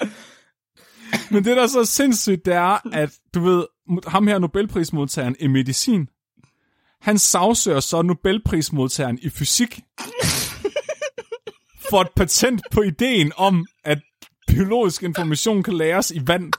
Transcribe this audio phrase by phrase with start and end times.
[1.30, 3.66] Men det, der er så sindssygt, det er, at du ved,
[4.06, 6.08] ham her Nobelprismodtageren i medicin,
[7.00, 9.80] han sagsøger så Nobelprismodtageren i fysik
[11.90, 13.98] for et patent på ideen om, at
[14.46, 16.52] biologisk information kan læres i vand.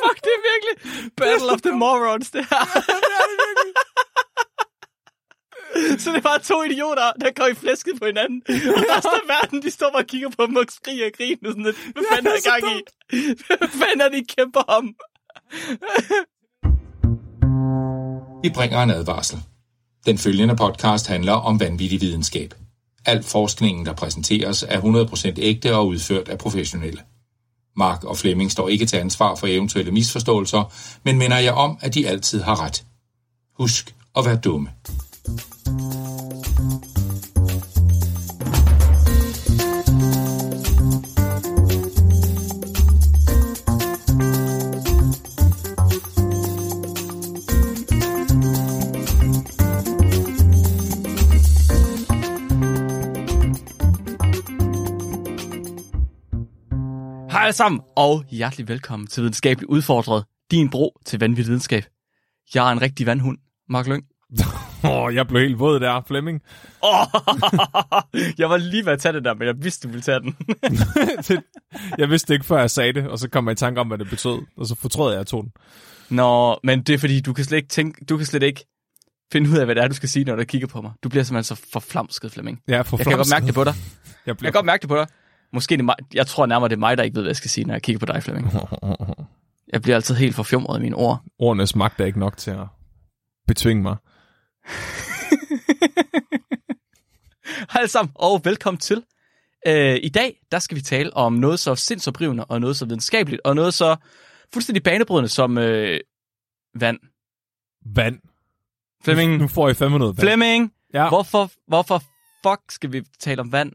[0.00, 0.74] Fuck, det er virkelig
[1.16, 2.64] Battle of the Morons, det her.
[2.64, 3.63] Så det er
[6.28, 8.42] bare to idioter, der går i flæsket på hinanden.
[8.48, 11.50] Og resten af verden, de står bare og kigger på dem og skriger og griner.
[11.50, 12.80] Sådan lidt, hvad fanden er i gang i?
[13.58, 14.84] Hvad fanden er de kæmper om?
[18.42, 19.38] Vi bringer en advarsel.
[20.06, 22.54] Den følgende podcast handler om vanvittig videnskab.
[23.06, 27.00] Al forskningen, der præsenteres, er 100% ægte og udført af professionelle.
[27.76, 30.72] Mark og Flemming står ikke til ansvar for eventuelle misforståelser,
[31.04, 32.84] men minder jeg om, at de altid har ret.
[33.58, 34.68] Husk at være dumme.
[35.24, 35.32] Hej
[57.42, 61.84] alle sammen, og hjertelig velkommen til Videnskabeligt Udfordret, din bro til vanvittig videnskab.
[62.54, 64.04] Jeg er en rigtig vandhund, Mark Lyng.
[64.90, 66.40] Åh, oh, jeg blev helt våd der, Flemming.
[66.82, 67.06] Oh,
[68.38, 70.36] jeg var lige ved at tage det der, men jeg vidste, du ville tage den.
[71.28, 71.42] Det-
[71.98, 73.98] jeg vidste ikke, før jeg sagde det, og så kom jeg i tanke om, hvad
[73.98, 75.52] det betød, og så fortrød jeg, at jeg tog den.
[76.10, 78.64] Nå, men det er fordi, du kan slet ikke, tænke, du kan slet ikke
[79.32, 80.92] finde ud af, hvad det er, du skal sige, når du kigger på mig.
[81.02, 82.60] Du bliver simpelthen så forflamsket, Flemming.
[82.68, 83.74] Ja, for Jeg kan godt mærke det på dig.
[83.74, 84.46] Jeg Jeg blev...
[84.46, 85.06] kan godt mærke det på dig.
[85.52, 87.36] Måske det er mig, jeg tror nærmere, det er mig, der ikke ved, hvad jeg
[87.36, 88.52] skal sige, når jeg kigger på dig, Flemming.
[89.72, 91.22] Jeg bliver altid helt forfjumret i mine ord.
[91.38, 92.66] Ordenes magt er ikke nok til at
[93.46, 93.96] betvinge mig.
[97.72, 99.04] Hej sammen, og velkommen til.
[99.66, 103.42] Øh, I dag, der skal vi tale om noget så sindsoprivende, og noget så videnskabeligt,
[103.44, 103.96] og noget så
[104.52, 106.00] fuldstændig banebrydende som øh,
[106.74, 106.98] vand.
[107.94, 108.18] Vand.
[109.04, 110.26] Flemming, Nu får I fandme noget vand.
[110.26, 112.02] Flemming, Ja, hvorfor, hvorfor
[112.46, 113.72] fuck skal vi tale om vand?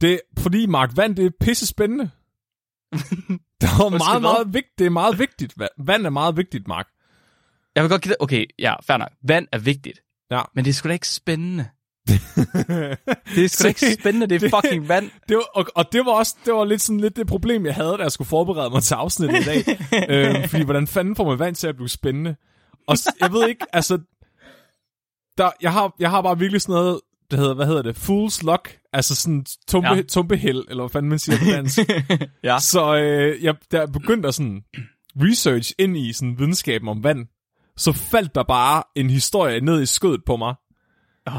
[0.00, 2.04] det fordi Mark, vand det er pisse spændende.
[3.60, 4.78] det er meget, meget vigtigt.
[4.78, 5.54] Det er meget vigtigt.
[5.62, 6.86] Va- Vand er meget vigtigt, Mark.
[7.76, 9.10] Jeg vil godt give dig, okay, ja, fair nok.
[9.28, 10.00] Vand er vigtigt.
[10.30, 10.42] Ja.
[10.54, 11.68] Men det er sgu da ikke spændende.
[13.34, 15.10] Det er sgu da ikke spændende, det er fucking vand.
[15.28, 17.74] det var, og, og det var også det var lidt sådan lidt det problem, jeg
[17.74, 19.64] havde, da jeg skulle forberede mig til afsnittet i dag.
[20.10, 22.36] øh, fordi hvordan fanden får man vand til at blive spændende?
[22.88, 23.98] Og jeg ved ikke, altså...
[25.38, 27.00] Der, jeg, har, jeg har bare virkelig sådan noget,
[27.30, 27.96] det hedder, hvad hedder det?
[27.96, 28.78] Fool's luck.
[28.92, 30.02] Altså sådan tumpe, Ja.
[30.02, 31.78] tumpeheld, eller hvad fanden man siger på dansk.
[32.44, 32.58] Ja.
[32.58, 34.62] Så øh, jeg, jeg begyndte at sådan
[35.16, 37.26] research ind i sådan videnskaben om vand,
[37.76, 40.54] så faldt der bare en historie ned i skødet på mig,
[41.26, 41.32] oh,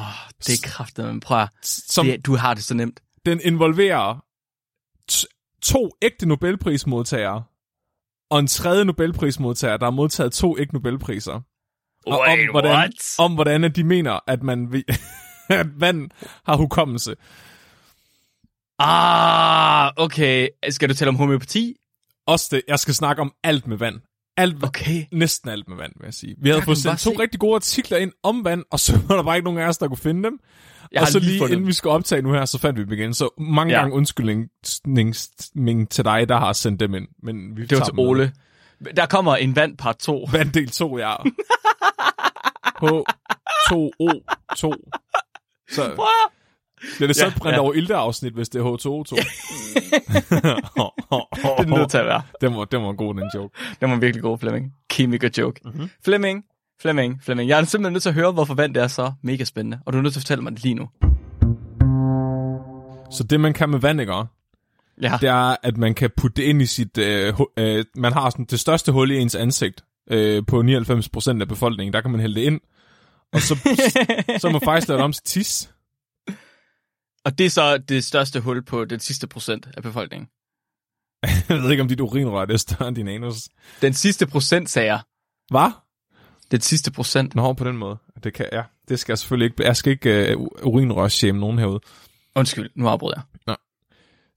[0.47, 2.99] det er kraftigt, men prøv at, som det, du har det så nemt.
[3.25, 4.23] den involverer
[5.63, 7.43] to ægte Nobelprismodtagere,
[8.29, 11.41] og en tredje Nobelprismodtager, der har modtaget to ægte Nobelpriser.
[12.05, 14.85] Og om, hvordan, om hvordan de mener, at man vi-
[15.49, 16.09] at vand
[16.45, 17.15] har hukommelse.
[18.79, 20.47] Ah, okay.
[20.69, 21.75] Skal du tale om homeopati?
[22.27, 23.99] Også det, jeg skal snakke om alt med vand.
[24.37, 25.05] Alt, Okay.
[25.11, 26.35] Næsten alt med vand, vil jeg sige.
[26.41, 27.19] Vi havde fået sendt to se.
[27.19, 29.77] rigtig gode artikler ind om vand, og så var der bare ikke nogen af os,
[29.77, 30.39] der kunne finde dem.
[30.91, 31.67] Jeg og så lige lige inden dem.
[31.67, 33.13] vi skal optage nu her, så fandt vi dem igen.
[33.13, 33.79] Så mange Ja.
[33.79, 34.49] gange undskyldning
[35.89, 37.07] til dig, der har sendt dem ind.
[37.23, 37.93] Men vi Det var til.
[37.97, 38.33] Ole.
[38.97, 40.27] Der kommer en vand part 2.
[40.33, 41.15] Vand del 2, ja.
[42.83, 44.71] H2O2.
[45.71, 45.95] Så
[46.97, 47.61] bliver det så Ja, brændt ja.
[47.61, 49.15] over Ilde-afsnit, hvis det er H2O2.
[51.57, 52.21] Det er nødt til at være.
[52.41, 53.57] det, var, det var en god, den joke.
[53.79, 54.73] Det var en virkelig god Flemming.
[54.89, 55.61] Kemiker joke.
[55.63, 55.73] Mhm.
[55.73, 55.89] Mm-hmm.
[56.05, 56.43] Flemming,
[56.81, 57.49] Flemming, Flemming.
[57.49, 59.79] Jeg er simpelthen nødt til at høre, hvorfor vand det er så mega spændende.
[59.85, 60.89] Og du er nødt til at fortælle mig det lige nu.
[63.11, 64.13] Så det, man kan med vand, ikke?
[65.01, 65.17] Ja.
[65.21, 66.97] det er, at man kan putte det ind i sit...
[66.97, 71.47] Øh, øh, man har sådan det største hul i ens ansigt øh, på 99% af
[71.47, 71.93] befolkningen.
[71.93, 72.59] Der kan man hælde det ind.
[73.33, 73.55] Og så,
[74.41, 75.71] så er man faktisk lavet om til tis.
[77.27, 80.29] Og det er så det største hul på den sidste procent af befolkningen.
[81.49, 83.35] Jeg ved ikke, om dit urinrør er større end din anus.
[83.81, 85.01] Den sidste procent, sagde jeg.
[85.49, 85.71] Hvad?
[86.51, 87.35] Den sidste procent.
[87.35, 87.97] Nå, på den måde.
[88.23, 88.63] Det kan ja.
[88.89, 89.63] Det skal jeg selvfølgelig ikke.
[89.63, 91.79] Jeg skal ikke uh, urinrørshame nogen herude.
[92.35, 93.55] Undskyld, nu afbryder jeg.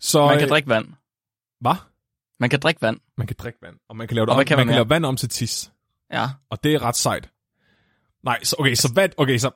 [0.00, 0.86] Så, Man kan øh, drikke vand.
[1.60, 1.74] Hvad?
[2.40, 3.00] Man kan drikke vand.
[3.18, 3.76] Man kan drikke vand.
[3.88, 5.16] Og man kan lave, det Og om, hvad kan man man kan lave vand om
[5.16, 5.72] til tis.
[6.12, 6.26] Ja.
[6.50, 7.30] Og det er ret sejt.
[8.24, 9.50] Nej, så, okay, så vand, okay, så...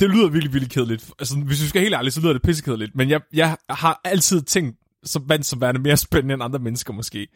[0.00, 1.10] Det lyder virkelig, virkelig kedeligt.
[1.18, 2.94] Altså, hvis vi skal helt ærligt, så lyder det pissekedeligt.
[2.94, 6.92] Men jeg, jeg har altid tænkt som vand som værende mere spændende end andre mennesker,
[6.92, 7.28] måske.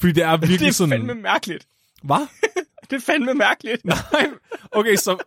[0.00, 0.90] Fordi det er virkelig Det er sådan...
[0.90, 1.66] fandme mærkeligt.
[2.02, 2.26] Hvad?
[2.90, 3.84] Det er fandme mærkeligt.
[3.84, 4.26] Nej,
[4.72, 5.18] okay, så...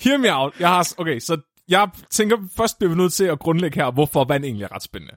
[0.00, 0.60] hear me out.
[0.60, 4.24] Jeg har, okay, så jeg tænker, først bliver vi nødt til at grundlægge her, hvorfor
[4.24, 5.14] vand egentlig er ret spændende.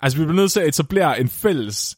[0.00, 1.96] Altså, vi bliver nødt til at etablere en fælles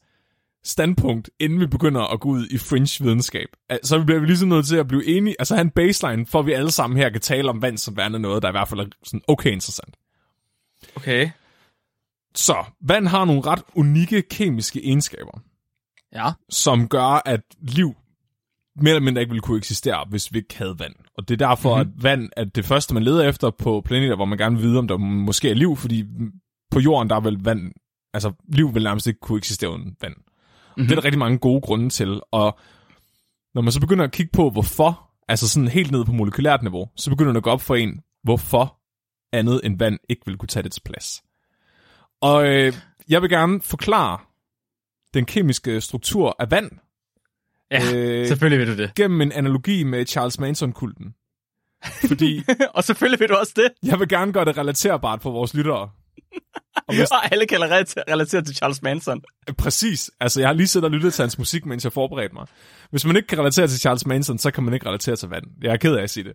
[0.65, 3.49] standpunkt, inden vi begynder at gå ud i fringe videnskab.
[3.83, 6.53] Så bliver vi ligesom nødt til at blive enige, altså en baseline, for at vi
[6.53, 8.87] alle sammen her kan tale om vand som værende noget, der i hvert fald er
[9.05, 9.97] sådan okay interessant.
[10.97, 11.31] Okay.
[12.35, 15.39] Så, vand har nogle ret unikke kemiske egenskaber,
[16.15, 16.31] Ja.
[16.51, 17.95] som gør, at liv
[18.77, 20.95] mere eller mindre ikke ville kunne eksistere, hvis vi ikke havde vand.
[21.19, 21.95] Og det er derfor, mm-hmm.
[21.97, 24.79] at vand er det første, man leder efter på planeter, hvor man gerne vil vide,
[24.79, 26.05] om der måske er liv, fordi
[26.71, 27.73] på jorden, der er vel vand,
[28.15, 30.15] altså liv vil nærmest ikke kunne eksistere uden vand.
[30.77, 30.89] Mm-hmm.
[30.89, 32.59] Det er der rigtig mange gode grunde til, og
[33.55, 36.89] når man så begynder at kigge på, hvorfor, altså sådan helt ned på molekylært niveau,
[36.97, 38.77] så begynder det at gå op for en, hvorfor
[39.33, 41.23] andet end vand ikke vil kunne tage dets plads.
[42.23, 42.73] Og øh,
[43.09, 44.19] jeg vil gerne forklare
[45.15, 46.71] den kemiske struktur af vand,
[47.71, 48.95] Ja, Øh, selvfølgelig vil du det.
[48.95, 51.15] gennem en analogi med Charles Manson-kulten.
[52.09, 52.43] Fordi
[52.75, 53.89] og selvfølgelig vil du også det.
[53.91, 55.91] jeg vil gerne gøre det relaterbart for vores lyttere.
[56.89, 59.23] Og hvis, Og alle kan relatere, til Charles Manson.
[59.59, 60.11] præcis.
[60.21, 62.47] Altså, jeg har lige siddet og lyttet til hans musik, mens jeg forberedte mig.
[62.91, 65.45] Hvis man ikke kan relatere til Charles Manson, så kan man ikke relatere til vand.
[65.63, 66.33] Jeg er ked af at sige det.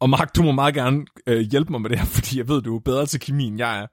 [0.00, 2.62] Og Mark, du må meget gerne øh, hjælpe mig med det her, fordi jeg ved,
[2.62, 3.86] du er bedre til kemi, end jeg er.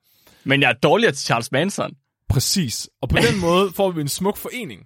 [0.44, 1.92] Men jeg er dårligere til Charles Manson.
[2.30, 2.90] Præcis.
[3.02, 4.82] Og på den måde får vi en smuk forening.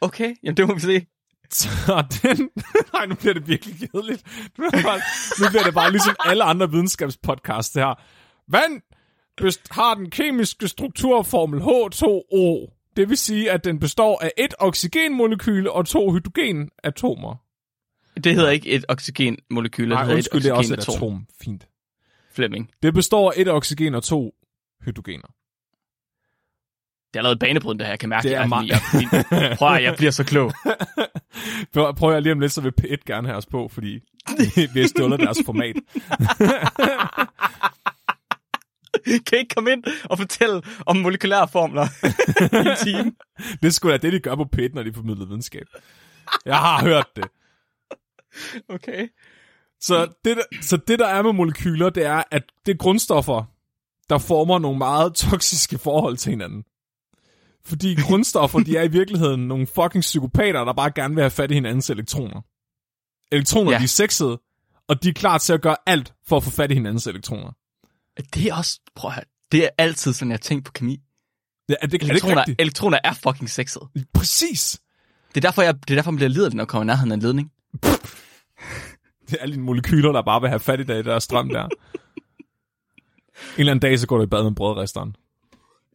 [0.00, 1.06] Okay, jamen det må vi se.
[1.50, 2.50] Så den...
[2.94, 4.22] Nej, nu bliver det virkelig kedeligt.
[4.58, 7.94] Nu bliver det bare ligesom alle andre videnskabspodcasts, det her.
[8.48, 8.82] Vand
[9.44, 12.78] best- har den kemiske strukturformel H2O.
[12.96, 17.34] Det vil sige, at den består af et oxygenmolekyle og to hydrogenatomer.
[18.24, 21.26] Det hedder ikke et oxygenmolekyl, det Nej, hedder undskyld, et det er også et atom.
[21.42, 21.68] Fint.
[22.34, 22.70] Flemming.
[22.82, 24.34] Det består af et oxygen og to
[24.84, 25.26] hydrogener.
[27.14, 27.92] Det er lavet banebrydende, det her.
[27.92, 28.80] Jeg kan mærke, Det er jeg, meget- jeg,
[29.32, 30.52] jeg, prøv at, jeg bliver så klog.
[31.74, 33.92] Prøv prøv jeg lige om lidt, så vil P1 gerne have os på, fordi
[34.74, 35.76] vi har stjålet deres format.
[39.26, 41.86] kan ikke komme ind og fortælle om molekylære formler
[42.64, 43.12] i en time?
[43.62, 45.66] Det er sgu da det, de gør på P1, når de formidler videnskab.
[46.44, 47.24] Jeg har hørt det.
[48.68, 49.08] Okay.
[49.80, 53.44] Så det, der, så det, der er med molekyler, det er, at det er grundstoffer,
[54.10, 56.64] der former nogle meget toksiske forhold til hinanden.
[57.64, 61.50] Fordi grundstoffer, de er i virkeligheden nogle fucking psykopater, der bare gerne vil have fat
[61.50, 62.40] i hinandens elektroner.
[63.32, 63.78] Elektroner, ja.
[63.78, 64.40] de er sexede,
[64.88, 67.52] og de er klar til at gøre alt for at få fat i hinandens elektroner.
[68.34, 71.00] Det er også, prøv at høre, det er altid sådan, jeg tænker på kemi.
[71.68, 73.82] Ja, er det, er det Elektroner, elektroner er fucking sexet.
[74.14, 74.80] Præcis.
[75.28, 77.16] Det er derfor, jeg, det er derfor, man bliver liderlig, når man kommer nærheden af
[77.16, 77.52] en ledning.
[79.30, 81.64] Det er alle dine molekyler, der bare vil have fat i det der strøm der.
[81.64, 81.70] en
[83.58, 85.16] eller anden dag, så går du i bad med brødresteren.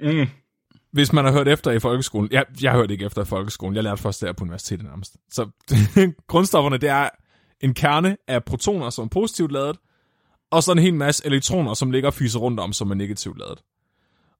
[0.02, 0.28] Mm.
[0.92, 3.84] Hvis man har hørt efter i folkeskolen, jeg, jeg hørte ikke efter i folkeskolen, jeg
[3.84, 5.18] lærte først der på universitetet nærmest.
[5.32, 5.50] Så
[6.28, 7.10] grundstofferne, det er
[7.62, 9.78] en kerne af protoner, som er positivt ladet,
[10.52, 13.38] og så en hel masse elektroner, som ligger og fyser rundt om, som er negativt
[13.40, 13.64] ladet.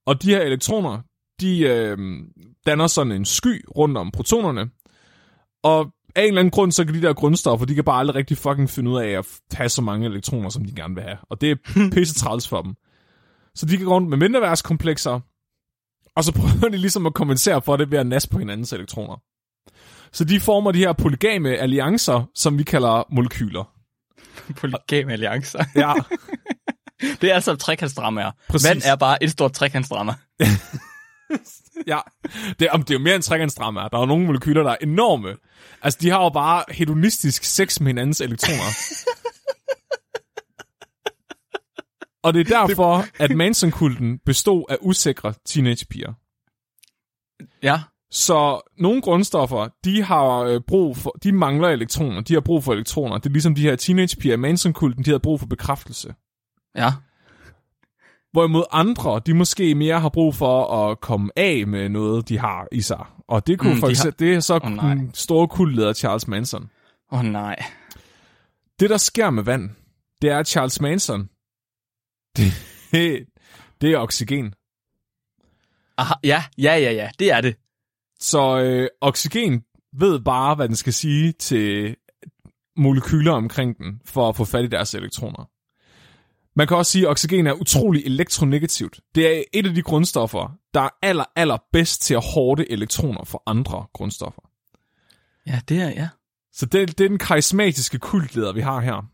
[0.06, 1.02] Og de her elektroner,
[1.42, 1.98] de øh,
[2.66, 4.70] danner sådan en sky rundt om protonerne,
[5.64, 8.16] og af en eller anden grund, så kan de der grundstoffer, de kan bare aldrig
[8.16, 11.18] rigtig fucking finde ud af at have så mange elektroner, som de gerne vil have.
[11.30, 12.76] Og det er pisse træls for dem.
[13.56, 15.20] Så de kan gå rundt med mindreværdskomplekser,
[16.16, 19.16] og så prøver de ligesom at kompensere for det ved at nasse på hinandens elektroner.
[20.12, 23.77] Så de former de her polygame alliancer, som vi kalder molekyler.
[24.56, 25.64] Polygame alliancer.
[25.76, 25.94] Ja,
[27.22, 28.32] Det er altså trekantsdramaer.
[28.50, 28.70] Præcis.
[28.70, 30.14] Vand er bare et stort trekantsdrama.
[31.88, 32.00] ja.
[32.60, 33.80] Det, om det er jo mere end trekantsdrama.
[33.80, 35.36] Der er jo nogle molekyler, der er enorme.
[35.82, 38.64] Altså, de har jo bare hedonistisk sex med hinandens elektroner.
[42.24, 46.14] Og det er derfor, at Manson-kulten bestod af usikre teenagepiger.
[47.64, 47.80] Ja.
[48.12, 52.74] Så nogle grundstoffer, de har øh, brug for, de mangler elektroner, de har brug for
[52.74, 53.18] elektroner.
[53.18, 56.16] Det er ligesom de her teenagepiger i Manson-kulten, de har brug for bekræftelse.
[56.76, 56.92] Ja.
[58.32, 62.68] Hvorimod andre, de måske mere har brug for at komme af med noget, de har
[62.72, 63.06] i sig.
[63.28, 64.94] Og det kunne Mm, for eksempel, det er så nej.
[64.94, 66.70] den store kultleder Charles Manson.
[67.12, 67.56] Åh oh, nej.
[68.80, 69.70] Det, der sker med vand,
[70.22, 71.30] det er, Charles Manson,
[72.92, 73.26] det,
[73.82, 74.54] det er oxygen.
[75.98, 77.10] Aha, ja, ja, ja, ja.
[77.20, 77.56] Det er det.
[78.20, 79.64] Så øh, oxygen
[80.00, 81.96] ved bare, hvad den skal sige til
[82.78, 85.50] molekyler omkring den, for at få fat i deres elektroner.
[86.56, 89.00] Man kan også sige, at oxygen er utrolig elektronegativt.
[89.16, 93.24] Det er et af de grundstoffer, der er aller, aller bedst til at hårde elektroner
[93.24, 94.42] for andre grundstoffer.
[95.48, 96.10] Ja, det er, ja.
[96.54, 99.10] Så det, det er den karismatiske kultleder, vi har her.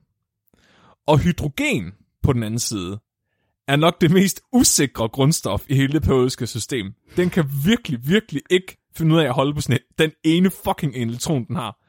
[1.08, 1.94] Og hydrogen
[2.24, 3.00] på den anden side
[3.68, 6.94] er nok det mest usikre grundstof i hele det periodiske system.
[7.18, 10.52] Den kan virkelig, virkelig ikke finde ud af at holde på sådan et, den ene
[10.66, 11.80] fucking elektron, den har.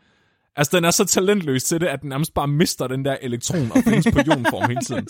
[0.57, 3.73] Altså, den er så talentløs til det, at den nærmest bare mister den der elektron
[3.73, 5.05] og findes på ionform hele tiden.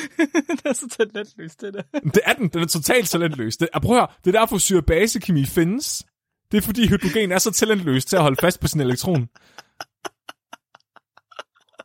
[0.56, 1.82] det er så talentløst, det der.
[2.14, 2.48] Det er den.
[2.48, 3.56] Den er totalt talentløs.
[3.56, 6.06] Det, prøv at høre, det er derfor syre-base-kemi findes.
[6.52, 9.28] Det er fordi hydrogen er så talentløs til at holde fast på sin elektron.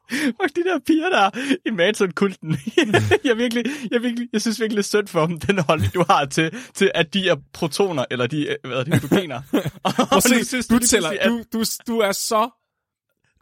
[0.39, 1.29] Og de der piger der
[1.65, 2.49] i Manson-kulten.
[3.29, 6.03] jeg, virkelig, jeg, virkelig, jeg synes virkelig, det er synd for dem, den holdning, du
[6.09, 9.41] har til, til at de er protoner, eller de er, hvad er det, hydrogener.
[10.15, 11.29] Og se, synes, du, tæller, at...
[11.29, 12.49] du, du, du er så...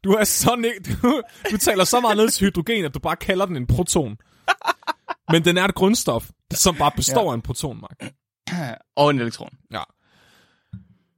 [0.04, 3.16] Du er så ne- du, du taler så meget ned til hydrogen, at du bare
[3.16, 4.18] kalder den en proton.
[5.32, 7.30] Men den er et grundstof, som bare består ja.
[7.30, 8.14] af en proton, Mark.
[8.96, 9.50] Og en elektron.
[9.72, 9.82] Ja.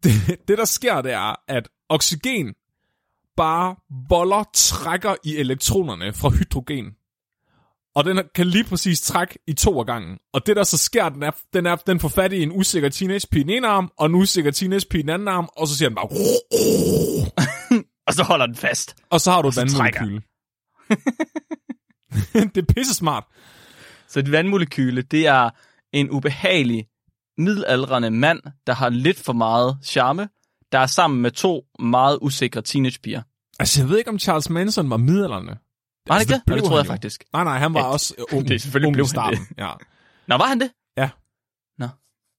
[0.03, 0.11] Det,
[0.47, 2.53] det, der sker, det er, at oxygen
[3.37, 3.75] bare
[4.09, 6.85] boller trækker i elektronerne fra hydrogen.
[7.95, 10.17] Og den kan lige præcis trække i to af gangen.
[10.33, 12.89] Og det der så sker, den er, den, er, den får fat i en usikker
[12.89, 15.49] teenage pige i den ene arm, og en usikker teenage pige i den anden arm,
[15.57, 16.09] og så siger den bare...
[18.07, 18.95] og så holder den fast.
[19.09, 20.21] Og så har du et vandmolekyle.
[22.53, 23.23] det er pisse smart.
[24.07, 25.49] Så et vandmolekyle, det er
[25.93, 26.87] en ubehagelig,
[27.37, 30.29] middelaldrende mand, der har lidt for meget charme,
[30.75, 33.21] der er sammen med to meget usikre teenagepiger.
[33.59, 35.57] Altså, jeg ved ikke, om Charles Manson var middelalderne.
[36.07, 36.61] Var altså, det ikke det?
[36.61, 37.23] Det tror jeg faktisk.
[37.33, 39.39] Nej, nej, han var ja, også ung, det er selvfølgelig ung blev starten.
[39.57, 39.71] Ja.
[40.27, 40.71] Nå, var han det?
[40.97, 41.09] Ja.
[41.77, 41.87] Nå.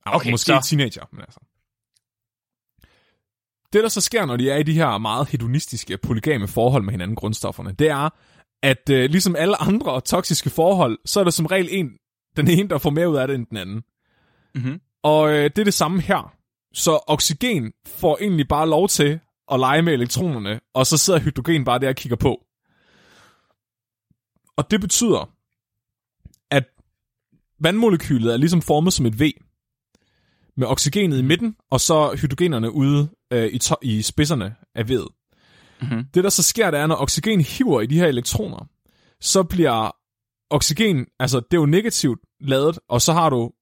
[0.06, 0.68] Okay, Måske så...
[0.68, 1.40] teenager, men altså.
[3.72, 6.92] Det, der så sker, når de er i de her meget hedonistiske, polygame forhold med
[6.92, 8.10] hinanden, grundstofferne, det er,
[8.62, 11.90] at øh, ligesom alle andre toksiske forhold, så er der som regel en,
[12.36, 13.82] den ene, der får mere ud af det end den anden.
[14.54, 14.80] Mm-hmm.
[15.02, 16.36] Og øh, det er det samme her.
[16.72, 19.20] Så oxygen får egentlig bare lov til
[19.52, 22.44] at lege med elektronerne, og så sidder hydrogen bare der og kigger på.
[24.56, 25.30] Og det betyder,
[26.50, 26.64] at
[27.60, 29.30] vandmolekylet er ligesom formet som et V,
[30.56, 35.26] med oxygenet i midten, og så hydrogenerne ude øh, i, to- i spidserne af V'et.
[35.80, 36.04] Mm-hmm.
[36.14, 38.68] Det, der så sker, det er, når oxygen hiver i de her elektroner,
[39.20, 39.90] så bliver
[40.50, 43.52] oxygen, altså det er jo negativt ladet, og så har du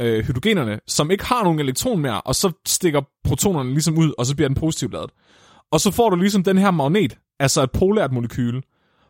[0.00, 4.26] øh, hydrogenerne, som ikke har nogen elektron mere, og så stikker protonerne ligesom ud, og
[4.26, 5.10] så bliver den positivt ladet.
[5.70, 8.62] Og så får du ligesom den her magnet, altså et polært molekyle,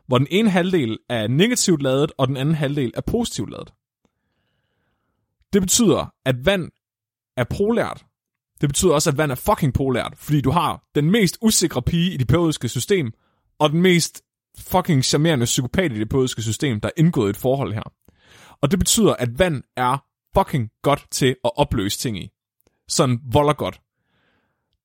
[0.07, 3.73] hvor den ene halvdel er negativt ladet, og den anden halvdel er positivt ladet.
[5.53, 6.71] Det betyder, at vand
[7.37, 8.05] er polært.
[8.61, 12.13] Det betyder også, at vand er fucking polært, fordi du har den mest usikre pige
[12.13, 13.11] i det periodiske system,
[13.59, 14.21] og den mest
[14.59, 17.93] fucking charmerende psykopat i det periodiske system, der er indgået i et forhold her.
[18.61, 19.97] Og det betyder, at vand er
[20.37, 22.29] fucking godt til at opløse ting i.
[22.87, 23.81] Sådan volder godt.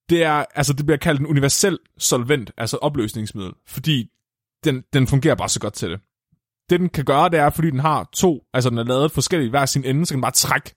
[0.09, 4.11] Det er, altså det bliver kaldt en universel solvent, altså opløsningsmiddel, fordi
[4.65, 6.01] den, den fungerer bare så godt til det.
[6.71, 9.51] Det den kan gøre, det er, fordi den har to, altså den er lavet forskellige
[9.51, 10.75] hver sin ende, så kan den bare trække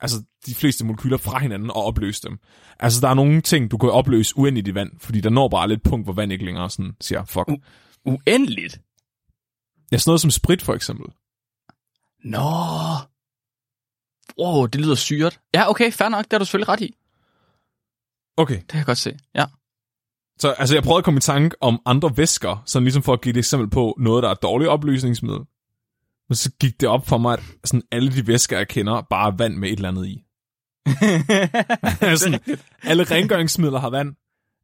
[0.00, 2.38] altså de fleste molekyler fra hinanden og opløse dem.
[2.80, 5.68] Altså der er nogle ting, du kan opløse uendeligt i vand, fordi der når bare
[5.68, 7.48] lidt punkt, hvor vand ikke længere sådan siger, fuck.
[7.50, 7.62] U-
[8.04, 8.80] uendeligt?
[9.92, 11.06] Ja, sådan noget som sprit for eksempel.
[12.24, 12.50] Nå.
[14.40, 15.40] Wow, det lyder syret.
[15.54, 16.94] Ja, okay, fair nok, det har du selvfølgelig ret i.
[18.36, 18.56] Okay.
[18.56, 19.44] Det kan jeg godt se, ja.
[20.38, 23.20] Så altså, jeg prøvede at komme i tanke om andre væsker, sådan ligesom for at
[23.20, 25.40] give et eksempel på noget, der er dårligt opløsningsmiddel.
[26.28, 29.32] Men så gik det op for mig, at sådan alle de væsker, jeg kender, bare
[29.32, 30.24] er vand med et eller andet i.
[32.22, 32.40] sådan,
[32.82, 34.14] alle rengøringsmidler har vand.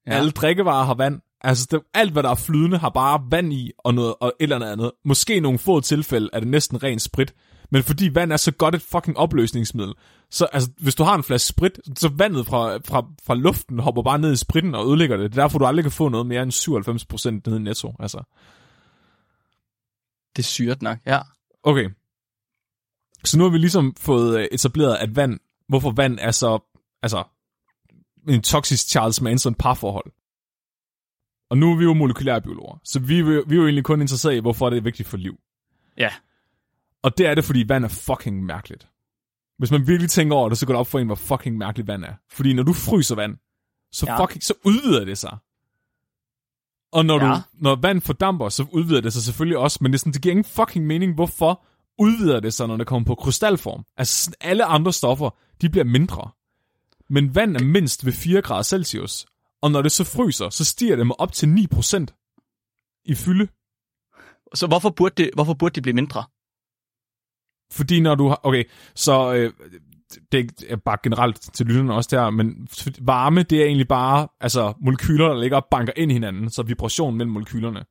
[0.07, 0.13] Ja.
[0.13, 1.21] Alle drikkevarer har vand.
[1.41, 4.53] Altså, det, alt, hvad der er flydende, har bare vand i og, noget, og et
[4.53, 4.91] eller andet.
[5.05, 7.35] Måske i nogle få tilfælde er det næsten ren sprit.
[7.71, 9.95] Men fordi vand er så godt et fucking opløsningsmiddel,
[10.31, 14.03] så altså, hvis du har en flaske sprit, så vandet fra, fra, fra luften hopper
[14.03, 15.33] bare ned i spritten og ødelægger det.
[15.33, 16.53] Det er derfor, du aldrig kan få noget mere end
[17.47, 17.95] 97% ned i netto.
[18.01, 18.23] Altså.
[20.37, 21.21] Det er syret nok, ja.
[21.63, 21.91] Okay.
[23.25, 26.59] Så nu har vi ligesom fået øh, etableret, at vand, hvorfor vand er så,
[27.03, 27.25] altså,
[28.29, 30.13] en toksisk Charles Manson parforhold.
[31.51, 34.41] Og nu er vi jo molekylærbiologer, så vi, vi er jo egentlig kun interesseret i,
[34.41, 35.41] hvorfor det er vigtigt for liv.
[35.97, 36.11] Ja.
[37.03, 38.89] Og det er det, fordi vand er fucking mærkeligt.
[39.59, 41.89] Hvis man virkelig tænker over det, så går det op for en, hvor fucking mærkeligt
[41.89, 42.15] vand er.
[42.31, 43.37] Fordi når du fryser vand,
[43.93, 44.23] så, ja.
[44.23, 45.39] fucking, så udvider det sig.
[46.93, 47.35] Og når, ja.
[47.35, 50.23] du, når vand fordamper, så udvider det sig selvfølgelig også, men det, er sådan, det
[50.23, 51.65] giver ingen fucking mening, hvorfor
[51.99, 53.85] udvider det sig, når det kommer på krystalform.
[53.97, 55.31] Altså alle andre stoffer,
[55.61, 56.31] de bliver mindre.
[57.09, 59.27] Men vand er mindst ved 4 grader Celsius.
[59.63, 62.07] Og når det så fryser, så stiger det med op til 9%
[63.05, 63.49] i fylde.
[64.55, 66.25] Så hvorfor burde det, hvorfor burde det blive mindre?
[67.73, 68.41] Fordi når du har...
[68.43, 69.53] Okay, så øh,
[70.33, 72.69] det er bare generelt til lytterne også der, men
[73.01, 76.63] varme, det er egentlig bare altså, molekyler, der ligger og banker ind i hinanden, så
[76.63, 77.85] vibration mellem molekylerne.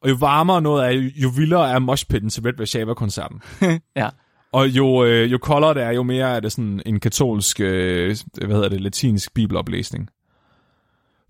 [0.00, 3.40] Og jo varmere noget er, jo vildere er moshpitten til Red Shava-koncerten.
[3.96, 4.08] ja.
[4.52, 8.16] Og jo, øh, jo koldere det er, jo mere er det sådan en katolsk, øh,
[8.34, 10.08] hvad hedder det, latinsk bibeloplæsning.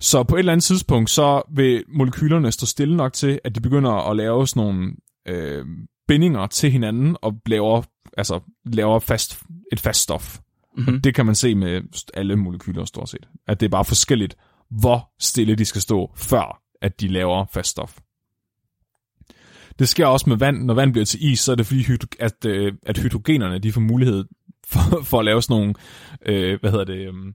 [0.01, 3.61] Så på et eller andet tidspunkt, så vil molekylerne stå stille nok til, at de
[3.61, 4.93] begynder at lave sådan nogle
[5.29, 5.67] øh,
[6.12, 7.83] bindinger til hinanden, og laver,
[8.16, 9.42] altså, laver fast,
[9.73, 10.38] et fast stof.
[10.76, 11.00] Mm-hmm.
[11.00, 11.83] Det kan man se med
[12.14, 13.28] alle molekyler stort set.
[13.49, 14.37] At det er bare forskelligt,
[14.71, 17.99] hvor stille de skal stå, før at de laver fast stof.
[19.78, 20.64] Det sker også med vand.
[20.64, 21.87] Når vand bliver til is, så er det fordi,
[22.19, 24.25] at, øh, at hydrogenerne de får mulighed
[24.66, 25.75] for, for at lave sådan nogle,
[26.26, 27.35] øh, hvad hedder det, um,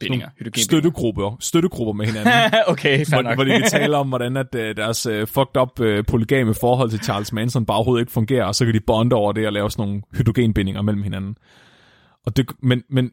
[0.00, 0.28] Bindinger.
[0.56, 2.32] støttegrupper, støttegrupper med hinanden.
[2.66, 3.36] okay, fair hvor, nok.
[3.36, 6.90] hvor de kan tale om, hvordan at, øh, deres øh, fucked up øh, polygame forhold
[6.90, 9.52] til Charles Manson bare overhovedet ikke fungerer, og så kan de bonde over det og
[9.52, 11.36] lave sådan nogle hydrogenbindinger mellem hinanden.
[12.26, 13.10] Og det, men, men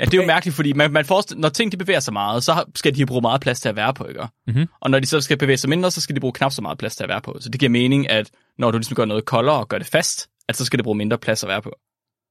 [0.00, 2.44] Ja, det er jo mærkeligt, fordi man, man forestiller, når ting de bevæger sig meget,
[2.44, 4.26] så skal de bruge meget plads til at være på, ikke?
[4.46, 4.68] Mhm.
[4.80, 6.78] Og når de så skal bevæge sig mindre, så skal de bruge knap så meget
[6.78, 7.36] plads til at være på.
[7.40, 10.28] Så det giver mening, at når du ligesom gør noget koldere og gør det fast,
[10.52, 11.72] at så skal det bruge mindre plads at være på.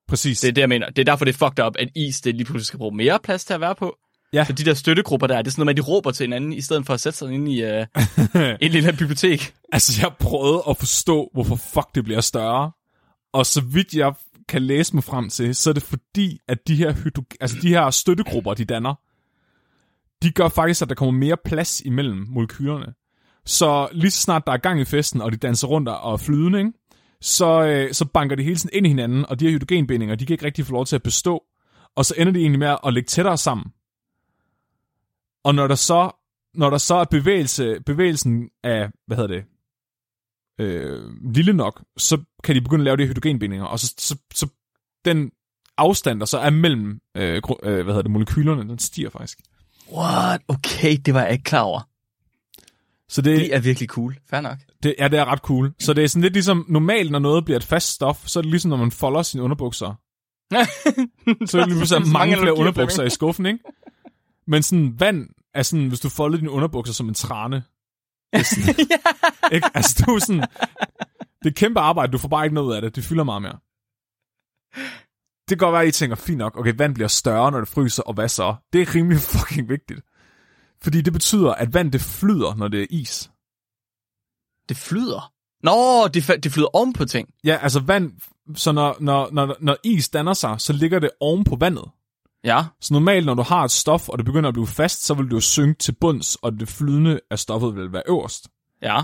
[0.07, 0.39] præcis.
[0.39, 0.87] Det er det, jeg mener.
[0.89, 3.19] Det er derfor, det er fucked up, at is det lige pludselig skal bruge mere
[3.23, 3.97] plads til at være på.
[4.33, 4.45] Ja.
[4.45, 6.61] Så de der støttegrupper der, det er sådan noget at de råber til hinanden, i
[6.61, 7.85] stedet for at sætte sig ind i uh,
[8.61, 9.53] en lille bibliotek.
[9.71, 12.71] Altså, jeg prøvede at forstå, hvorfor fuck det bliver større.
[13.33, 14.13] Og så vidt jeg
[14.47, 17.69] kan læse mig frem til, så er det fordi, at de her, hydro- altså de
[17.69, 18.95] her støttegrupper, de danner,
[20.23, 22.93] de gør faktisk, at der kommer mere plads imellem molekylerne.
[23.45, 26.17] Så lige så snart der er gang i festen, og de danser rundt og er
[26.17, 26.71] flydende, ikke?
[27.21, 30.25] Så, øh, så banker de hele tiden ind i hinanden, og de her hydrogenbindinger, de
[30.25, 31.43] kan ikke rigtig få lov til at bestå.
[31.95, 33.65] Og så ender de egentlig med at ligge tættere sammen.
[35.43, 36.11] Og når der så,
[36.53, 39.45] når der så er bevægelse, bevægelsen af, hvad hedder det,
[40.59, 41.01] øh,
[41.33, 44.47] lille nok, så kan de begynde at lave de hydrogenbindinger, og så, så, så
[45.05, 45.31] den
[45.77, 49.39] afstand, der så er mellem øh, øh, hvad hedder det, molekylerne, den stiger faktisk.
[49.93, 50.41] What?
[50.47, 51.81] Okay, det var jeg ikke klar over.
[53.09, 54.17] Så det, Det er virkelig cool.
[54.29, 54.57] Fair nok.
[54.83, 55.73] Det, ja, det er ret cool.
[55.79, 58.41] Så det er sådan lidt ligesom, normalt når noget bliver et fast stof, så er
[58.41, 59.95] det ligesom, når man folder sine underbukser.
[61.45, 63.59] Så er det lige pludselig Så mange mange flere underbukser i skuffen, ikke?
[64.47, 67.63] Men sådan vand er sådan, hvis du folder dine underbukser som en trane.
[68.35, 68.75] Sådan,
[69.55, 69.69] ikke?
[69.73, 70.43] Altså, du er sådan,
[71.43, 72.95] det er kæmpe arbejde, du får bare ikke noget af det.
[72.95, 73.57] Det fylder meget mere.
[75.49, 77.67] Det kan godt være, at I tænker, fint nok, okay, vand bliver større, når det
[77.67, 78.55] fryser, og hvad så?
[78.73, 80.01] Det er rimelig fucking vigtigt.
[80.81, 83.30] Fordi det betyder, at vand det flyder, når det er is.
[84.71, 85.33] Det flyder.
[85.63, 87.29] Nå, det, det flyder oven på ting.
[87.43, 88.11] Ja, altså vand,
[88.55, 91.91] så når, når, når, når is danner sig, så ligger det oven på vandet.
[92.43, 92.65] Ja.
[92.81, 95.25] Så normalt, når du har et stof, og det begynder at blive fast, så vil
[95.25, 98.47] det jo synke til bunds, og det flydende af stoffet vil være øverst.
[98.81, 99.01] Ja.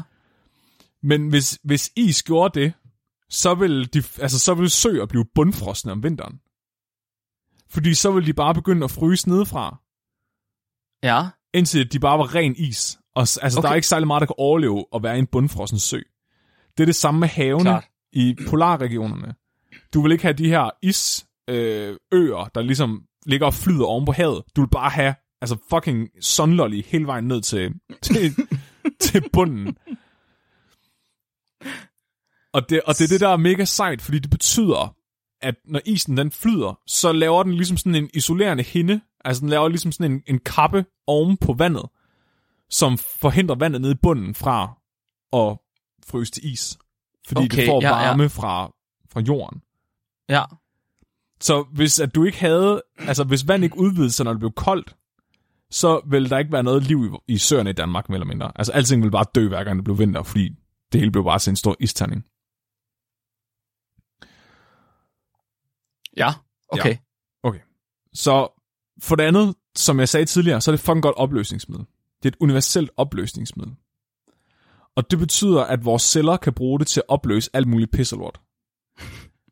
[1.03, 2.73] Men hvis, hvis is gjorde det,
[3.29, 6.39] så vil, de, altså, så vil søer blive bundfrosne om vinteren.
[7.69, 9.77] Fordi så vil de bare begynde at fryse nedefra,
[11.03, 11.27] Ja.
[11.53, 12.99] indtil de bare var ren is.
[13.17, 13.61] Og, altså, okay.
[13.61, 15.99] der er ikke særlig meget, der kan overleve at være i en bundfrossen sø.
[16.77, 17.85] Det er det samme med havene Klart.
[18.13, 19.35] i polarregionerne.
[19.93, 24.05] Du vil ikke have de her isøer, øh, øer, der ligesom ligger og flyder oven
[24.05, 24.43] på havet.
[24.55, 28.35] Du vil bare have altså fucking sunlolly hele vejen ned til, til,
[28.99, 29.77] til bunden.
[32.53, 34.95] Og det, og det er det, der er mega sejt, fordi det betyder,
[35.41, 39.49] at når isen den flyder, så laver den ligesom sådan en isolerende hinde, altså den
[39.49, 41.85] laver ligesom sådan en, en kappe oven på vandet,
[42.69, 44.79] som forhindrer vandet nede i bunden fra
[45.33, 45.57] at
[46.07, 46.77] fryse til is.
[47.27, 48.07] Fordi okay, det Okay, får ja, ja.
[48.07, 48.71] varme Fra,
[49.09, 49.61] fra jorden.
[50.29, 50.43] Ja.
[51.41, 54.51] Så hvis at du ikke havde, altså hvis vand ikke udvidede sig, når det blev
[54.51, 54.95] koldt,
[55.71, 58.51] så vil der ikke være noget liv i, i søerne i Danmark, mere eller mindre.
[58.55, 60.49] Altså alting vil bare dø, hver gang det blev vinter, fordi
[60.91, 62.25] det hele blev bare til en stor isterning.
[66.17, 66.33] Ja.
[66.69, 66.97] Okay.
[68.13, 68.47] Så
[69.01, 71.85] for det andet, som jeg sagde tidligere, så er det fucking godt opløsningsmiddel.
[72.23, 73.73] Det er et universelt opløsningsmiddel.
[74.95, 78.39] Og det betyder, at vores celler kan bruge det til at opløse alt muligt pisselort.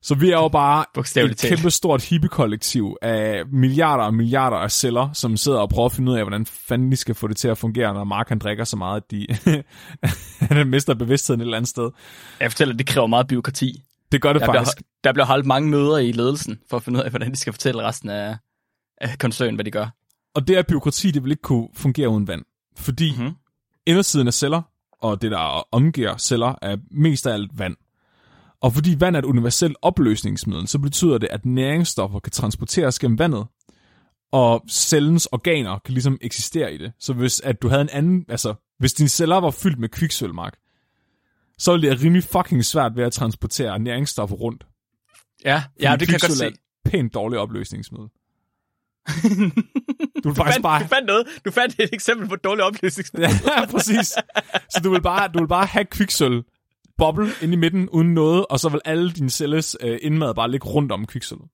[0.02, 0.86] Så vi er jo bare
[1.30, 5.92] et kæmpe stort hippie-kollektiv af milliarder og milliarder af celler, som sidder og prøver at
[5.92, 8.40] finde ud af, hvordan fanden de skal få det til at fungere, når Mark han
[8.40, 9.28] drikker så meget, at de
[10.56, 11.92] han mister bevidstheden et eller andet sted.
[12.40, 13.84] Jeg fortæller, at det kræver meget byråkrati.
[14.12, 14.88] Det gør det Der bliver, faktisk.
[15.04, 17.54] der bliver holdt mange møder i ledelsen, for at finde ud af, hvordan de skal
[17.54, 18.38] fortælle resten af,
[19.02, 19.88] af koncernen, hvad de gør.
[20.36, 22.42] Og det her byråkrati, det vil ikke kunne fungere uden vand.
[22.78, 23.22] Fordi Mhm.
[23.22, 23.36] mm-hmm.
[23.86, 24.62] indersiden af celler,
[25.02, 27.76] og det der omgiver celler, er mest af alt vand.
[28.62, 33.20] Og fordi vand er et universelt opløsningsmiddel, så betyder det, at næringsstoffer kan transporteres gennem
[33.20, 33.46] vandet,
[34.32, 36.94] og cellens organer kan ligesom eksistere i det.
[37.00, 40.58] Så hvis at du havde en anden, altså hvis dine celler var fyldt med kviksølvmark,
[41.58, 44.66] så ville det være rimelig fucking svært ved at transportere næringsstoffer rundt.
[45.46, 46.46] Ja, ja det kan jeg godt se.
[46.46, 48.08] er et pænt dårligt opløsningsmiddel.
[50.24, 50.84] Du vil Du fandt, bare...
[50.84, 51.28] du fandt noget.
[51.46, 53.08] Du fandt et eksempel på dårlig opløsning.
[53.18, 54.08] Ja, præcis.
[54.70, 56.44] Så du vil bare, du vil bare have kviksøl
[56.98, 60.52] boble ind i midten uden noget, og så vil alle dine celles øh, indmad bare
[60.52, 61.48] ligge rundt om kviksølvet.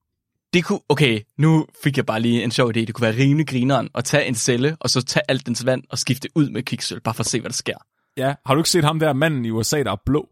[0.52, 2.80] Det kunne, okay, nu fik jeg bare lige en sjov idé.
[2.80, 5.82] Det kunne være rimelig grineren at tage en celle, og så tage alt dens vand
[5.90, 7.76] og skifte ud med kviksøl, bare for at se, hvad der sker.
[8.16, 10.28] Ja, har du ikke set ham der manden i USA, der er blå?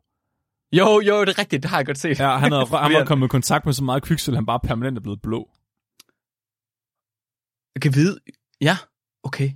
[0.73, 2.21] Jo, jo, det er rigtigt, det har jeg godt set.
[2.21, 4.99] Ja, han, havde, han var kommet i kontakt med så meget kviksøl, han bare permanent
[4.99, 5.49] er blevet blå.
[7.75, 8.19] Jeg kan vide,
[8.61, 8.77] ja,
[9.23, 9.51] okay.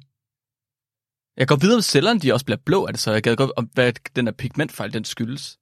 [1.37, 3.12] Jeg kan godt vide, om cellerne de også bliver blå, er det så?
[3.12, 5.59] Jeg kan godt, om hvad den der pigmentfejl, den skyldes.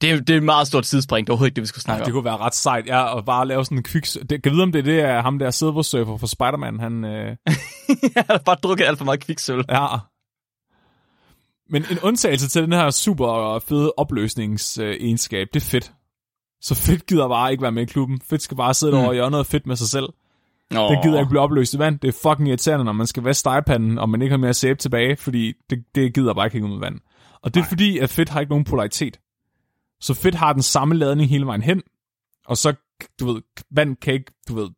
[0.00, 1.82] Det er, det er et meget stort sidespring, det er overhovedet ikke det, vi skal
[1.82, 2.12] snakke Det om.
[2.12, 4.28] kunne være ret sejt, ja, og bare lave sådan en kviksøl.
[4.28, 7.04] Det, kan vide, om det er det, er ham der Silver Surfer fra Spider-Man, han...
[7.04, 7.36] Øh,
[8.14, 9.64] jeg har bare drukket alt for meget kviksøl.
[9.68, 9.86] Ja.
[11.70, 15.92] Men en undtagelse til den her super fede opløsningsegenskab, det er fedt.
[16.60, 18.20] Så fedt gider bare ikke være med i klubben.
[18.20, 18.98] Fedt skal bare sidde mm.
[18.98, 20.08] over og gøre noget fedt med sig selv.
[20.70, 21.98] Nå, Det gider ikke blive opløst i vand.
[22.00, 24.78] Det er fucking irriterende, når man skal vaske stegepanden, og man ikke har mere sæbe
[24.78, 27.00] tilbage, fordi det, det gider bare ikke hænge ud med vand.
[27.42, 27.68] Og det er Nej.
[27.68, 29.20] fordi, at fedt har ikke nogen polaritet.
[30.00, 31.82] Så fedt har den samme ladning hele vejen hen,
[32.46, 32.74] og så,
[33.20, 34.68] du ved, vand kan ikke, du ved,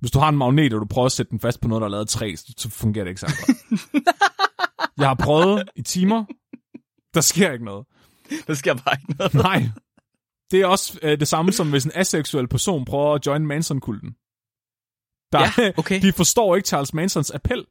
[0.00, 1.86] hvis du har en magnet, og du prøver at sætte den fast på noget, der
[1.86, 4.04] er lavet af træ, så- så fungerer det ikke særlig godt.
[4.98, 6.24] Jeg har prøvet i timer,
[7.14, 7.86] der sker ikke noget.
[8.46, 9.34] der sker bare ikke noget.
[9.34, 9.62] Nej.
[10.50, 14.14] Det er også øh, det samme som hvis en aseksuel person prøver at join Manson-kulten.
[15.32, 16.02] Der, Ja, okay.
[16.02, 17.64] De forstår ikke Charles Mansons appel.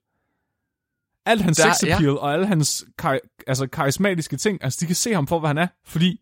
[1.26, 2.18] Alt hans Der- sex appeal ja.
[2.20, 5.58] og alle hans kar- altså, karismatiske ting, altså de kan se ham for, hvad han
[5.58, 6.22] er, fordi...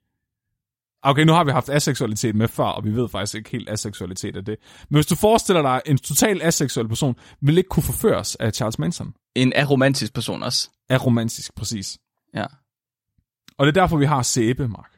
[1.01, 4.35] Okay, nu har vi haft aseksualitet med før, og vi ved faktisk ikke helt aseksualitet
[4.37, 4.55] af det.
[4.89, 8.79] Men hvis du forestiller dig, en total aseksuel person vil ikke kunne forføres af Charles
[8.79, 9.13] Manson.
[9.35, 10.69] En aromantisk person også.
[10.89, 11.97] Er romantisk, præcis.
[12.33, 12.45] Ja.
[13.57, 14.96] Og det er derfor, vi har sæbe, Mark.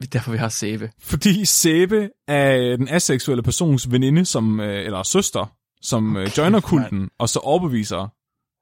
[0.00, 0.92] Er derfor, vi har sæbe.
[0.98, 7.10] Fordi Sæbe er den aseksuelle persons veninde, som, øh, eller søster, som okay, joiner kulten,
[7.18, 8.08] og så overbeviser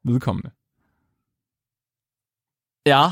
[0.05, 0.51] vedkommende.
[2.87, 3.05] Ja,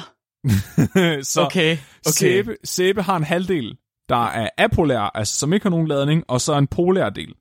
[1.32, 1.72] så okay.
[1.72, 2.12] okay.
[2.12, 3.76] Sæbe, Sæbe har en halvdel,
[4.08, 7.34] der er apolær, altså som ikke har nogen ladning, og så en polær del.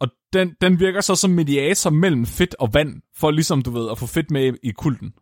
[0.00, 3.90] Og den, den virker så som mediator mellem fedt og vand, for ligesom, du ved,
[3.90, 5.12] at få fedt med i kulten.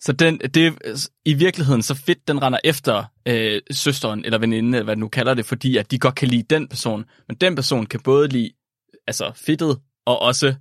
[0.00, 4.74] Så den, det er i virkeligheden så fedt, den render efter øh, søsteren eller veninden,
[4.74, 7.04] eller hvad du nu kalder det, fordi at de godt kan lide den person.
[7.28, 8.50] Men den person kan både lide
[9.06, 10.54] altså fedtet og også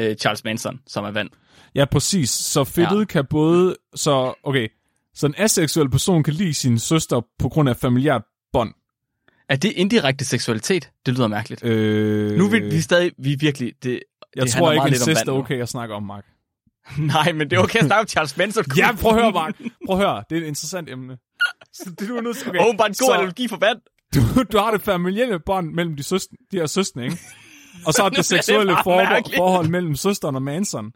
[0.00, 1.30] øh, Charles Manson, som er vand.
[1.74, 2.30] Ja, præcis.
[2.30, 3.04] Så fedtet ja.
[3.04, 3.76] kan både...
[3.94, 4.68] Så, okay.
[5.14, 8.22] Så en aseksuel person kan lide sin søster på grund af familiært
[8.52, 8.74] bånd.
[9.48, 10.90] Er det indirekte seksualitet?
[11.06, 11.64] Det lyder mærkeligt.
[11.64, 14.02] Øh, Nu er vi, stadig, vi virkelig, det,
[14.36, 16.24] jeg det tror ikke, lidt vand er okay at snakke om, Mark.
[17.14, 18.64] Nej, men det er okay at snakke om Charles Manson.
[18.76, 19.54] Ja, prøv at høre, Mark.
[19.86, 20.24] Prøv at høre.
[20.30, 21.18] Det er et interessant emne.
[21.72, 22.48] Så det, du er nødt til...
[22.48, 22.60] Okay.
[22.68, 23.78] Åbenbart en god så analogi for vand.
[24.14, 27.18] du, du har det familielle bånd mellem de, søstre, de her søstre, ikke?
[27.86, 29.36] Og så er det Det seksuelle bare for, mærkeligt.
[29.36, 30.92] forhold mellem søsteren og Manson.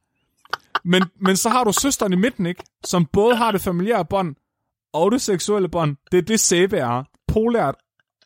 [0.85, 2.65] Men, men så har du søsteren i midten, ikke?
[2.85, 4.35] Som både har det familiære bånd
[4.93, 5.97] og det seksuelle bånd.
[6.13, 7.03] Det er det sæbe er.
[7.29, 7.75] Polært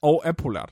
[0.02, 0.70] og apolært.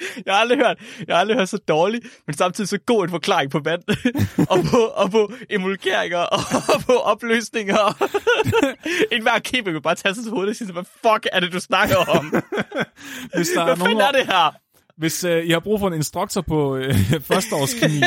[0.26, 3.10] Jeg har aldrig hørt, jeg har aldrig hørt så dårligt, men samtidig så god en
[3.10, 3.82] forklaring på vand,
[4.52, 6.40] og, på, og på emulgeringer, og
[6.86, 8.08] på opløsninger.
[9.12, 11.52] en hver kæmpe kan bare tage sig til hovedet og sige, hvad fuck er det,
[11.52, 12.42] du snakker om?
[13.36, 14.54] Hvis der Hvad er fanden er det her?
[14.96, 18.00] Hvis øh, I har brug for en instruktor på øh, førsteårskemi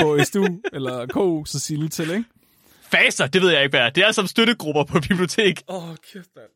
[0.00, 2.24] på SDU eller KU, så sig lige til, ikke?
[2.92, 3.90] Faser, det ved jeg ikke, hvad er.
[3.90, 5.62] Det er som støttegrupper på bibliotek.
[5.68, 6.48] Åh, oh, kæft, mand.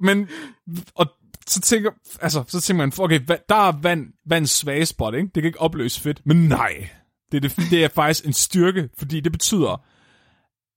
[0.00, 0.28] Men,
[0.94, 1.06] og
[1.46, 5.26] så tænker, altså, så tænker man, okay, der er vand, vands svage spot, ikke?
[5.34, 6.20] Det kan ikke opløse fedt.
[6.24, 6.88] Men nej,
[7.32, 9.84] det er, det, det er faktisk en styrke, fordi det betyder,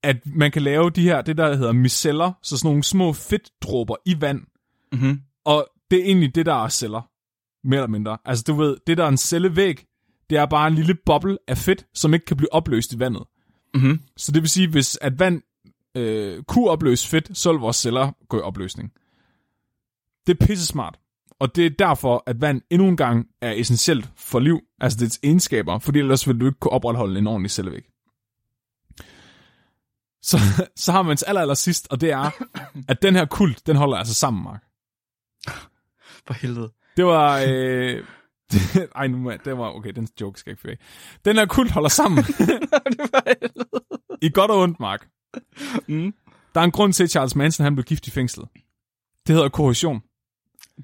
[0.03, 3.95] at man kan lave de her, det der hedder miceller, så sådan nogle små fedtdråber
[4.05, 4.41] i vand,
[4.93, 5.19] Mm-hmm.
[5.45, 7.01] og det er egentlig det, der er celler,
[7.67, 8.17] mere eller mindre.
[8.25, 9.85] Altså, du ved, det der er en cellevæg,
[10.29, 13.23] det er bare en lille boble af fedt, som ikke kan blive opløst i vandet.
[13.73, 13.99] Mm-hmm.
[14.17, 15.41] Så det vil sige, hvis at vand
[15.95, 18.91] øh, kunne opløse fedt, så vil vores celler gå i opløsning.
[20.27, 20.99] Det er pisse smart.
[21.39, 25.19] Og det er derfor, at vand endnu en gang er essentielt for liv, altså dets
[25.23, 27.83] egenskaber, fordi ellers vil du ikke kunne opretholde en ordentlig cellevæg.
[30.21, 30.37] Så,
[30.75, 32.31] så har man aller, aller sidst, og det er,
[32.87, 34.63] at den her kult, den holder altså sammen, Mark.
[36.27, 36.71] For helvede.
[36.97, 37.43] Det var...
[37.47, 38.03] Øh,
[38.95, 39.73] ej, nu det var...
[39.75, 40.79] Okay, den joke skal jeg ikke fyre af.
[41.25, 42.23] Den her kult holder sammen.
[42.23, 42.59] det.
[44.21, 45.07] I godt og ondt, Mark.
[45.87, 46.13] Mm.
[46.53, 48.47] Der er en grund til, at Charles Manson han blev gift i fængslet.
[49.27, 50.01] Det hedder korrosion.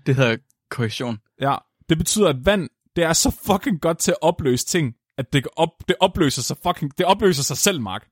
[0.05, 0.37] Det hedder
[0.69, 1.17] korrektion.
[1.41, 1.55] Ja,
[1.89, 5.47] det betyder, at vand, det er så fucking godt til at opløse ting, at det,
[5.55, 8.07] op, det opløser sig fucking, det opløser sig selv, Mark.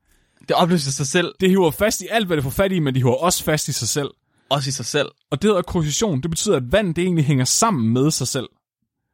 [0.48, 2.94] Det opløser sig selv, Det hiver fast i alt, hvad det får fat i, men
[2.94, 4.08] det hiver også fast i sig selv.
[4.50, 5.08] også i sig selv.
[5.30, 6.22] Og det hedder korrosion.
[6.22, 8.48] Det betyder, at vand, det egentlig hænger sammen med sig selv.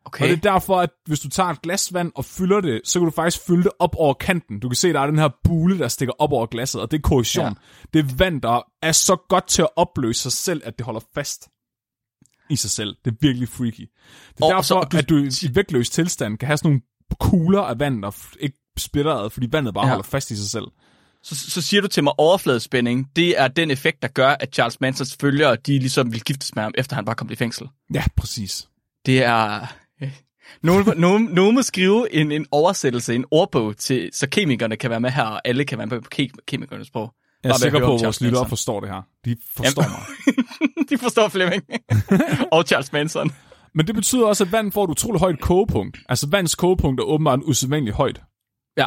[0.04, 0.24] Okay.
[0.24, 2.98] Og det er derfor, at hvis du tager et glas vand og fylder det, så
[2.98, 4.60] kan du faktisk fylde det op over kanten.
[4.60, 6.96] Du kan se, der er den her bule, der stikker op over glasset, og det
[6.98, 7.44] er korrosion.
[7.44, 7.48] Ja.
[7.48, 7.98] Ja.
[7.98, 11.00] Det er vand, der er så godt til at opløse sig selv, at det holder
[11.14, 11.48] fast.
[12.50, 12.96] I sig selv.
[13.04, 13.80] Det er virkelig freaky.
[13.80, 14.96] Det er Og derfor, så- du...
[14.96, 16.80] at du i vægtløs tilstand kan have sådan nogle
[17.20, 19.88] kugler af vand, der ikke splitter ad, fordi vandet bare Ja.
[19.90, 20.64] holder fast i sig selv.
[21.22, 24.80] Så, så siger du til mig, overfladespænding, det er den effekt, der gør, at Charles
[24.80, 27.66] Mansons følgere, de ligesom vil giftes med ham, efter han bare kom i fængsel.
[27.94, 28.68] Ja, præcis.
[29.06, 29.66] Det er...
[30.62, 35.00] Nogen, nogen, nogen må skrive en, en oversættelse, en ordbog, til, så kemikerne kan være
[35.00, 37.14] med her, og alle kan være med på ke- kemikernes sprog.
[37.44, 39.02] Jeg er sikker på, at vores lyttere forstår det her.
[39.24, 39.96] De forstår Jamen.
[39.96, 40.34] mig.
[40.90, 41.62] De forstår Flemming.
[42.52, 43.30] og Charles Manson.
[43.74, 45.98] Men det betyder også, at vand får et utroligt højt kogepunkt.
[46.08, 48.20] Altså vands kogepunkt er åbenbart usædvanligt højt.
[48.76, 48.86] Ja.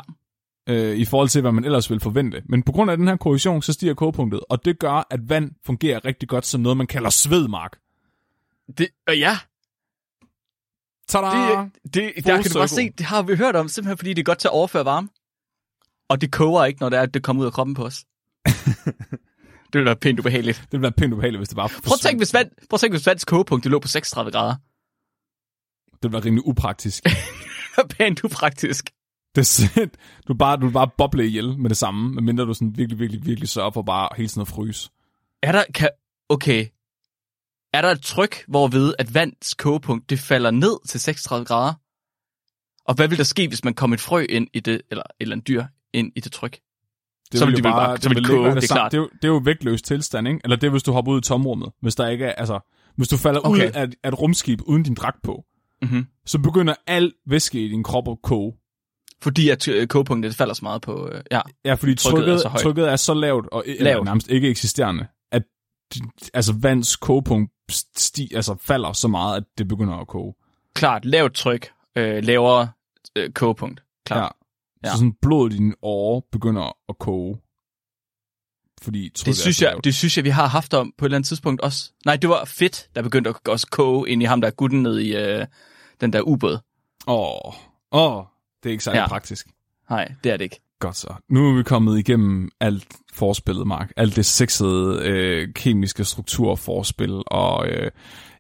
[0.70, 2.42] Øh, I forhold til, hvad man ellers vil forvente.
[2.46, 4.40] Men på grund af den her korrosion, så stiger kogepunktet.
[4.50, 7.78] Og det gør, at vand fungerer rigtig godt som noget, man kalder svedmark.
[8.78, 9.38] Det, øh, ja,
[11.08, 11.28] Tada!
[11.84, 12.68] det, det, der kan du circle.
[12.68, 15.10] se, det har vi hørt om, simpelthen fordi det er godt til at overføre varme.
[16.10, 18.06] Og det koger ikke, når det er, at det kommer ud af kroppen på os.
[19.74, 20.58] det ville være pænt ubehageligt.
[20.58, 22.80] Det ville være pænt ubehageligt, hvis det bare Prøv at tænke, hvis, vand, prøv at
[22.80, 24.56] tænke, hvis vands kogepunkt det lå på 36 grader.
[25.92, 27.04] Det ville være rimelig upraktisk.
[27.98, 28.90] pænt upraktisk.
[29.36, 29.92] Det er sind.
[30.28, 33.50] Du bare, du bare boble ihjel med det samme, medmindre du sådan virkelig, virkelig, virkelig
[33.50, 34.90] sørger for bare hele tiden at fryse.
[35.44, 35.90] Er der, kan,
[36.30, 36.68] okay,
[37.74, 41.74] er der et tryk, hvorved at vands kogepunkt, det falder ned til 36 grader?
[42.86, 45.36] Og hvad vil der ske, hvis man kommer et frø ind i det, eller, eller
[45.36, 46.60] en dyr ind i det tryk?
[47.32, 48.80] Det Så vil de vel bare- så vil de ikke være koge, det er samme.
[48.80, 48.92] klart.
[48.92, 50.40] Det er, jo, det er jo vægtløs tilstand, ikke?
[50.44, 51.70] Eller det er, hvis du hopper ud i tomrummet.
[51.82, 52.60] Hvis der ikke er, altså,
[52.96, 53.68] hvis du falder Okay.
[53.68, 55.44] ud af, af et rumskib uden din dragt på,
[55.82, 56.06] Mm-hmm.
[56.26, 58.54] så begynder al væske i din krop at koge.
[59.22, 61.42] Fordi at øh, kogepunktet det falder så meget på, øh, ja.
[61.66, 62.62] Ja, fordi Trykket trykket, er så højt.
[62.64, 64.06] trykket er så lavt, og eller Lavt.
[64.06, 65.44] nærmest ikke eksisterende, at
[66.34, 67.52] altså vands kogepunkt
[67.98, 70.34] sti, altså falder så meget, at det begynder at koge.
[70.76, 72.70] Klart, lavt tryk, øh, lavere
[73.16, 73.84] øh, kogepunkt.
[74.06, 74.34] Klart.
[74.84, 74.90] Ja.
[74.92, 77.38] Så sådan blodet i din åre begynder at koge.
[78.82, 79.84] Fordi trykket Det synes, er så jeg, lavt.
[79.86, 81.92] det synes jeg, vi har haft om på et eller andet tidspunkt også.
[82.06, 84.84] Nej, det var fedt, der begyndte at også koge ind i ham, der er gutten
[84.84, 85.46] ned i øh,
[86.02, 86.58] den der ubåd.
[87.08, 87.54] Åh,
[87.92, 88.24] åh,
[88.64, 89.08] det er ikke særlig Ja.
[89.08, 89.48] praktisk.
[89.90, 90.62] Nej, det er det ikke.
[90.80, 91.14] Godt så.
[91.30, 93.92] Nu er vi kommet igennem alt forspillet, Mark.
[93.98, 97.22] Alt det sexede øh, kemiske strukturforspil.
[97.28, 97.92] Og øh,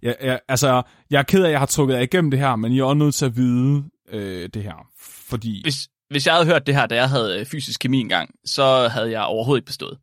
[0.02, 2.56] jeg, jeg, altså, jeg er ked af, at jeg har trukket jer igennem det her,
[2.56, 4.88] men jeg er også nødt til at vide øh, det her.
[5.30, 5.76] Fordi Hvis,
[6.10, 9.12] hvis jeg havde hørt det her, da jeg havde øh, fysisk kemi engang, så havde
[9.12, 10.00] jeg overhovedet ikke bestået.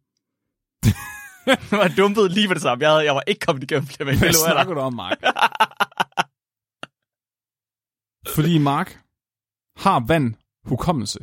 [1.46, 2.82] jeg var dumpet lige med det samme.
[2.82, 5.18] Jeg, havde, jeg var ikke kommet igennem det, men hvad det snakker du om, Mark?
[8.34, 9.00] fordi Mark
[9.76, 11.18] har vand hukommelse.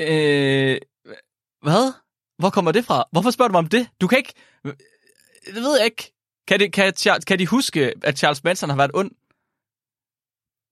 [0.00, 0.80] Øh,
[1.62, 1.92] hvad?
[2.38, 3.04] Hvor kommer det fra?
[3.12, 3.88] Hvorfor spørger du mig om det?
[4.00, 4.32] Du kan ikke...
[5.46, 6.12] Det ved jeg ikke.
[6.48, 6.92] Kan, det, kan,
[7.26, 9.10] kan de huske, at Charles Manson har været ond?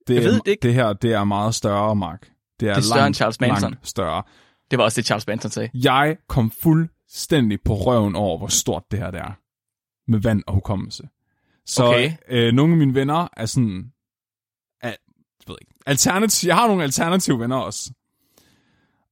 [0.09, 0.63] Det, Jeg ved det ikke.
[0.63, 2.21] det her det er meget større, Mark.
[2.61, 3.71] Det er, Det er større langt, end Charles Manson.
[3.71, 4.23] langt større.
[4.71, 5.71] Det var også det, Charles Manson sagde.
[5.75, 9.33] Jeg kom fuldstændig på røven over, hvor stort det her det er.
[10.11, 11.03] Med vand og hukommelse.
[11.67, 12.13] Så Okay.
[12.29, 13.85] øh, nogle af mine venner er sådan...
[14.83, 14.97] Er, jeg
[15.47, 17.93] ved ikke, alternativ, jeg har nogle alternative venner også.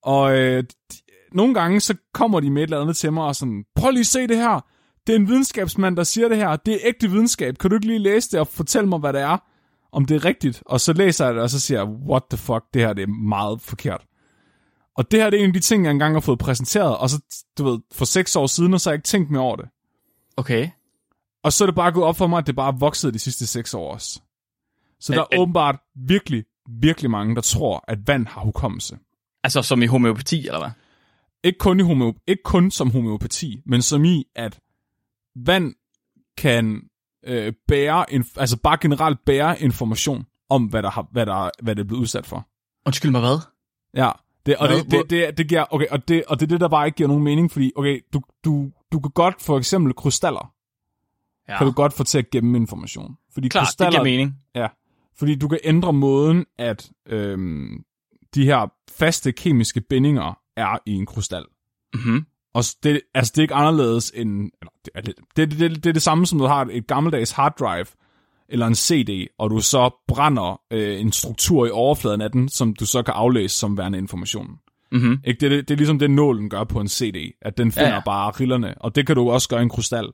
[0.02, 0.96] Og øh, de,
[1.32, 4.00] nogle gange, så kommer de med et eller andet til mig og sådan, prøv lige
[4.00, 4.64] at se det her.
[5.06, 6.56] Det er en videnskabsmand, der siger det her.
[6.56, 7.58] Det er ægte videnskab.
[7.58, 9.38] Kan du ikke lige læse det og fortælle mig, hvad det er?
[9.92, 10.62] Om det er rigtigt.
[10.66, 13.02] Og så læser jeg det, og så siger jeg, what the fuck, det her det
[13.02, 14.06] er meget forkert.
[14.96, 17.10] Og det her det er en af de ting, jeg engang har fået præsenteret, og
[17.10, 17.20] så,
[17.58, 19.68] du ved, for seks år siden, og så har jeg ikke tænkt mere over det.
[20.36, 20.68] Okay.
[21.44, 23.18] Og så er det bare gået op for mig, at det bare er vokset de
[23.18, 24.20] sidste seks år også.
[25.00, 28.98] Så Er- der er er- åbenbart virkelig, virkelig mange, der tror, at vand har hukommelse.
[29.44, 30.70] Altså som i homeopati, eller hvad?
[31.44, 34.60] Ikke kun, i homeo- ikke kun som homeopati, men som i, at
[35.36, 35.74] vand
[36.36, 36.82] kan
[37.26, 41.76] øh, bære, inf- altså bare generelt bære information om, hvad der, har, hvad der, hvad
[41.76, 42.48] det er blevet udsat for.
[42.86, 43.38] Undskyld mig, hvad?
[43.94, 44.10] Ja,
[44.46, 46.68] det, og det, det, det, det, giver, okay, og det, og det er det, der
[46.68, 50.52] bare ikke giver nogen mening, fordi, okay, du, du, du kan godt, for eksempel krystaller,
[51.48, 53.16] Ja, kan du godt få til at gemme information.
[53.34, 54.38] Fordi klart, det krystaller, giver mening.
[54.54, 54.68] Ja,
[55.18, 57.84] fordi du kan ændre måden, at øhm,
[58.34, 61.44] de her faste kemiske bindinger er i en krystal.
[61.94, 62.26] Mm-hmm.
[62.54, 64.50] Og det, altså, det er ikke anderledes end...
[64.84, 67.56] Det, er det, det, det, det, er det samme, som du har et gammeldags hard
[67.58, 67.86] drive,
[68.48, 72.74] eller en CD, og du så brænder øh, en struktur i overfladen af den, som
[72.74, 74.48] du så kan aflæse som værende information.
[74.92, 75.18] Mm-hmm.
[75.24, 75.40] Ikke?
[75.40, 77.88] Det, er det, det er ligesom det, nålen gør på en CD, at den finder
[77.88, 77.94] ja.
[77.94, 78.00] ja.
[78.04, 80.08] bare rillerne, og det kan du også gøre i en krystal.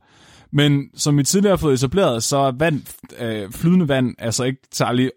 [0.52, 2.82] Men som vi tidligere har fået etableret, så er vand,
[3.20, 5.10] øh, flydende vand altså ikke særlig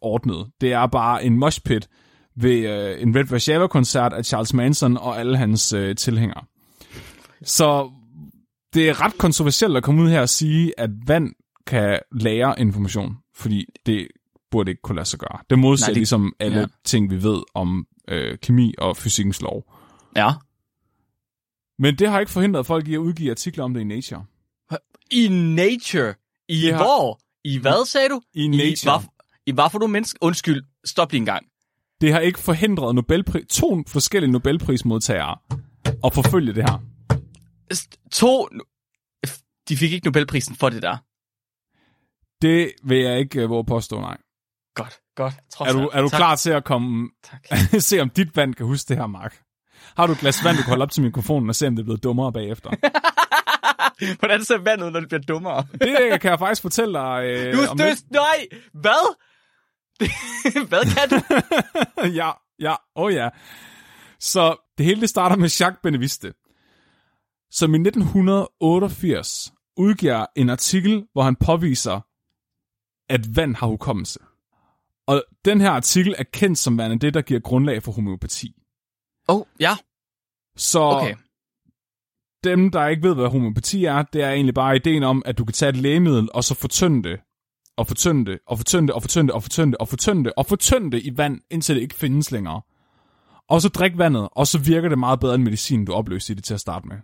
[0.00, 0.46] ordnet.
[0.60, 1.88] Det er bare en moshpit
[2.40, 6.44] ved øh, en Red Warszawa-koncert af Charles Manson og alle hans øh, tilhængere.
[7.42, 7.90] Så
[8.74, 11.32] det er ret kontroversielt at komme ud her og sige, at vand
[11.66, 14.08] kan lære information, fordi det
[14.50, 15.38] burde ikke kunne lade sig gøre.
[15.50, 16.66] Det modsætter Nej, det- ligesom alle ja.
[16.84, 19.74] ting, vi ved om øh, kemi og fysikkens lov.
[20.16, 20.32] Ja.
[21.78, 24.24] Men det har ikke forhindret folk i at udgive artikler om det i Nature.
[25.10, 26.14] I Nature?
[26.48, 27.20] I Det har- hvor?
[27.44, 28.20] I hvad, sagde du?
[28.34, 29.02] I I Nature.
[29.46, 30.18] I hvad for nogle mennesker?
[30.22, 31.46] Undskyld, stop lige en gang.
[32.00, 35.36] Det har ikke forhindret Nobelpri- to forskellige Nobelprismodtagere
[36.04, 36.82] at forfølge det her.
[38.12, 38.48] To...
[39.68, 40.96] De fik ikke Nobelprisen for det der.
[42.42, 44.16] Det vil jeg ikke uh, våge påstå, nej.
[44.74, 45.34] Godt, godt.
[45.52, 47.08] Trods Er du, er du tak, klar til at komme...
[47.24, 47.46] Tak.
[47.82, 49.40] se om dit vand kan huske det her, Mark?
[49.96, 51.82] Har du et glas vand, du kan holde op til mikrofonen og se, om det
[51.82, 52.70] er blevet dummere bagefter?
[54.18, 55.66] Hvordan ser vandet når det bliver dummere?
[55.72, 58.10] Det kan jeg faktisk fortælle dig øh, Du om støst...
[58.10, 58.46] Nej!
[58.72, 59.16] Hvad?
[60.68, 61.20] hvad kan du?
[62.20, 63.28] ja, ja, oh ja.
[64.20, 66.32] Så det hele det starter med Jacques Beneviste,
[67.50, 72.00] som i 1988 udgiver en artikel, hvor han påviser,
[73.08, 74.20] at vand har hukommelse.
[75.06, 78.54] Og den her artikel er kendt som værende det, der giver grundlag for homeopati.
[79.28, 79.76] Åh, oh, ja.
[80.56, 81.14] Så Okay.
[82.44, 85.44] dem, der ikke ved, hvad homeopati er, det er egentlig bare ideen om, at du
[85.44, 87.20] kan tage et lægemiddel, og så fortynde det,
[87.80, 90.32] og fortynde det, og fortynde det, og fortynde det, og fortynde det, og fortynde det,
[90.36, 92.60] og fortynde det i vand, indtil det ikke findes længere.
[93.48, 96.36] Og så drik vandet, og så virker det meget bedre end medicin, du opløser i
[96.36, 96.96] det til at starte med.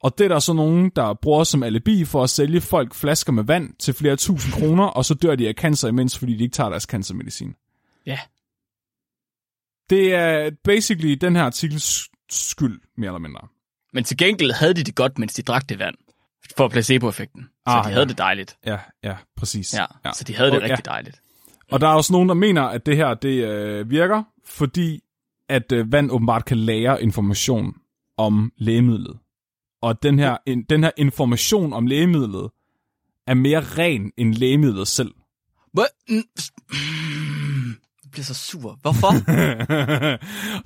[0.00, 3.32] Og det er der så nogen, der bruger som alibi for at sælge folk flasker
[3.32, 6.44] med vand til flere tusind kroner, og så dør de af cancer imens, fordi de
[6.44, 7.54] ikke tager deres cancermedicin.
[8.06, 8.18] Ja.
[9.90, 13.48] Det er basically den her artikels skyld, mere eller mindre.
[13.92, 15.96] Men til gengæld havde de det godt, mens de drak det vand.
[16.56, 17.42] For placeboeffekten.
[17.42, 17.94] Så Ah, de ja.
[17.94, 18.56] havde det dejligt.
[18.66, 19.74] Ja, ja, præcis.
[19.74, 20.12] Ja, ja.
[20.12, 21.20] så de havde det Og- rigtig dejligt.
[21.70, 25.02] Og der er også nogen, der mener, at det her det øh, virker, fordi
[25.48, 27.74] at øh, vand åbenbart kan lære information
[28.16, 29.18] om lægemidlet.
[29.82, 32.50] Og den her, in, den her information om lægemidlet
[33.26, 35.14] er mere ren end lægemidlet selv.
[35.72, 35.84] Hvad?
[36.08, 36.22] Jeg
[38.12, 38.78] bliver så sur.
[38.82, 39.12] Hvorfor?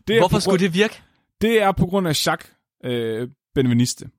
[0.09, 1.03] det Hvorfor på skulle det virke?
[1.41, 2.53] Det er på grund af Jacques
[2.85, 4.11] øh, Benveniste.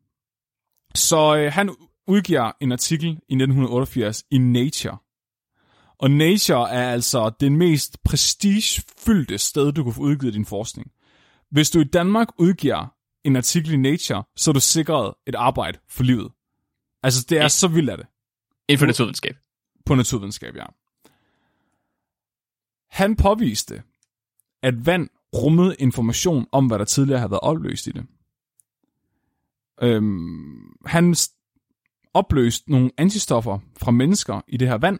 [0.95, 1.75] Så øh, han
[2.07, 4.97] udgiver en artikel i 1988 i Nature.
[5.97, 10.91] Og Nature er altså det mest prestigefyldte sted, du kan få udgivet din forskning.
[11.51, 15.79] Hvis du i Danmark udgiver en artikel i Nature, så er du sikret et arbejde
[15.89, 16.31] for livet.
[17.03, 17.49] Altså, det er Ja.
[17.49, 18.05] så vildt af det
[18.69, 19.35] Inden for naturvidenskab.
[19.85, 20.65] på naturvidenskab, ja.
[22.89, 23.83] Han påviste,
[24.63, 28.05] at vand rummede information om, hvad der tidligere havde været opløst i det.
[29.81, 31.15] Øhm, han
[32.13, 34.99] opløste nogle antistoffer fra mennesker i det her vand,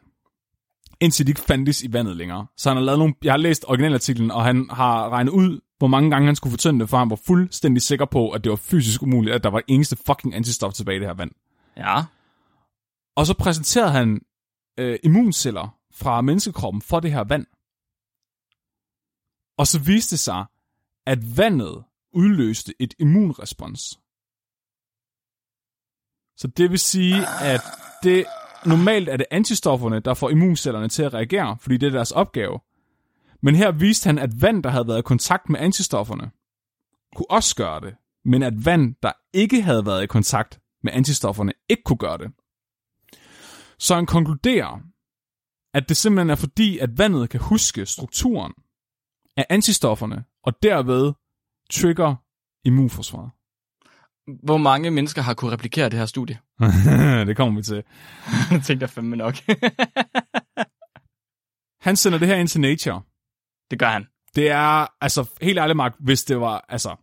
[1.00, 2.48] indtil de ikke fandtes i vandet længere.
[2.58, 5.88] Så han har lavet nogle, jeg har læst originalartiklen, og han har regnet ud, hvor
[5.88, 8.56] mange gange han skulle fortynde det, for han var fuldstændig sikker på, at det var
[8.56, 11.32] fysisk umuligt, at der var eneste fucking antistof tilbage i det her vand.
[11.78, 12.04] Ja.
[13.16, 14.22] Og så præsenterede han
[14.78, 17.46] øh, immunceller fra menneskekroppen for det her vand.
[19.58, 20.46] Og så viste det sig,
[21.06, 24.01] at vandet udløste et immunrespons.
[26.42, 27.62] Så det vil sige, at
[28.04, 28.26] det
[28.66, 32.60] normalt er det antistofferne, der får immuncellerne til at reagere, fordi det er deres opgave.
[33.42, 36.32] Men her viste han, at vand, der havde været i kontakt med antistofferne,
[37.16, 41.54] kunne også gøre det, men at vand, der ikke havde været i kontakt med antistofferne,
[41.70, 42.32] ikke kunne gøre det.
[43.80, 44.80] Så han konkluderer,
[45.74, 48.54] at det simpelthen er fordi, at vandet kan huske strukturen
[49.38, 51.14] af antistofferne, og derved
[51.72, 52.16] trigger
[52.66, 53.32] immunforsvaret.
[54.44, 56.38] Hvor mange mennesker har kunne replikere det her studie?
[57.28, 57.76] det kommer vi til.
[58.52, 59.36] Jeg tænkte jeg fandme nok.
[61.82, 63.02] Han sender det her ind til Nature.
[63.72, 64.06] det gør han.
[64.36, 66.96] Det er, altså, helt ærligt, Mark, hvis det var, altså,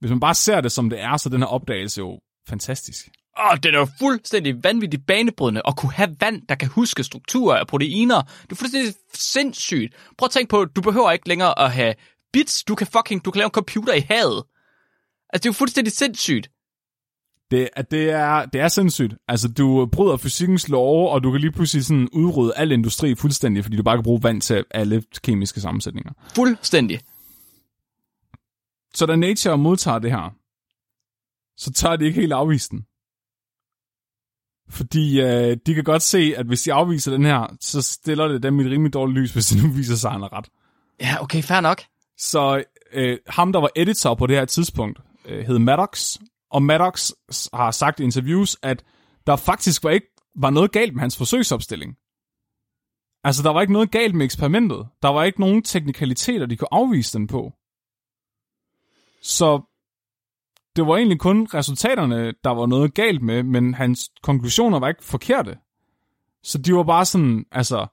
[0.00, 3.08] hvis man bare ser det, som det er, så den her opdagelse jo fantastisk.
[3.38, 7.56] Åh, det er jo fuldstændig vanvittigt banebrydende at kunne have vand, der kan huske strukturer
[7.58, 8.22] af proteiner.
[8.22, 9.94] Det er fuldstændig sindssygt.
[10.18, 11.94] Prøv at tænke på, du behøver ikke længere at have
[12.32, 12.64] bits.
[12.64, 14.44] Du kan fucking, du kan lave en computer i havet.
[15.34, 16.50] Altså, det er jo fuldstændig sindssygt.
[17.50, 19.14] Det, det, er, det er sindssygt.
[19.28, 23.64] Altså, du bryder fysikkens love, og du kan lige pludselig sådan udrydde al industri fuldstændig,
[23.64, 26.12] fordi du bare kan bruge vand til alle kemiske sammensætninger.
[26.34, 27.00] Fuldstændig.
[28.94, 30.34] Så da Nature modtager det her,
[31.56, 32.86] så tager de ikke helt afvise den.
[34.68, 38.42] Fordi øh, de kan godt se, at hvis de afviser den her, så stiller det
[38.42, 40.48] dem i et rimelig dårligt lys, hvis det nu viser sig, at han har ret.
[41.00, 41.82] Ja, okay, fair nok.
[42.18, 46.18] Så øh, ham, der var editor på det her tidspunkt, øh, hed Maddox,
[46.50, 47.10] og Maddox
[47.52, 48.84] har sagt i interviews, at
[49.26, 51.96] der faktisk var ikke var noget galt med hans forsøgsopstilling.
[53.24, 54.88] Altså, der var ikke noget galt med eksperimentet.
[55.02, 57.52] Der var ikke nogen teknikaliteter, de kunne afvise den på.
[59.22, 59.62] Så
[60.76, 65.04] det var egentlig kun resultaterne, der var noget galt med, men hans konklusioner var ikke
[65.04, 65.58] forkerte.
[66.42, 67.86] Så de var bare sådan, altså,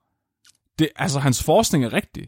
[0.79, 2.27] det, altså hans forskning er rigtig.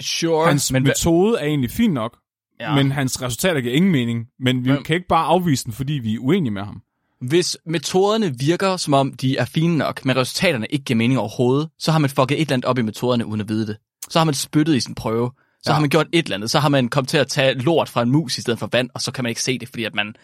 [0.00, 0.46] Sure.
[0.46, 2.18] Hans men, metode er egentlig fin nok,
[2.60, 2.74] ja.
[2.74, 4.26] men hans resultater giver ingen mening.
[4.40, 6.82] Men vi Men- kan ikke bare afvise den, fordi vi er uenige med ham.
[7.20, 11.68] Hvis metoderne virker, som om de er fine nok, men resultaterne ikke giver mening overhovedet,
[11.78, 13.76] så har man fucket et eller andet op i metoderne, uden at vide det.
[14.08, 15.30] Så har man spyttet i sin prøve.
[15.62, 15.72] Så ja.
[15.72, 16.50] har man gjort et eller andet.
[16.50, 18.90] Så har man kommet til at tage lort fra en mus i stedet for vand,
[18.94, 20.14] og så kan man ikke se det, fordi at man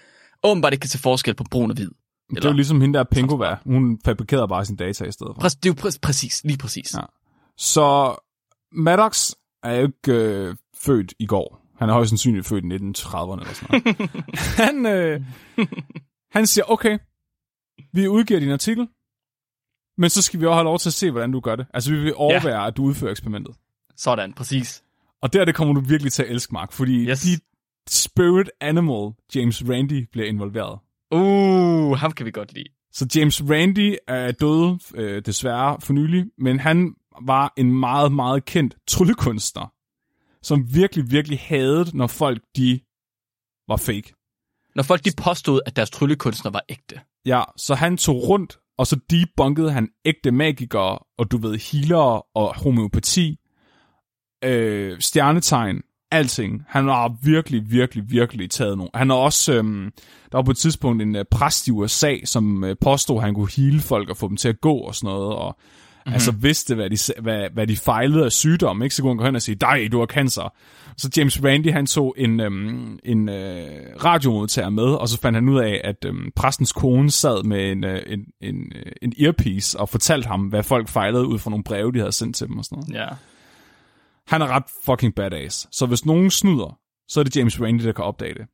[0.45, 1.89] åbenbart ikke kan se forskel på brun og hvid.
[2.31, 3.57] Det er jo ligesom hende der Pengova.
[3.64, 5.43] Hun fabrikerede bare sin data i stedet for.
[5.43, 6.95] Præ- det er jo præ- præcis, lige præcis.
[6.95, 7.01] Ja.
[7.57, 8.14] Så
[8.72, 9.31] Maddox
[9.62, 10.55] er jo ikke øh,
[10.85, 11.59] født i går.
[11.81, 14.11] Han er højst sandsynligt født i 1930'erne eller sådan noget.
[14.64, 15.20] han, øh,
[16.33, 16.99] han siger, okay,
[17.93, 18.89] vi udgiver din artikel,
[19.99, 21.66] men så skal vi også have lov til at se, hvordan du gør det.
[21.74, 22.66] Altså, vi vil overvære, ja.
[22.66, 23.55] at du udfører eksperimentet.
[23.97, 24.83] Sådan, præcis.
[25.22, 27.20] Og der det kommer du virkelig til at elske, Mark, fordi Yes.
[27.20, 27.41] dit
[27.89, 30.78] spirit animal, James Randi, bliver involveret.
[31.11, 32.68] Uh, ham kan vi godt lide.
[32.93, 38.45] Så James Randi er død øh, desværre for nylig, men han var en meget, meget
[38.45, 39.72] kendt tryllekunstner,
[40.43, 42.80] som virkelig, virkelig hadede, når folk de
[43.68, 44.12] var fake.
[44.74, 47.01] Når folk de påstod, at deres tryllekunstner var ægte.
[47.26, 52.22] Ja, så han tog rundt, og så debunkede han ægte magikere, og du ved, healere
[52.34, 53.36] og homeopati,
[54.45, 56.64] øh, stjernetegn, alting.
[56.68, 58.91] Han har virkelig, virkelig, virkelig taget nogle.
[58.95, 59.93] Han har også, øhm,
[60.32, 63.34] der var på et tidspunkt en øh, præst i USA, som øh, påstod, at han
[63.34, 65.59] kunne heale folk og få dem til at gå og sådan noget, og
[66.11, 66.14] mm-hmm.
[66.14, 68.94] altså vidste, hvad de, hvad, hvad de fejlede af sygdom, ikke?
[68.94, 70.54] Så kunne han gå hen og sige, dig, du har cancer.
[70.96, 75.48] Så James Randi, han tog en, øhm, en øh, radiomodtager med, og så fandt han
[75.48, 79.80] ud af, at øhm, præstens kone sad med en, øh, en, en, øh, en earpiece
[79.80, 82.58] og fortalte ham, hvad folk fejlede ud fra nogle breve, de havde sendt til dem
[82.58, 83.02] og sådan noget.
[83.02, 83.08] Ja.
[84.26, 85.68] Han er ret fucking badass.
[85.72, 88.46] Så hvis nogen snyder, så er det James Randi, der kan opdage det.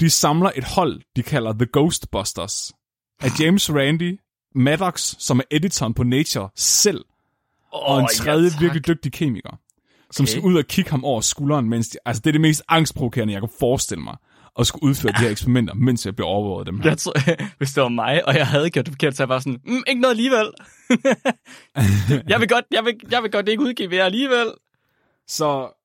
[0.00, 2.72] De samler et hold, de kalder The Ghostbusters.
[3.20, 4.18] Af James Randi,
[4.54, 7.04] Maddox, som er editoren på Nature selv,
[7.72, 9.58] og en tredje ja, virkelig dygtig kemiker,
[10.10, 10.30] som Okay.
[10.30, 13.34] skal ud og kigge ham over skulderen, mens de, altså det er det mest angstprovokerende,
[13.34, 14.16] jeg kan forestille mig,
[14.58, 16.90] at skulle udføre de her eksperimenter, mens jeg bliver overvåget af dem her.
[16.90, 17.12] Jeg tror,
[17.58, 19.82] hvis det var mig, og jeg havde gjort det forkert, så jeg var sådan, mm,
[19.86, 20.50] ikke noget alligevel.
[22.32, 24.52] jeg, vil godt, jeg, vil, jeg vil godt ikke udgive jer alligevel.
[25.28, 25.78] Så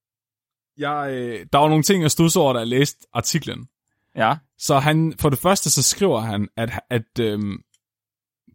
[0.77, 3.67] jeg, øh, der var nogle ting, jeg stod over, da jeg læste artiklen.
[4.15, 4.35] Ja.
[4.57, 7.57] Så han, for det første, så skriver han, at, at øhm,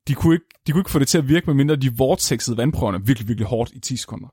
[0.08, 3.06] de, kunne ikke, de kunne ikke få det til at virke, medmindre de vortexede vandprøverne
[3.06, 4.28] virkelig, virkelig hårdt i 10 sekunder.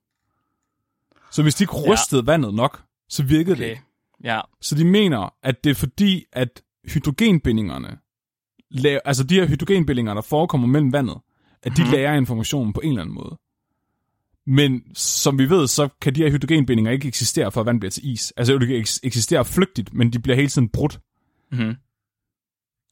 [1.31, 1.91] Så hvis de ikke Ja.
[1.93, 3.63] rystede vandet nok, så virkede okay.
[3.63, 3.83] det ikke.
[4.23, 4.41] Ja.
[4.61, 6.61] Så de mener, at det er fordi, at
[6.93, 7.97] hydrogenbindingerne,
[8.73, 11.17] la- altså de her hydrogenbindinger, der forekommer mellem vandet,
[11.63, 11.91] at de Mhm.
[11.91, 13.37] lærer informationen på en eller anden måde.
[14.47, 18.11] Men som vi ved, så kan de her hydrogenbindinger ikke eksistere, før vand bliver til
[18.13, 18.33] is.
[18.37, 20.99] Altså det kan eks- eksistere flygtigt, men de bliver hele tiden brudt.
[21.51, 21.75] Mm-hmm.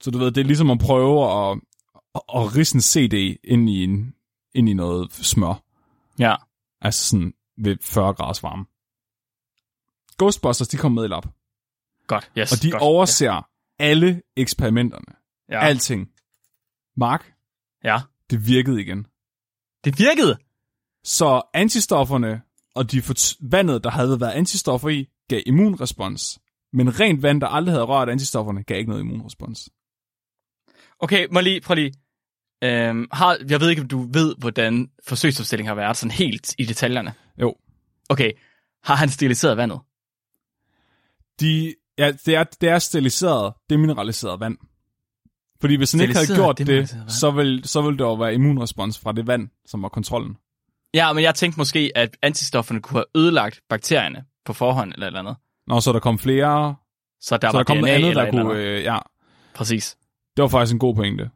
[0.01, 1.59] Så du ved, det er ligesom at prøve at,
[2.17, 4.15] at, at risse en CD ind i, en,
[4.53, 5.63] ind i noget smør.
[6.19, 6.35] Ja.
[6.81, 8.65] Altså sådan ved 40 graders varme.
[10.17, 11.23] Ghostbusters, de kom med i lab.
[12.07, 12.31] Godt.
[12.37, 12.51] Yes.
[12.51, 12.83] Og de godt.
[12.83, 13.39] overser ja.
[13.79, 15.15] alle eksperimenterne.
[15.49, 15.65] Ja.
[15.65, 16.11] Alting.
[16.97, 17.33] Mark,
[17.83, 18.01] ja.
[18.29, 19.07] det virkede igen.
[19.83, 20.37] Det virkede.
[21.03, 22.41] Så antistofferne
[22.75, 23.03] og de
[23.41, 26.39] vandet, der havde været antistoffer i, gav immunrespons.
[26.73, 29.69] Men rent vand, der aldrig havde rørt antistofferne, gav ikke noget immunrespons.
[30.99, 31.93] Okay, må lige, prøv lige.
[32.63, 36.65] Øhm, har, jeg ved ikke, om du ved, hvordan forsøgsopstillingen har været sådan helt i
[36.65, 37.13] detaljerne.
[37.41, 37.55] Jo.
[38.09, 38.31] Okay,
[38.83, 39.79] har han steriliseret vandet?
[41.39, 44.57] De, ja, det er, det er steriliseret, demineraliseret vand.
[45.61, 48.99] Fordi hvis han ikke havde gjort det, så vil, så vil der jo være immunrespons
[48.99, 50.37] fra det vand, som var kontrollen.
[50.93, 55.19] Ja, men jeg tænkte måske, at antistofferne kunne have ødelagt bakterierne på forhånd eller eller
[55.19, 55.35] andet.
[55.67, 56.75] Nå, så der kom flere,
[57.21, 58.65] Så der så var der kom DNA noget andet, der et eller kunne, andet.
[58.65, 58.97] øh, ja,
[59.53, 59.97] Præcis.
[60.37, 61.29] det var faktisk en god pointe.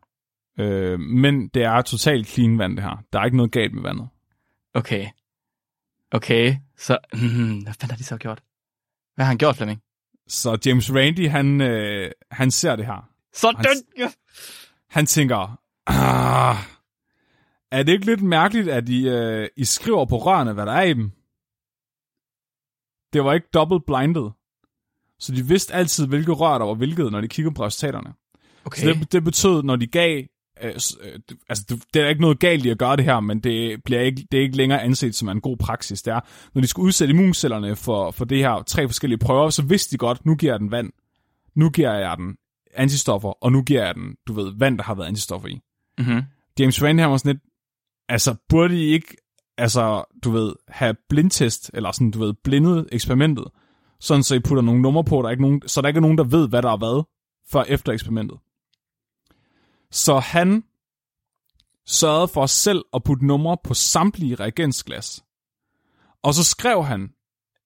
[0.60, 3.04] Øh, men det er totalt clean vand, det her.
[3.14, 4.10] Der er ikke noget galt med vandet.
[4.74, 5.08] Okay.
[6.12, 6.98] Okay, så...
[7.14, 8.44] Hmm, hvad fanden har de så gjort?
[9.16, 9.82] Hvad har han gjort, Flemming?
[10.28, 13.10] Så James Randi, han, øh, han ser det her.
[13.34, 13.66] Sådan!
[13.98, 14.12] Ja.
[14.90, 16.56] Han tænker, ah,
[17.72, 20.84] er det ikke lidt mærkeligt, at I, øh, I skriver på rørene, hvad der er
[20.84, 21.12] i dem?
[23.14, 24.30] Det var ikke double blinded.
[25.20, 28.14] Så de vidste altid, hvilke rør der var hvilket, når de kiggede på resultaterne.
[28.66, 28.82] Okay.
[28.82, 30.24] Så det, det betød, når de gav...
[30.64, 33.84] Øh, øh, altså, det, er ikke noget galt i at gøre det her, men det,
[33.86, 36.02] bliver ikke, det er ikke længere anset som en god praksis.
[36.02, 36.20] Det er,
[36.54, 39.98] når de skulle udsætte immuncellerne for, for det her tre forskellige prøver, så vidste de
[39.98, 40.92] godt, nu giver jeg den vand,
[41.56, 42.36] nu giver jeg den
[42.74, 45.60] antistoffer, og nu giver jeg den, du ved, vand, der har været antistoffer i.
[45.98, 46.22] Mm-hmm.
[46.60, 47.44] James Randi, han var sådan lidt,
[48.10, 49.16] altså, burde I ikke,
[49.58, 53.46] altså, du ved, have blindtest, eller sådan, du ved, blindet eksperimentet,
[54.00, 56.02] sådan så I putter nogle numre på, der er ikke nogen, så der ikke er
[56.02, 57.04] nogen, der ved, hvad der er hvad,
[57.52, 58.38] før efter eksperimentet.
[59.92, 60.64] Så han
[61.86, 65.24] sørgede for selv at putte numre på samtlige reagensglas.
[66.24, 67.10] Og så skrev han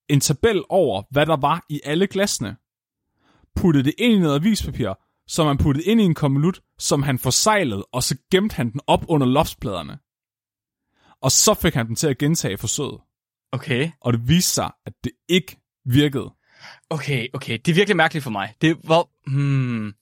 [0.10, 2.58] en tabel over, hvad der var i alle glasene.
[3.56, 4.94] Puttede det ind i noget avispapir,
[5.28, 8.82] som han puttede ind i en konvolut, som han forseglede, og så gemte han den
[8.88, 10.00] op under loftspladerne.
[11.22, 13.02] Og så fik han den til at gentage forsøget.
[13.52, 13.92] Okay.
[14.02, 16.34] Og det viste sig, at det ikke virkede.
[16.90, 17.60] Okay, okay.
[17.66, 18.54] Det er virkelig mærkeligt for mig.
[18.62, 19.94] Det hvor, hmm,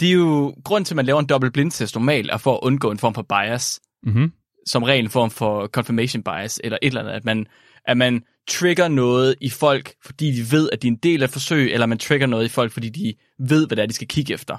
[0.00, 2.60] det er jo grund til, at man laver en dobbelt blindtest normalt, er for at
[2.62, 3.80] undgå en form for bias.
[4.02, 4.32] Mm-hmm.
[4.66, 7.12] Som ren form for confirmation bias, eller et eller andet.
[7.12, 7.46] At man,
[7.84, 11.26] at man trigger noget i folk, fordi de ved, at de er en del af
[11.26, 13.94] et forsøg, eller man trigger noget i folk, fordi de ved, hvad det er, de
[13.94, 14.58] skal kigge efter.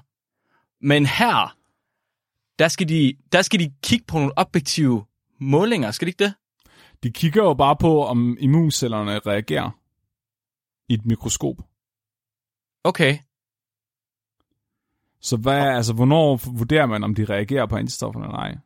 [0.81, 1.57] Men her,
[2.59, 5.05] der skal de, der skal de kigge på nogle objektive
[5.39, 6.33] målinger, skal de ikke det?
[7.03, 9.69] De kigger jo bare på, om immuncellerne reagerer
[10.89, 11.55] i et mikroskop.
[12.83, 13.17] Okay.
[15.21, 18.57] Så hvad, altså, hvornår vurderer man, om de reagerer på antistofferne eller ej?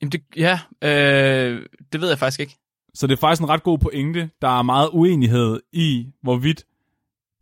[0.00, 2.56] Jamen det, ja, øh, det ved jeg faktisk ikke.
[2.94, 4.30] Så det er faktisk en ret god pointe.
[4.42, 6.64] Der er meget uenighed i, hvorvidt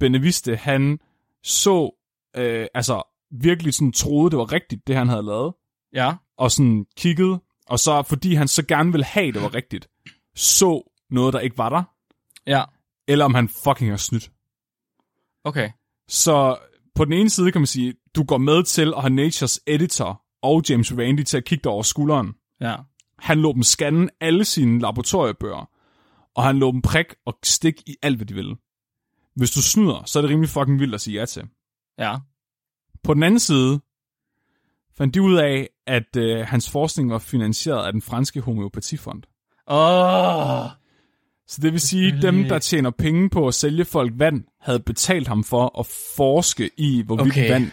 [0.00, 0.98] Beneviste, han
[1.42, 1.90] så,
[2.36, 5.54] øh, altså virkelig sådan troede, det var rigtigt, det han havde lavet,
[5.94, 6.14] Ja.
[6.36, 9.88] og sådan kiggede, og så fordi han så gerne ville have, det var rigtigt,
[10.34, 11.82] så noget, der ikke var der,
[12.46, 12.64] Ja.
[13.08, 14.30] eller om han fucking har snydt.
[15.44, 15.70] Okay.
[16.08, 16.58] Så
[16.94, 20.22] på den ene side kan man sige, du går med til at have Natures editor
[20.42, 22.32] og James Randi til at kigge dig over skulderen.
[22.60, 22.76] Ja.
[23.18, 25.70] Han lå dem scanne alle sine laboratoriebøger,
[26.34, 28.56] og han lå dem prik og stik i alt, hvad de ville.
[29.36, 31.42] Hvis du snyder, så er det rimelig fucking vildt at sige ja til.
[31.98, 32.16] Ja.
[33.02, 33.80] På den anden side
[34.96, 39.22] fandt de ud af, at øh, hans forskning var finansieret af den franske homeopatifond.
[39.66, 40.64] Åh.
[40.64, 40.70] Oh.
[41.46, 45.28] Så det vil sige, dem, der tjener penge på at sælge folk vand, havde betalt
[45.28, 45.86] ham for at
[46.16, 47.50] forske i, hvorvidt okay.
[47.50, 47.70] vand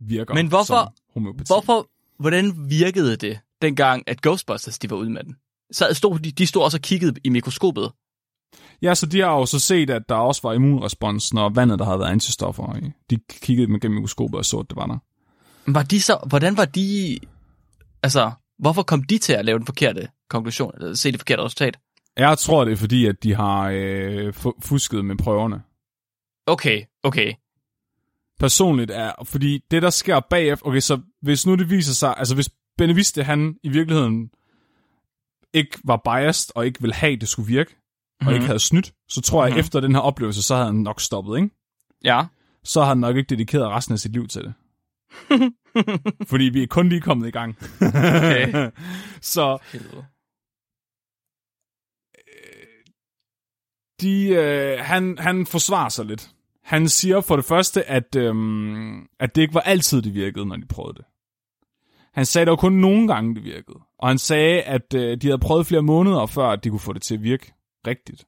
[0.00, 1.44] virker Men hvorfor- som homeopati.
[1.46, 1.88] Hvorfor,
[2.22, 5.36] hvordan virkede det, dengang at Ghostbusters, de var ude med den?
[5.72, 7.92] Så stod, de, de stod også og kiggede i mikroskopet.
[8.82, 11.84] Ja, så de har jo så set, at der også var immunrespons, når vandet, der
[11.84, 12.90] havde været antistoffer i.
[13.10, 14.98] De kiggede med gennem mikroskopet og så, at det var der.
[15.72, 17.18] Var de så, hvordan var de,
[18.02, 21.78] altså, hvorfor kom de til at lave den forkerte konklusion, eller se det forkerte resultat?
[22.16, 25.62] Jeg tror, det er fordi, at de har øh, fu- fusket med prøverne.
[26.46, 27.32] Okay, okay.
[28.38, 30.66] Personligt er, fordi det, der sker bagefter...
[30.66, 32.14] Okay, så hvis nu det viser sig...
[32.18, 34.30] Altså, hvis Beneviste, han i virkeligheden
[35.52, 38.26] ikke var biased, og ikke ville have, at det skulle virke, mm-hmm.
[38.28, 39.54] og ikke havde snydt, så tror jeg, Mhm.
[39.54, 39.60] mm-hmm.
[39.60, 41.50] efter den her oplevelse, så havde han nok stoppet, ikke?
[42.04, 42.24] Ja.
[42.64, 44.54] Så har han nok ikke dedikeret resten af sit liv til det.
[46.30, 47.56] fordi vi er kun lige kommet i gang.
[47.80, 48.70] Okay.
[49.20, 49.58] så
[54.00, 56.30] de, øh, han, han forsvarer sig lidt.
[56.68, 60.56] Han siger for det første, at, øhm, at det ikke var altid, det virkede, når
[60.56, 61.04] de prøvede det.
[62.12, 63.78] Han sagde, at det var kun nogle gange, det virkede.
[63.98, 66.92] Og han sagde, at øh, de havde prøvet flere måneder, før at de kunne få
[66.92, 67.52] det til at virke
[67.86, 68.24] rigtigt.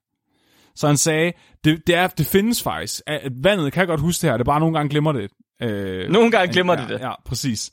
[0.74, 1.32] Så han sagde,
[1.64, 3.02] det, det, er, det findes faktisk.
[3.06, 5.30] At, vandet kan godt huske det her, det er bare nogle gange glemmer det.
[5.62, 7.00] Øh, Nogle gange glemmer ja, de det.
[7.00, 7.72] Ja, præcis.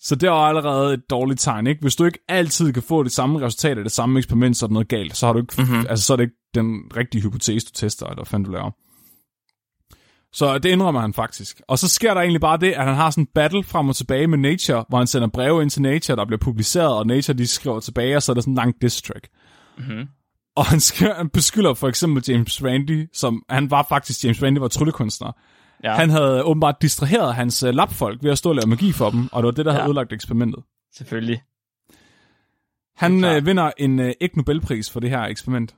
[0.00, 1.80] Så det er allerede et dårligt tegn, ikke?
[1.80, 4.68] Hvis du ikke altid kan få det samme resultat af det samme eksperiment, så er
[4.68, 5.16] der noget galt.
[5.16, 5.86] Så, har du ikke, mm-hmm.
[5.90, 8.70] altså, så er det ikke den rigtige hypotese, du tester, eller hvad fanden du laver.
[10.32, 11.60] Så det indrømmer han faktisk.
[11.68, 13.96] Og så sker der egentlig bare det, at han har sådan en battle frem og
[13.96, 17.38] tilbage med Nature, hvor han sender breve ind til Nature, der bliver publiceret, og Nature
[17.38, 19.28] de skriver tilbage, og så er der sådan en lang diss track.
[19.78, 20.08] Mm-hmm.
[20.56, 24.60] Og han, skriver, han beskylder for eksempel James Randi, som han var faktisk, James Randi
[24.60, 25.32] var tryllekunstner.
[25.84, 25.94] Ja.
[25.94, 29.28] Han havde åbenbart distraheret hans uh, labfolk ved at stå og lave magi for dem,
[29.32, 29.78] og det var det, der ja.
[29.78, 30.62] Havde ødelagt eksperimentet.
[30.94, 31.42] Selvfølgelig.
[32.96, 35.74] Han øh, vinder en øh, ikke Nobelpris for det her eksperiment.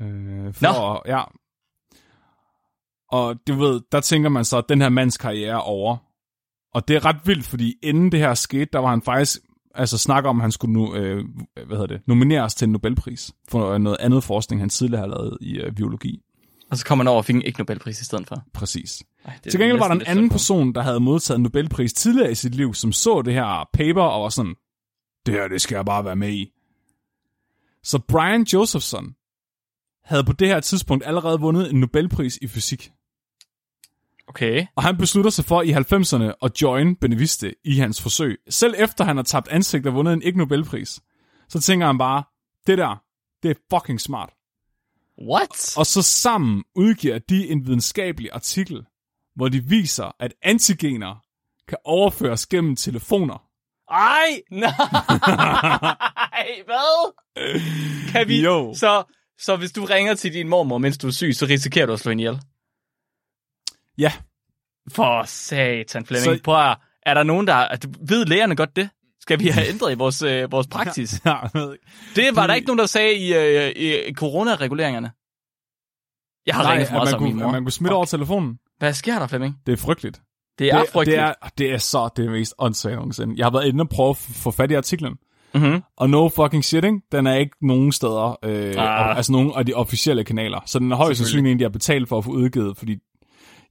[0.00, 1.22] Øh, for, ja.
[3.12, 5.96] Og du ved, der tænker man så, at den her mands karriere er over.
[6.74, 9.40] Og det er ret vildt, fordi inden det her skete, der var han faktisk
[9.74, 13.32] altså snakker om, at han skulle nu, øh, hvad hedder det, nomineres til en Nobelpris
[13.48, 16.20] for noget andet forskning, han tidligere har lavet i øh, biologi.
[16.70, 18.42] Og så kom han over og fik en ikke Nobelpris i stedet for.
[18.54, 19.02] Præcis.
[19.24, 22.34] Ej, Til gengæld var der en anden person, der havde modtaget en Nobelpris tidligere i
[22.34, 24.54] sit liv, som så det her paper og var sådan,
[25.26, 26.52] det her, det skal jeg bare være med i.
[27.84, 29.14] Så Brian Josephson
[30.04, 32.92] havde på det her tidspunkt allerede vundet en Nobelpris i fysik.
[34.32, 34.66] Okay.
[34.76, 38.38] Og han beslutter sig for i 90'erne at join Beneviste i hans forsøg.
[38.48, 41.00] Selv efter han har tabt ansigt og vundet en ikke Nobelpris,
[41.48, 42.22] så tænker han bare,
[42.66, 43.02] det der,
[43.42, 44.30] det er fucking smart.
[45.28, 45.76] What?
[45.76, 48.84] Og så sammen udgiver de en videnskabelig artikel,
[49.36, 51.22] hvor de viser, at antigener
[51.68, 53.42] kan overføres gennem telefoner.
[53.90, 57.12] Ej, nej, hvad?
[58.12, 58.42] Kan vi?
[58.42, 58.74] Jo.
[58.74, 59.02] Så,
[59.38, 62.00] så hvis du ringer til din mormor, mens du er syg, så risikerer du at
[62.00, 62.40] slå hende ihjel?
[63.98, 64.12] Ja,
[64.92, 66.36] For satan, Flemming.
[66.38, 66.42] Så-.
[66.44, 66.76] Prøv at,
[67.06, 67.54] er der nogen, der...
[67.54, 68.88] at- Ved lægerne godt det?
[69.20, 71.20] Skal vi have ændret i vores, øh, vores praksis?
[71.24, 71.84] ja jeg ved ikke.
[72.16, 73.72] Det var De- der ikke nogen, der sagde i, øh,
[74.08, 75.10] i coronareguleringerne.
[76.46, 77.52] Jeg har Nej, ringet for meget man, sammen min kunne, mor.
[77.52, 77.96] man kunne smitte Fuck.
[77.96, 78.58] over telefonen.
[78.78, 79.56] Hvad sker der, Flemming?
[79.66, 80.20] Det er frygteligt.
[80.58, 81.18] Det er det, frygteligt.
[81.20, 83.34] det, er, det er så det mest åndssvagt nogensinde.
[83.36, 85.14] Jeg har været inde og prøve at få fat i artiklen,
[85.54, 85.82] Mm-hmm.
[85.96, 87.00] og no fucking shit, ikke?
[87.12, 89.16] Den er ikke nogen steder, øh, Ah.
[89.16, 90.60] altså nogen af de officielle kanaler.
[90.66, 92.96] Så den er højst sandsynligt en, de har betalt for at få udgivet, fordi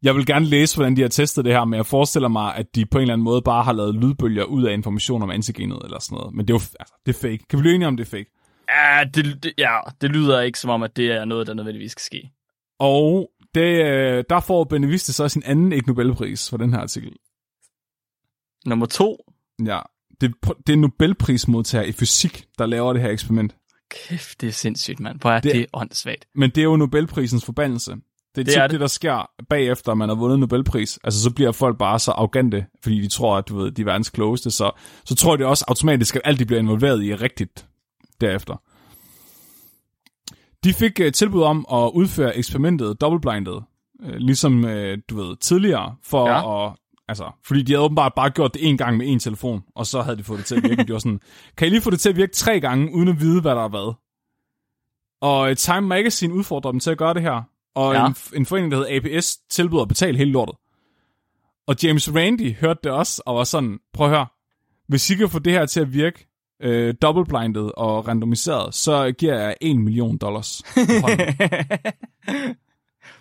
[0.04, 2.76] jeg vil gerne læse, hvordan de har testet det her, men jeg forestiller mig, at
[2.76, 5.80] de på en eller anden måde bare har lavet lydbølger ud af information om antigenet
[5.84, 6.34] eller sådan noget.
[6.36, 7.46] Men det er jo altså, det er fake.
[7.50, 8.32] Kan vi blive enige om, det er fake?
[8.70, 11.92] Ja, det, det, ja, det lyder ikke som om, at det er noget, der nødvendigvis
[11.92, 12.32] skal ske.
[12.80, 17.12] Og det, øh, der får Beneviste så sin anden ikke Nobelpris for den her artikel.
[18.66, 19.18] Nummer to.
[19.66, 19.80] Ja,
[20.22, 20.34] det,
[20.68, 23.56] det er Nobelprismodtager i fysik, der laver det her eksperiment.
[23.90, 25.20] Kæft, det er sindssygt, mand.
[25.22, 26.26] Hvor er Det- det, det åndssvagt.
[26.36, 27.96] Men det er jo Nobelprisens forbandelse.
[28.36, 28.80] Det er Det tit er det, det.
[28.80, 31.00] der sker bagefter, man har vundet Nobelpris.
[31.04, 33.86] Altså, så bliver folk bare så arrogante, fordi de tror, at du ved, de er
[33.86, 34.52] verdens klogeste.
[34.52, 34.72] Så,
[35.06, 37.68] så tror de også automatisk, at alt, de bliver involveret i, er rigtigt
[38.22, 38.56] derefter.
[40.64, 43.64] De fik uh, tilbud om at udføre eksperimentet dobbeltblindet,
[44.04, 44.72] uh, ligesom uh,
[45.10, 46.68] du ved, tidligere, for Ja.
[46.68, 46.74] at
[47.08, 50.02] Altså, fordi de havde åbenbart bare gjort det en gang med en telefon, og så
[50.02, 50.84] havde de fået det til at virke.
[50.84, 51.20] De var sådan,
[51.58, 53.64] kan I lige få det til at virke tre gange, uden at vide, hvad der
[53.64, 53.94] er hvad?
[55.22, 57.42] Og øh, Time Magazine udfordrer dem til at gøre det her.
[57.76, 58.08] Og Ja.
[58.08, 60.56] en, en forening, der hedder APS, tilbyder at betale hele lortet.
[61.68, 64.26] Og James Randi hørte det også, og var sådan, prøv at høre,
[64.88, 66.28] hvis I kan få det her til at virke
[66.62, 70.62] øh, doubleblinded og randomiseret, så giver jeg 1 million dollars.
[70.74, 71.36] på hånden."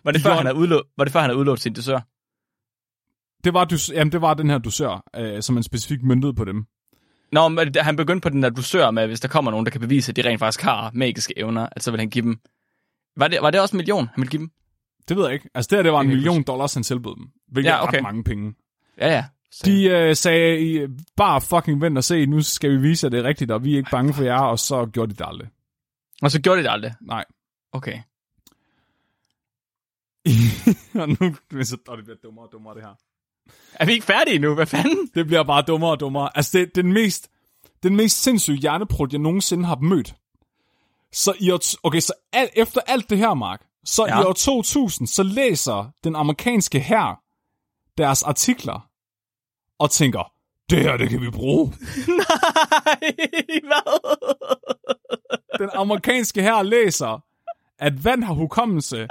[0.04, 2.00] Var det, De før, han havde udlå- var det før, han havde udlånt sin dusør?
[3.44, 6.44] det, var, dus, jamen, det var den her dusør, øh, som en specifik møntede på
[6.44, 6.64] dem.
[7.32, 9.70] Nå, men han begyndte på den der dusør med, at hvis der kommer nogen, der
[9.72, 12.38] kan bevise, at de rent faktisk har magiske evner, at så vil han give dem...
[13.20, 14.50] Var det, var det også en million, han ville give dem?
[15.08, 15.48] Det ved jeg ikke.
[15.54, 17.26] Altså det her, det var en Det million dollars, han tilbød dem.
[17.48, 17.92] Hvilket Ja, okay.
[17.94, 18.54] er ret mange penge.
[18.98, 19.24] Ja, ja.
[19.52, 23.20] Så, De øh, sagde, bare fucking vent og se, nu skal vi vise, at det
[23.20, 25.48] er rigtigt, og vi er ikke bange for jer, og så gjorde de det aldrig.
[26.22, 26.92] Og så gjorde de det aldrig.
[27.00, 27.24] Nej.
[27.72, 27.98] Okay.
[31.02, 32.94] og nu bliver så, og det bliver dummere og dummere, det her.
[33.74, 34.54] Er vi ikke færdige nu?
[34.54, 35.10] Hvad fanden?
[35.14, 36.36] Det bliver bare dummere og dummere.
[36.36, 37.30] Altså, det er den mest,
[37.82, 40.14] den mest sindssyge hjerneprut, jeg nogensinde har mødt.
[41.12, 44.06] Så i år, okay, så al, efter alt det her, Mark, så.
[44.06, 44.20] Ja.
[44.20, 47.20] i år 2000, så læser den amerikanske her
[47.98, 48.88] deres artikler
[49.78, 50.32] og tænker,
[50.70, 51.66] det her, det kan vi bruge.
[52.06, 53.12] Nej,
[53.62, 54.16] hvad?
[55.58, 57.22] Den amerikanske her læser,
[57.78, 59.08] at vand har hukommelse,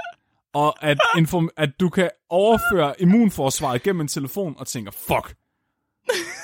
[0.52, 5.34] og at, inform- at du kan overføre immunforsvaret gennem en telefon, og tænker, fuck,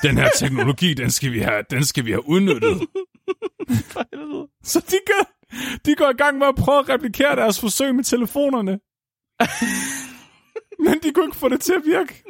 [0.03, 2.81] den her teknologi, den skal vi have, den skal vi have udnyttet.
[4.63, 5.25] Så de går,
[5.87, 8.79] de går i gang med at prøve at replikere deres forsøg med telefonerne.
[10.85, 12.25] Men de kunne ikke få det til at virke.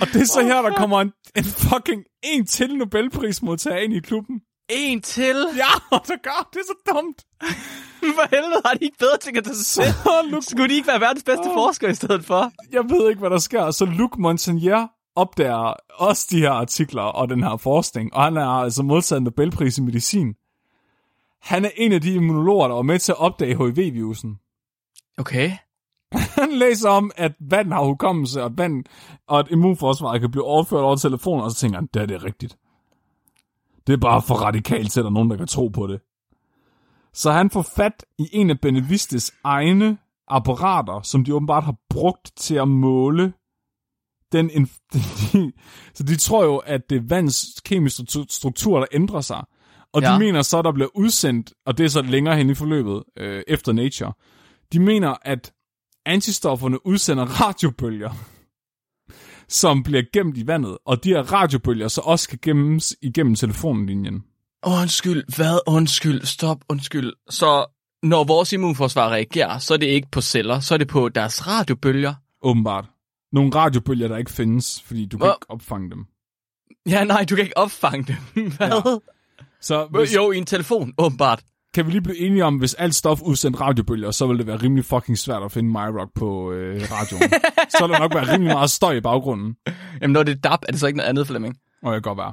[0.00, 4.00] Og det er så her, der kommer en, en fucking en til Nobelprismodtager ind i
[4.00, 4.40] klubben.
[4.68, 5.36] En til?
[5.56, 5.72] Ja,
[6.08, 7.22] der gør det er så dumt.
[8.16, 9.92] For helvede, har de ikke bedre ting at tage sig selv?
[10.42, 12.52] Så Skulle de ikke være verdens bedste forskere i stedet for?
[12.72, 13.70] jeg ved ikke, hvad der sker.
[13.70, 18.62] Så Luc Montagnier opdager også de her artikler og den her forskning, og han har
[18.62, 20.34] altså modtaget Nobelpris i medicin.
[21.40, 24.38] Han er en af de immunologer, der var med til at opdage HIV-virusen.
[25.18, 25.50] Okay.
[26.40, 28.84] Han læser om, at vand har hukommelse, og, vand,
[29.28, 32.24] og at immunforsvaret kan blive overført over telefonen, og så tænker han, det er det
[32.24, 32.56] rigtigt.
[33.86, 36.00] Det er bare for radikalt til, at der er nogen, der kan tro på det.
[37.12, 39.98] Så han får fat i en af Benevistes egne
[40.28, 43.32] apparater, som de åbenbart har brugt til at måle
[44.50, 44.68] den...
[44.92, 45.52] De,
[45.94, 49.44] så de tror jo, at det er vands kemiske stru- struktur, der ændrer sig.
[49.92, 50.02] Og.
[50.02, 50.14] Ja.
[50.14, 53.42] de mener så, der bliver udsendt, og det er så længere hen i forløbet, øh,
[53.48, 54.12] efter Nature,
[54.72, 55.52] de mener, at
[56.06, 58.10] antistofferne udsender radiobølger,
[59.48, 64.24] som bliver gemt i vandet, og de her radiobølger så også kan gemmes igennem telefonlinjen.
[64.66, 65.58] Undskyld, hvad?
[65.66, 67.12] Undskyld, stop, undskyld.
[67.30, 67.66] Så
[68.02, 71.46] når vores immunforsvar reagerer, så er det ikke på celler, så er det på deres
[71.46, 72.14] radiobølger.
[72.42, 72.91] Åbenbart.
[73.32, 76.04] Nogle radiobølger, der ikke findes, fordi du kan Hvor- ikke opfange dem.
[76.86, 78.50] Ja, nej, du kan ikke opfange dem.
[78.56, 78.68] Hvad?
[78.68, 78.98] Ja.
[79.60, 81.42] Så hvis, Jo, i en telefon, åbenbart.
[81.74, 84.56] kan vi lige blive enige om, hvis alt stof udsendte radiobølger, så vil det være
[84.56, 87.30] rimelig fucking svært at finde MyRock på øh, radioen.
[87.78, 89.56] så vil der nok være rimelig meget støj i baggrunden.
[90.02, 91.56] Jamen, når det er DAB, er det så ikke noget andet, Flemming?
[91.82, 92.32] Og jeg kan godt være.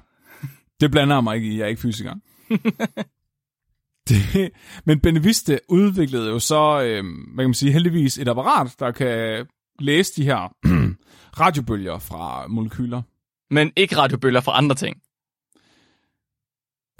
[0.82, 2.14] Det blander mig ikke i, jeg er ikke fysiker.
[4.10, 4.52] det,
[4.86, 9.46] men Beneviste udviklede jo så, øh, hvad kan man sige, heldigvis et apparat, der kan
[9.82, 10.56] læse de her
[11.40, 13.02] radiobølger fra molekyler.
[13.50, 15.02] Men ikke radiobølger fra andre ting.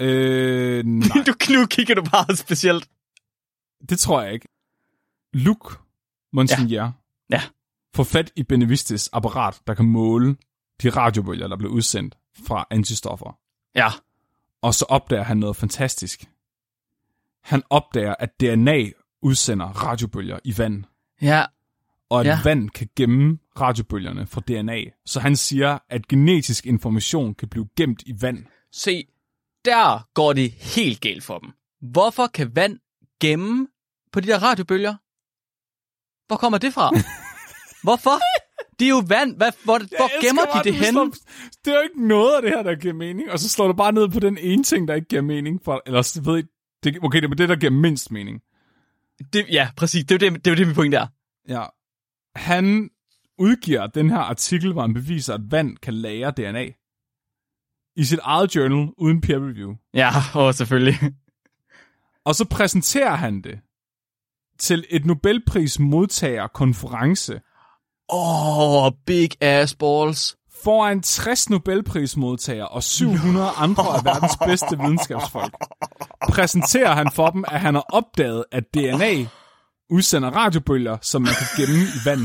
[0.00, 2.88] Øh, nej, Du, nu kigger du bare specielt.
[3.88, 4.48] det tror jeg ikke.
[5.32, 5.76] Luc
[6.32, 6.90] Monsignor Ja.
[7.30, 7.42] Ja.
[7.94, 10.36] får fat i Benevistes apparat, der kan måle
[10.82, 13.38] de radiobølger, der bliver udsendt fra antistoffer.
[13.74, 13.88] Ja.
[14.62, 16.24] Og så opdager han noget fantastisk.
[17.42, 18.90] Han opdager, at DNA
[19.22, 20.84] udsender radiobølger i vand.
[21.22, 21.44] Ja.
[22.10, 22.38] Og at Ja.
[22.44, 24.80] vand kan gemme radiobølgerne fra DNA.
[25.06, 28.44] Så han siger, at genetisk information kan blive gemt i vand.
[28.72, 29.04] Se,
[29.64, 31.50] der går det helt galt for dem.
[31.90, 32.78] Hvorfor kan vand
[33.20, 33.66] gemme
[34.12, 34.94] på de der radiobølger?
[36.26, 36.90] Hvor kommer det fra?
[37.86, 38.20] Hvorfor?
[38.78, 39.36] Det er jo vand.
[39.36, 41.12] Hvad, hvor hvor gemmer de det henne?
[41.64, 43.30] Det er jo ikke noget af det her, der giver mening.
[43.30, 45.60] Og så slår du bare ned på den ene ting, der ikke giver mening.
[45.64, 46.48] For, eller ved ikke,
[46.84, 48.40] det, okay, det er det, der giver mindst mening.
[49.32, 50.04] Det, ja, præcis.
[50.04, 51.06] Det er jo det, det, er jo det min point der.
[51.48, 51.64] Ja.
[52.36, 52.90] Han
[53.38, 56.66] udgiver den her artikel, hvor han beviser, at vand kan lære DNA.
[57.96, 59.74] I sit eget journal, uden peer review.
[59.94, 60.98] Ja, åh, selvfølgelig.
[62.24, 63.58] Og så præsenterer han det
[64.58, 67.40] til et Nobelpris modtager konference
[68.12, 70.36] Åh, oh, big ass balls.
[70.64, 75.54] foran 60 Nobelprismodtagere og 700 andre af verdens bedste videnskabsfolk.
[76.28, 79.26] Præsenterer han for dem, at han har opdaget, at DNA
[79.90, 82.20] udsender radiobølger, som man kan gemme i vand.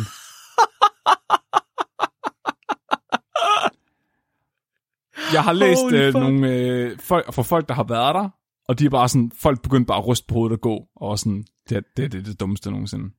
[5.34, 8.30] Jeg har læst øh, nogle øh, folk, fra folk, der har været der,
[8.68, 11.20] og de er bare sådan, folk begyndte bare at ryste på hovedet og gå, og
[11.20, 13.09] sådan, det, er- det, det det dummeste nogensinde.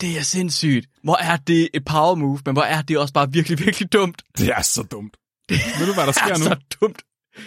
[0.00, 0.86] Det er sindssygt.
[1.04, 4.22] Hvor er det et power move, men hvor er det også bare virkelig, virkelig dumt.
[4.38, 5.16] Det er så dumt.
[5.48, 6.44] Ved du, hvad der sker Det er nu?
[6.44, 7.02] så dumt.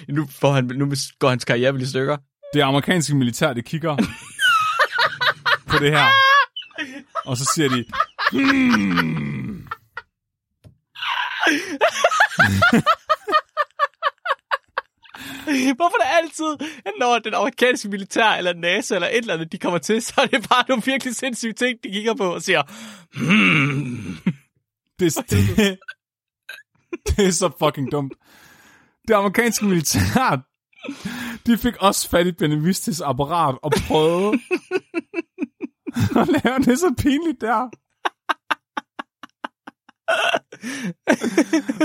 [0.10, 2.18] Nu, får han, nu går hans karriere vel i stykker.
[2.54, 3.95] Det amerikanske militær, det kigger
[5.72, 6.06] på det her.
[7.26, 7.86] Og så siger de,
[8.32, 9.67] hmm,
[15.76, 16.57] Hvorfor det altid,
[16.99, 20.26] når den amerikanske militær, eller NASA, eller et eller andet, de kommer til, så er
[20.26, 22.61] det bare nogle virkelig sindssyge ting, de kigger på og siger,
[23.13, 24.17] hmm.
[24.99, 25.80] det, det,
[27.07, 28.13] det er så fucking dumt.
[29.07, 30.41] Det amerikanske militær,
[31.45, 34.39] de fik også fat i Benevistis apparat og prøvede
[36.21, 37.69] at lave det så pinligt der.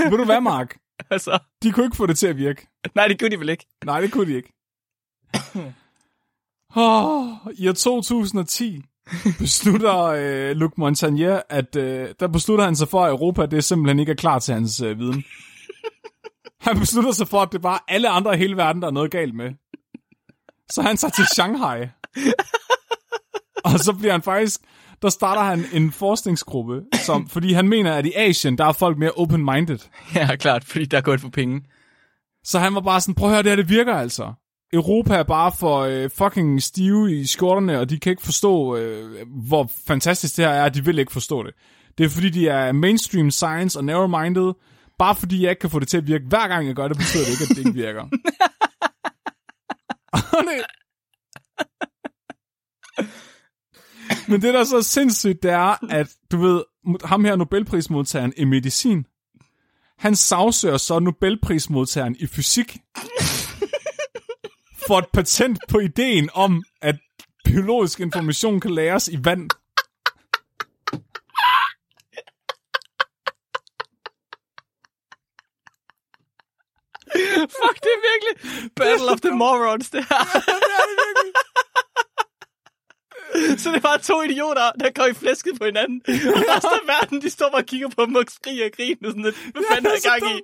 [0.09, 0.77] Ved du hvad, Mark?
[1.09, 2.67] Altså, De kunne ikke få det til at virke.
[2.95, 3.65] nej, det kunne de vel ikke.
[3.85, 4.53] Nej, det kunne de ikke.
[6.75, 8.81] Oh, I år 2010
[9.39, 13.99] beslutter øh, Luc Montagnier, at øh, der beslutter han sig for, at Europa det simpelthen
[13.99, 15.23] ikke er klar til hans øh, viden.
[16.61, 18.91] Han beslutter sig for, at det er bare alle andre i hele verden, der er
[18.91, 19.53] noget galt med.
[20.71, 21.87] Så han tager til Shanghai.
[23.63, 24.61] Og så bliver han faktisk,
[25.01, 28.97] der starter han en forskningsgruppe, som, fordi han mener, at i Asien, der er folk
[28.97, 29.79] mere open-minded.
[30.15, 31.61] Ja, klart, fordi der er gået for penge.
[32.43, 34.33] Så han var bare sådan, prøv at høre, det her, det virker altså.
[34.73, 39.27] Europa er bare for øh, fucking stive i skjorterne, og de kan ikke forstå, øh,
[39.47, 41.53] hvor fantastisk det her er, de vil ikke forstå det.
[41.97, 44.53] Det er fordi, de er mainstream science og narrow-minded.
[44.99, 46.97] Bare fordi jeg ikke kan få det til at virke hver gang jeg gør det,
[46.97, 48.01] betyder det ikke, at det ikke virker.
[50.37, 50.65] Og det...
[54.29, 56.63] Men det, der er så sindssygt, det er, at du ved,
[57.05, 59.05] ham her Nobelprismodtageren i medicin,
[59.97, 62.77] han sagsøger så Nobelprismodtageren i fysik
[64.87, 66.95] for et patent på ideen om, at
[67.45, 69.49] biologisk information kan læres i vand.
[77.39, 80.25] Fuck, det er virkelig Battle of the Morons, det her.
[83.63, 86.01] Så det var to idioter, der går i flæsket på hinanden.
[86.07, 89.09] Og resten af verden, de står bare og kigger på dem og skriger og griner.
[89.09, 90.39] Sådan lidt, hvad fanden er der er gang i?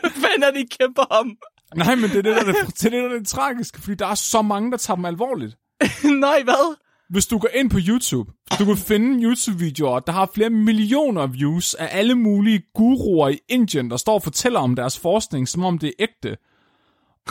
[0.00, 1.36] Hvad fanden er det, I kæmper om?
[1.76, 4.06] Nej, men det er det, der er det, det, der er det tragiske, fordi der
[4.06, 5.56] er så mange, der tager dem alvorligt.
[6.26, 6.76] Nej, hvad?
[7.10, 11.74] Hvis du går ind på YouTube, du kan finde YouTube-videoer, der har flere millioner views
[11.74, 15.78] af alle mulige guruer i Indien, der står og fortæller om deres forskning, som om
[15.78, 16.36] det er ægte.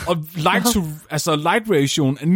[0.06, 2.26] Og like to, altså light ratioen er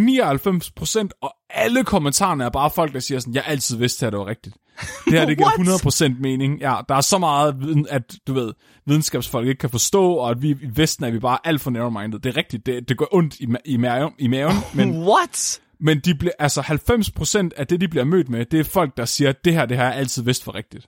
[1.05, 4.19] 99%, og alle kommentarerne er bare folk, der siger sådan, jeg altid vidste, at det
[4.21, 4.57] var rigtigt.
[5.05, 6.61] Det her, det giver 100% mening.
[6.61, 7.57] Ja, der er så meget
[7.91, 8.53] at du ved,
[8.87, 12.19] videnskabsfolk ikke kan forstå, og at vi i Vesten er vi bare alt for narrow-minded.
[12.19, 15.61] Det er rigtigt, det, det går ondt i, ma- i, maven, i maven, men What?
[15.81, 19.05] men de bliver, altså 90% af det, de bliver mødt med, det er folk, der
[19.05, 20.87] siger, at det her, det har jeg altid vidst for rigtigt.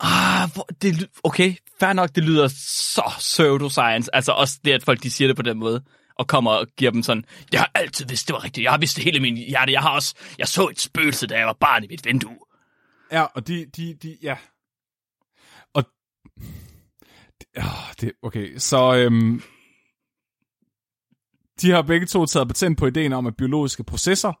[0.00, 4.14] Ah, hvor, det, okay, fair nok, det lyder så pseudoscience.
[4.14, 5.84] Altså også det, at folk de siger det på den måde,
[6.14, 8.64] og kommer og giver dem sådan, jeg har altid vidst, det var rigtigt.
[8.64, 9.72] Jeg har vidst det hele min hjerte.
[9.72, 12.38] Jeg har også, jeg så et spøgelse, da jeg var barn i mit vindue.
[13.12, 14.36] Ja, og de, de, de, ja.
[15.74, 15.84] Og,
[17.56, 17.66] ja,
[18.00, 19.42] det, okay, så, øhm,
[21.60, 24.32] de har begge to taget patent på ideen om, at biologiske processer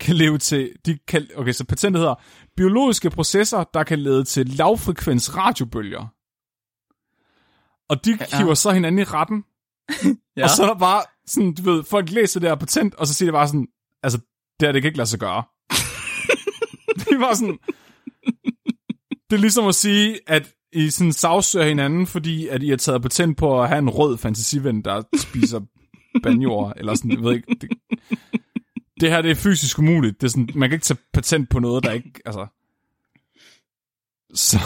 [0.00, 2.14] kan leve til, de kan, okay, så patentet hedder,
[2.56, 6.06] biologiske processer, der kan lede til lavfrekvens radiobølger.
[7.88, 8.38] Og de Ja.
[8.38, 9.44] hiver så hinanden i retten,
[10.36, 10.42] Ja.
[10.44, 13.14] Og så er der bare sådan, du ved, folk læser det her patent, og så
[13.14, 13.66] siger det bare sådan,
[14.02, 14.18] altså,
[14.60, 15.42] det her, det kan ikke lade sig gøre.
[17.10, 17.58] det var sådan,
[19.30, 23.02] det er ligesom at sige, at I sådan sagsøger hinanden, fordi at I har taget
[23.02, 25.60] patent på at have en rød fantasiven, der spiser
[26.22, 27.56] banjord, eller sådan, jeg ved ikke.
[27.60, 27.70] Det,
[29.00, 30.20] det her, det er fysisk umuligt.
[30.20, 32.46] Det er sådan, man kan ikke tage patent på noget, der ikke, altså...
[34.34, 34.58] Så...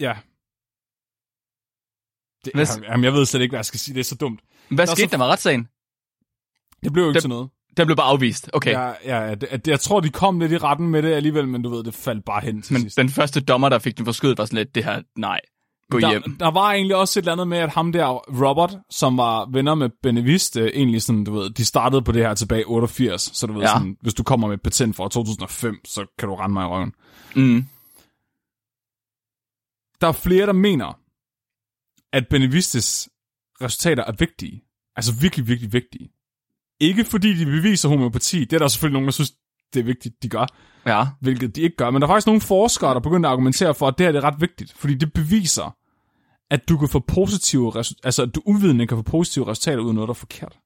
[0.00, 0.16] Ja.
[2.44, 3.94] Det, Hvad- jamen, jeg ved slet ikke, hvad jeg skal sige.
[3.94, 4.40] Det er så dumt.
[4.68, 5.68] Hvad Nå, skete så- der med retssagen?
[6.84, 7.50] Det blev jo ikke Det- til noget.
[7.76, 8.50] Den blev bare afvist.
[8.52, 8.70] Okay.
[8.70, 11.62] Ja, ja, det, at- jeg tror, de kom lidt i retten med det alligevel, men
[11.62, 12.96] du ved, det faldt bare hen til Men sidst.
[12.96, 15.40] den første dommer, der fik den forskydet, var sådan lidt, det her, nej,
[15.90, 16.22] gå der, hjem.
[16.40, 18.06] der var egentlig også et eller andet med, at ham der,
[18.46, 22.34] Robert, som var venner med Beneviste, egentlig sådan, du ved, de startede på det her
[22.34, 23.66] tilbage i 88, så du ved, Ja.
[23.68, 26.68] sådan, hvis du kommer med et patent fra 2005, så kan du rende mig i
[26.68, 26.92] røven.
[27.36, 27.66] Mm.
[30.00, 30.98] Der er flere, der mener,
[32.12, 33.08] at Benevistes
[33.62, 34.62] resultater er vigtige.
[34.96, 36.10] Altså virkelig, virkelig vigtige.
[36.80, 39.32] Ikke fordi de beviser homopati, det er der selvfølgelig nogen, der synes,
[39.74, 40.46] det er vigtigt, de gør,
[40.86, 41.06] Ja.
[41.20, 41.90] hvilket de ikke gør.
[41.90, 44.18] Men der er faktisk nogle forskere, der begynder at argumentere for, at det her det
[44.18, 45.76] er ret vigtigt, fordi det beviser,
[46.50, 47.72] at du kan få positive
[48.04, 50.58] altså at du uvidende kan få positive resultater ud af noget, der er forkert.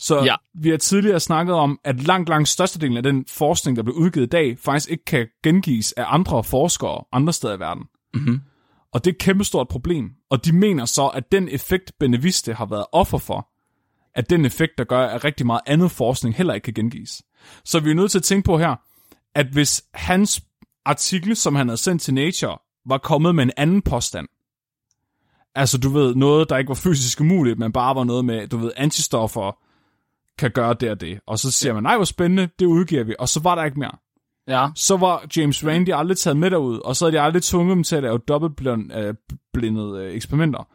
[0.00, 0.34] Så Ja.
[0.54, 4.26] vi har tidligere snakket om, at langt, langt størstedelen af den forskning, der bliver udgivet
[4.26, 7.84] i dag, faktisk ikke kan gengives af andre forskere andre steder i verden.
[8.14, 8.40] Mm-hmm.
[8.92, 10.10] Og det er et kæmpestort problem.
[10.30, 13.48] Og de mener så, at den effekt, Beneviste har været offer for,
[14.14, 17.22] at den effekt, der gør, at rigtig meget andet forskning heller ikke kan gengives.
[17.64, 18.76] Så vi er nødt til at tænke på her,
[19.34, 20.42] at hvis hans
[20.84, 24.28] artikel, som han havde sendt til Nature, var kommet med en anden påstand,
[25.54, 28.56] altså du ved, noget, der ikke var fysisk muligt, men bare var noget med, du
[28.56, 29.58] ved, antistoffer
[30.38, 31.20] kan gøre det og det.
[31.26, 33.14] Og så siger man, nej, hvor spændende, det udgiver vi.
[33.18, 33.96] Og så var der ikke mere
[34.48, 34.68] Ja.
[34.74, 37.84] så var James Randi aldrig taget med derud, og så havde de aldrig tvunget dem
[37.84, 40.68] til at lave dobbeltblindede øh, eksperimenter.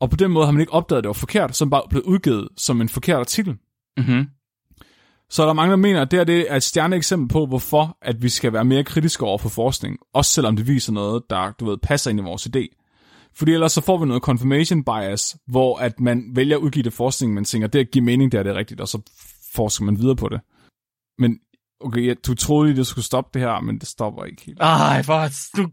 [0.00, 2.02] Og på den måde har man ikke opdaget, at det var forkert, som bare blev
[2.06, 3.56] udgivet som en forkert artikel.
[3.96, 4.26] Mm-hmm.
[5.30, 7.98] Så er der mange, der mener, at det her det er et stjerneeksempel på, hvorfor
[8.02, 11.52] at vi skal være mere kritiske over for forskning, også selvom det viser noget, der
[11.52, 12.76] du ved, passer ind i vores idé.
[13.34, 16.92] Fordi ellers så får vi noget confirmation bias, hvor at man vælger at udgive det
[16.92, 19.00] forskning, man tænker, det giver mening, det er det rigtigt, og så
[19.54, 20.40] forsker man videre på det.
[21.18, 21.38] Men
[21.80, 24.58] okay, ja, du troede lige, det skulle stoppe det her, men det stopper ikke helt.
[24.60, 25.68] Ej, for du...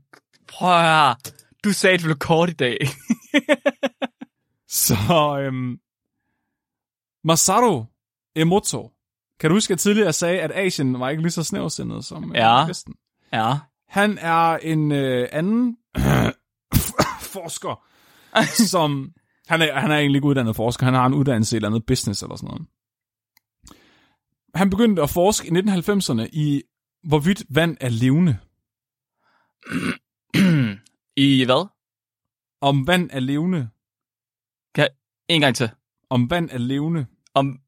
[0.48, 1.34] Prøv at.
[1.64, 2.78] Du sagde, det blev kort i dag.
[4.86, 4.96] Så,
[5.42, 5.78] øhm,
[7.24, 7.86] Masaru
[8.36, 8.92] Emoto.
[9.40, 12.32] Kan du huske, at jeg tidligere sagde, at Asien var ikke lige så snæversindet som
[12.32, 12.68] øh, Ja.
[12.68, 12.96] Vesten?
[13.34, 13.54] ja.
[13.88, 15.78] Han er en øh, anden
[17.34, 17.86] forsker,
[18.72, 19.12] som...
[19.48, 20.86] Han er, han er egentlig ikke uddannet forsker.
[20.86, 22.68] Han har en uddannelse i et eller andet business eller sådan noget.
[24.56, 26.64] Han begyndte at forske i 1990'erne i,
[27.04, 28.38] hvorvidt vand er levende.
[31.18, 31.68] I hvad?
[32.62, 33.70] Om vand er levende.
[35.30, 35.70] En gang til.
[36.10, 37.06] Om vand er levende.
[37.34, 37.60] Om,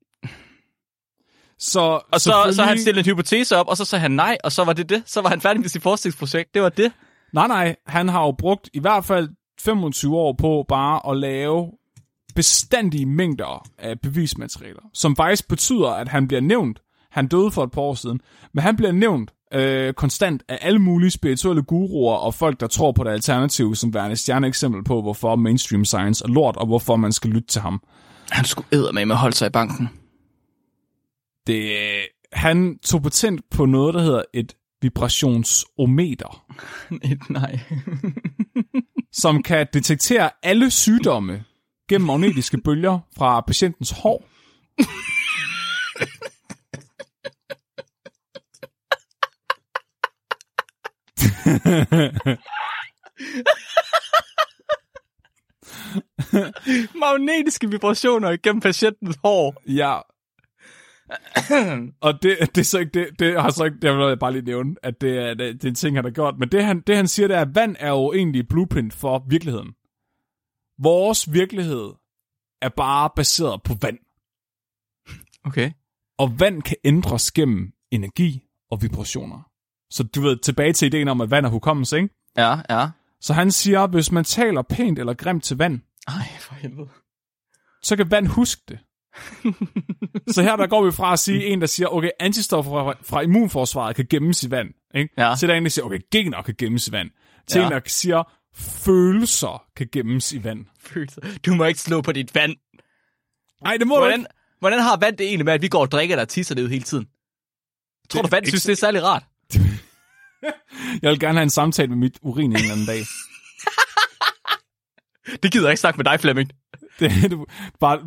[1.59, 4.37] Så, og så, så selvfølgelig- han stillet en hypotese op, og så sagde han nej,
[4.43, 5.03] og så var det det.
[5.05, 6.53] Så var han færdig med sit forskningsprojekt.
[6.53, 6.91] Det var det.
[7.33, 9.29] Nej, nej, han har jo brugt i hvert fald
[9.61, 11.71] 25 år på bare at lave
[12.35, 16.79] bestandige mængder af bevismaterialer, som faktisk betyder, at han bliver nævnt.
[17.11, 18.19] Han døde for et par år siden,
[18.53, 22.91] men han bliver nævnt øh, konstant af alle mulige spirituelle guruer og folk, der tror
[22.91, 27.11] på det alternativ, som værende stjerneeksempel på, hvorfor mainstream science er lort, og hvorfor man
[27.11, 27.81] skal lytte til ham.
[28.29, 29.89] Han skulle æde med med at holde sig i banken.
[31.49, 31.77] Det,
[32.33, 36.45] han tog patent på noget, der hedder et vibrationsometer.
[37.29, 37.59] nej.
[39.21, 41.43] som kan detektere alle sygdomme
[41.89, 44.25] gennem magnetiske bølger fra patientens hår.
[56.99, 59.63] Magnetiske vibrationer igennem patientens hår.
[59.67, 59.99] Ja.
[62.01, 64.31] Og det, det er så ikke det, det har så ikke, det vil jeg bare
[64.31, 66.35] lige nævne, at det er, det, det er en ting, han har gjort.
[66.39, 69.25] Men det han, det han siger, det er, at vand er jo egentlig blueprint for
[69.29, 69.73] virkeligheden.
[70.79, 71.93] Vores virkelighed
[72.61, 73.97] er bare baseret på vand.
[75.43, 75.71] Okay.
[76.17, 79.49] Og vand kan ændres gennem energi og vibrationer.
[79.89, 82.09] Så du ved, tilbage til ideen om, at vand er hukommelse, ikke?
[82.37, 82.89] Ja, ja.
[83.21, 86.89] Så han siger, at hvis man taler pænt eller grimt til vand, Ej, for helvede.
[87.83, 88.79] så kan vand huske det.
[90.33, 93.21] så her der går vi fra at sige en, der siger, okay, antistoffer fra, fra
[93.21, 94.69] immunforsvaret kan gemmes i vand.
[94.95, 95.13] Ikke?
[95.17, 95.35] Ja.
[95.39, 97.09] Til der er en, der siger, okay, gener kan gemmes i vand.
[97.47, 97.65] Til Ja.
[97.65, 98.23] en, der siger,
[98.55, 100.65] følelser kan gemmes i vand.
[100.79, 101.21] Følelser.
[101.45, 102.55] Du må ikke slå på dit vand.
[103.63, 104.31] Nej, det må du Hvordan, ikke.
[104.59, 106.63] hvordan har vand det egentlig med, at vi går og drikker det og tisser det
[106.63, 107.05] ud hele tiden?
[108.09, 109.23] Tror Det- du, vand synes, det er særlig rart?
[111.01, 112.99] Jeg vil gerne have en samtale med mit urin en eller anden dag.
[115.43, 116.49] Det gider jeg ikke snakke med dig, Flemming.
[116.99, 117.45] Det, du,
[117.79, 117.99] bare,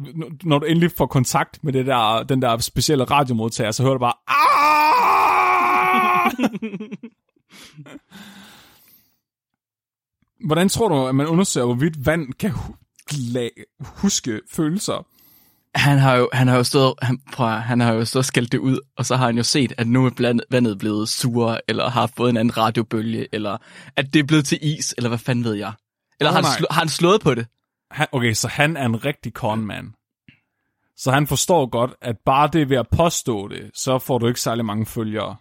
[0.42, 3.98] når du endelig får kontakt med det der, den der specielle radiomodtager, så hører du
[3.98, 4.42] bare, "Ah!"
[10.46, 12.52] Hvordan tror du, at man undersøger, hvorvidt vand kan
[13.80, 15.06] huske følelser?
[15.74, 18.58] Han har jo, han har jo stået, han, prøv, han har jo stået skældt det
[18.58, 21.90] ud, og så har han jo set, at nu er blandt, vandet blevet sur, eller
[21.90, 23.56] har fået en anden radiobølge, eller
[23.96, 25.72] at det er blevet til is, eller hvad fanden ved jeg.
[26.20, 27.46] Eller Åh, har, han slå, har han slået på det?
[27.92, 29.94] Han, okay, så han er en rigtig conman.
[30.96, 34.40] Så han forstår godt, at bare det ved at påstå det, så får du ikke
[34.40, 35.36] særlig mange følgere.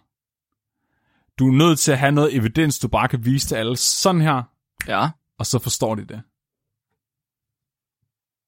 [1.38, 4.20] Du er nødt til at have noget evidens, du bare kan vise til alle sådan
[4.20, 4.42] her,
[4.88, 5.10] Ja.
[5.38, 6.22] og så forstår de det.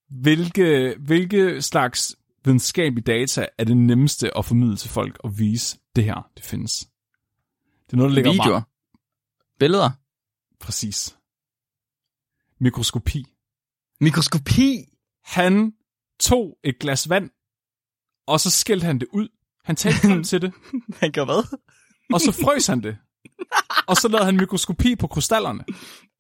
[0.09, 6.05] Hvilke, hvilke slags videnskabelige data er det nemmeste at formidle til folk og vise, det
[6.05, 6.89] her, det findes?
[7.87, 8.49] Det er noget, der ligger Videoer.
[8.51, 8.65] meget
[9.59, 9.91] Billeder.
[10.61, 11.17] præcis.
[12.59, 13.25] Mikroskopi.
[14.01, 14.85] Mikroskopi.
[15.25, 15.73] Han
[16.21, 17.31] tog et glas vand,
[18.27, 19.29] og så skældte han det ud.
[19.65, 20.53] Han talte grimt til det,
[21.01, 21.59] Han gør hvad?
[22.13, 22.97] og så frøs han det.
[23.87, 25.65] Og så lavede han mikroskopi på krystallerne.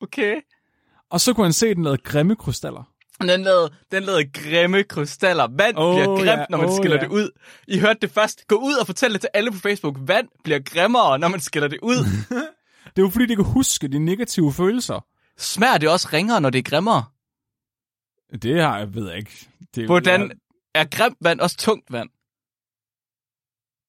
[0.00, 0.36] Okay.
[1.10, 2.90] Og så kunne han se, at den lavede grimme krystaller.
[3.20, 5.48] Den lavede, den lavede grimme krystaller.
[5.58, 7.02] Vand oh, bliver grimt, ja, når man åh, skiller ja.
[7.02, 7.30] det ud.
[7.68, 8.46] I hørte det først.
[8.48, 9.96] Gå ud og fortæl det til alle på Facebook.
[10.00, 11.96] Vand bliver grimmere, når man skiller det ud.
[12.84, 15.04] Det er jo fordi, de kan huske de negative følelser.
[15.38, 17.04] Smager det også ringere, når det er grimmere?
[18.32, 19.48] Det har jeg ved jeg ikke.
[19.74, 20.30] Det, Hvordan Jeg,
[20.74, 22.08] er grimt vand også tungt vand?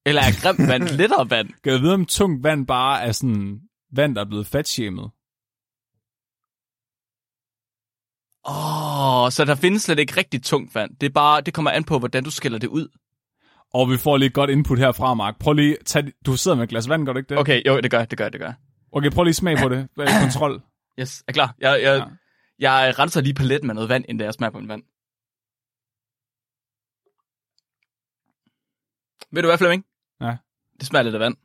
[0.06, 1.50] Eller er grimt vand lettere vand?
[1.64, 3.62] kan jeg vide, om tungt vand bare er sådan
[3.92, 5.04] vand, der er blevet fatshamed?
[8.48, 10.96] Åh, oh, så der findes slet ikke rigtig tungt vand.
[11.02, 12.88] Det, er bare, det kommer an på, hvordan du skiller det ud.
[13.74, 15.40] Og vi får lige et godt input herfra, Mark.
[15.40, 17.38] Prøv lige, tag, du sidder med et glas vand, gør du ikke det?
[17.38, 18.54] Okay, jo, det gør det gør det gør.
[18.92, 19.88] Okay, prøv lige at smage på det.
[20.22, 20.62] Kontrol?
[21.00, 21.56] Yes, er klar.
[21.60, 22.06] Jeg, jeg, Ja.
[22.60, 24.84] Jeg renser lige paletten med noget vand, inden jeg smager på en vand.
[29.32, 29.86] Ved du hvad, Flemming?
[30.22, 30.38] Ja.
[30.80, 31.36] Det smager lidt af vand.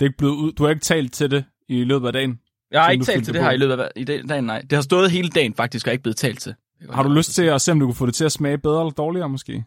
[0.00, 0.52] Det er ikke blevet ud.
[0.52, 2.40] Du har ikke talt til det i løbet af dagen.
[2.70, 3.44] Jeg har ikke talt til det på.
[3.44, 4.60] her i løbet af i dag- dagen, nej.
[4.60, 6.54] Det har stået hele dagen faktisk, og ikke blevet talt til.
[6.90, 8.80] Har du lyst til at se, om du kan få det til at smage bedre
[8.80, 9.52] eller dårligere, måske?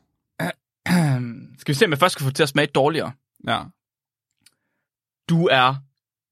[1.60, 3.12] Skal vi se, om jeg først skal få det til at smage dårligere?
[3.48, 3.64] Ja.
[5.30, 5.76] Du er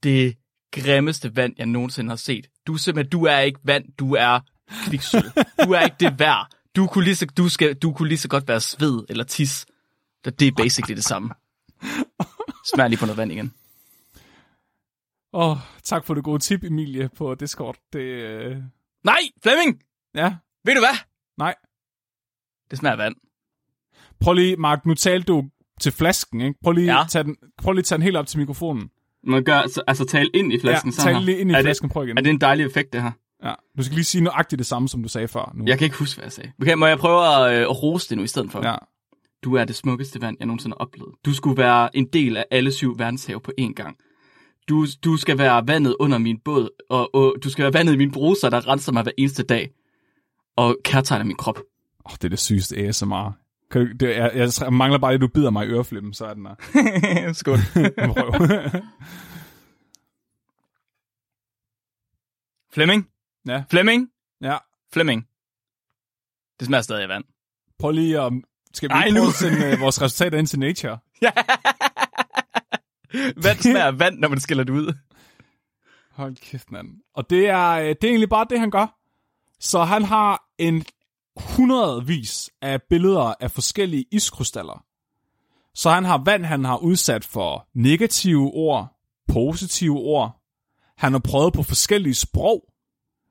[0.04, 0.38] det
[0.72, 2.48] grimmeste vand, jeg nogensinde har set.
[2.68, 4.40] Du er simpelthen, du er ikke vand, du er
[4.86, 5.32] kviksøl.
[5.66, 6.48] Du er ikke det værd.
[6.76, 9.66] Du kunne lige så, du skal, du kunne lige så godt være sved eller tis.
[10.26, 11.30] Det er basically det samme.
[12.74, 13.54] Smag lige på noget vand igen.
[15.34, 17.78] Åh, oh, tak for det gode tip, Emilie, på Discord.
[17.94, 18.58] Det, øh...
[19.04, 19.82] Nej, Flemming!
[20.16, 20.98] Ja, Ved du hvad?
[21.38, 21.56] nej.
[22.72, 23.16] Det smager vand.
[24.20, 25.50] Prøv lige, Mark, nu talte du
[25.82, 26.60] til flasken, ikke?
[26.64, 27.04] Prøv lige, ja.
[27.10, 28.90] tage den, prøv lige at tage den helt op til mikrofonen.
[29.24, 32.04] Man gør, altså, altså tale ind i ja, tal lige ind i er flasken, prøv
[32.04, 32.18] igen.
[32.18, 33.12] Det, er det en dejlig effekt, det her?
[33.44, 33.54] Ja.
[33.78, 35.52] Du skal lige sige nøjagtigt det samme, som du sagde før.
[35.56, 35.64] Nu.
[35.68, 36.52] Jeg kan ikke huske, hvad jeg sagde.
[36.62, 38.68] Okay, må jeg prøve at, øh, at rose det nu i stedet for?
[38.68, 38.76] ja.
[39.44, 41.16] Du er det smukkeste vand, jeg nogensinde har oplevet.
[41.26, 43.98] Du skulle være en del af alle syv verdenshave på én gang.
[44.70, 47.98] Du, du skal være vandet under min båd, og, og du skal være vandet i
[47.98, 49.70] min bruser, der renser mig hver eneste dag,
[50.56, 51.60] og kærtegner min krop.
[52.06, 53.32] Oh, det er det sygeste ASMR.
[53.72, 56.34] Kan du, det, jeg, jeg, mangler bare, at du bider mig i øreflippen, så er
[56.34, 56.56] den der.
[57.40, 57.58] Skål.
[62.74, 63.10] Flemming?
[63.48, 63.64] Ja.
[63.70, 64.10] Flemming?
[64.42, 64.58] ja.
[64.94, 65.28] Flemming?
[66.60, 67.24] Det smager stadig af vand.
[67.80, 68.34] Prøv lige at...
[68.74, 69.20] Skal vi Ej, nu.
[69.20, 71.00] prøve at sende uh, vores resultater ind til Nature?
[73.44, 74.94] vand smager vand, når man skiller det ud.
[76.12, 76.88] Hold kæft, mand.
[77.14, 78.98] Og det er, øh, det er egentlig bare det, han gør.
[79.60, 80.86] Så han har en
[81.40, 84.84] hundredvis af billeder af forskellige iskrystaller.
[85.76, 90.42] Så han har vand, han har udsat for negative ord, positive ord.
[90.98, 92.64] Han har prøvet på forskellige sprog.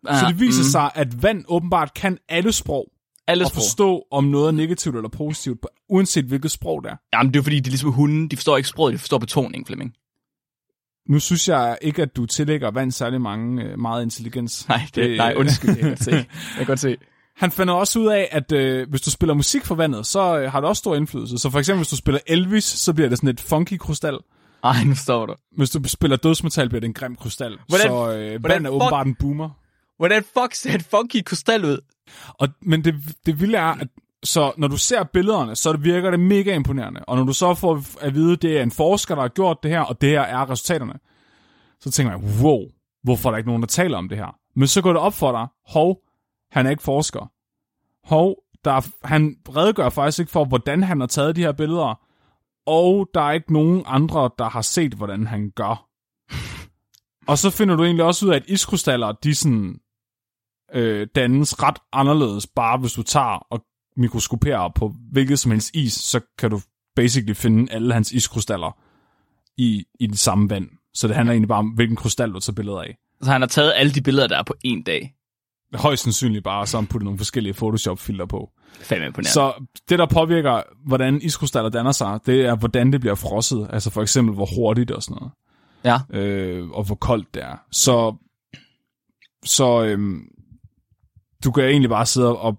[0.06, 2.92] Ah, Så det viser mm, sig, at vand åbenbart kan alle sprog.
[3.26, 3.62] alle Og sprog.
[3.62, 6.96] forstå, om noget er negativt eller positivt, uanset hvilket sprog det er.
[7.14, 8.28] Jamen, det er fordi, det er ligesom hunden.
[8.28, 9.94] De forstår ikke sproget, de forstår betoning, Flemming.
[11.08, 14.68] Nu synes jeg ikke, at du tillægger vand særlig mange, øh, meget intelligens.
[14.68, 16.10] Nej, det, nej, undskyld, det kan jeg godt se.
[16.10, 16.26] Jeg
[16.56, 16.96] kan godt se.
[17.36, 20.52] Han finder også ud af, at øh, hvis du spiller musik for vandet, så øh,
[20.52, 21.38] har det også stor indflydelse.
[21.38, 24.18] Så for eksempel, hvis du spiller Elvis, så bliver det sådan et funky krystal.
[24.64, 25.34] Ej, nu står du.
[25.56, 27.58] Hvis du spiller dødsmetal, bliver det en grim krystal.
[27.68, 29.50] Hvordan- så øh, hvordan vand er fuck- åbenbart en boomer.
[29.96, 31.78] Hvordan fuck ser et funky krystal ud?
[32.28, 32.94] Og, men det,
[33.26, 33.88] det vilde er, at
[34.24, 37.00] så når du ser billederne, så virker det mega imponerende.
[37.04, 39.58] Og når du så får at vide, at det er en forsker, der har gjort
[39.62, 40.94] det her, og det her er resultaterne,
[41.80, 42.60] så tænker man, wow,
[43.02, 44.36] hvorfor er der ikke nogen, der taler om det her?
[44.56, 45.98] Men så går det op for dig, hov,
[46.56, 47.32] han er ikke forsker.
[48.08, 52.00] Hov, der er, han redegør faktisk ikke for, hvordan han har taget de her billeder,
[52.66, 55.88] og der er ikke nogen andre, der har set, hvordan han gør.
[57.30, 59.80] og så finder du egentlig også ud af, at iskrystaller, de sådan,
[60.72, 63.64] øh, dannes ret anderledes, bare hvis du tager og
[63.96, 66.60] mikroskoperer på hvilket som helst is, så kan du
[66.96, 68.78] basically finde alle hans iskrystaller
[69.56, 70.68] i, i det samme vand.
[70.94, 72.96] Så det handler egentlig bare om, hvilken krystal du tager billeder af.
[73.22, 75.15] Så han har taget alle de billeder, der er på en dag.
[75.76, 78.50] Højst sandsynligt bare, han puttet nogle forskellige Photoshop-filter på.
[78.80, 79.30] Fandme imponerende.
[79.30, 83.66] Så det, der påvirker, hvordan iskrystaller danner sig, det er, hvordan det bliver frosset.
[83.70, 85.32] Altså for eksempel, hvor hurtigt og sådan noget.
[85.84, 86.18] Ja.
[86.20, 87.56] Øh, og hvor koldt det er.
[87.70, 88.16] Så,
[89.44, 90.20] så øhm,
[91.44, 92.58] du kan egentlig bare sidde og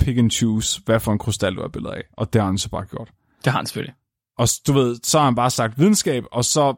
[0.00, 2.02] pick and choose, hvad for en krystal du har billeder af.
[2.16, 3.10] Og det har han så bare gjort.
[3.44, 3.94] Det har han selvfølgelig.
[4.38, 6.74] Og du ved, så har han bare sagt videnskab, og så,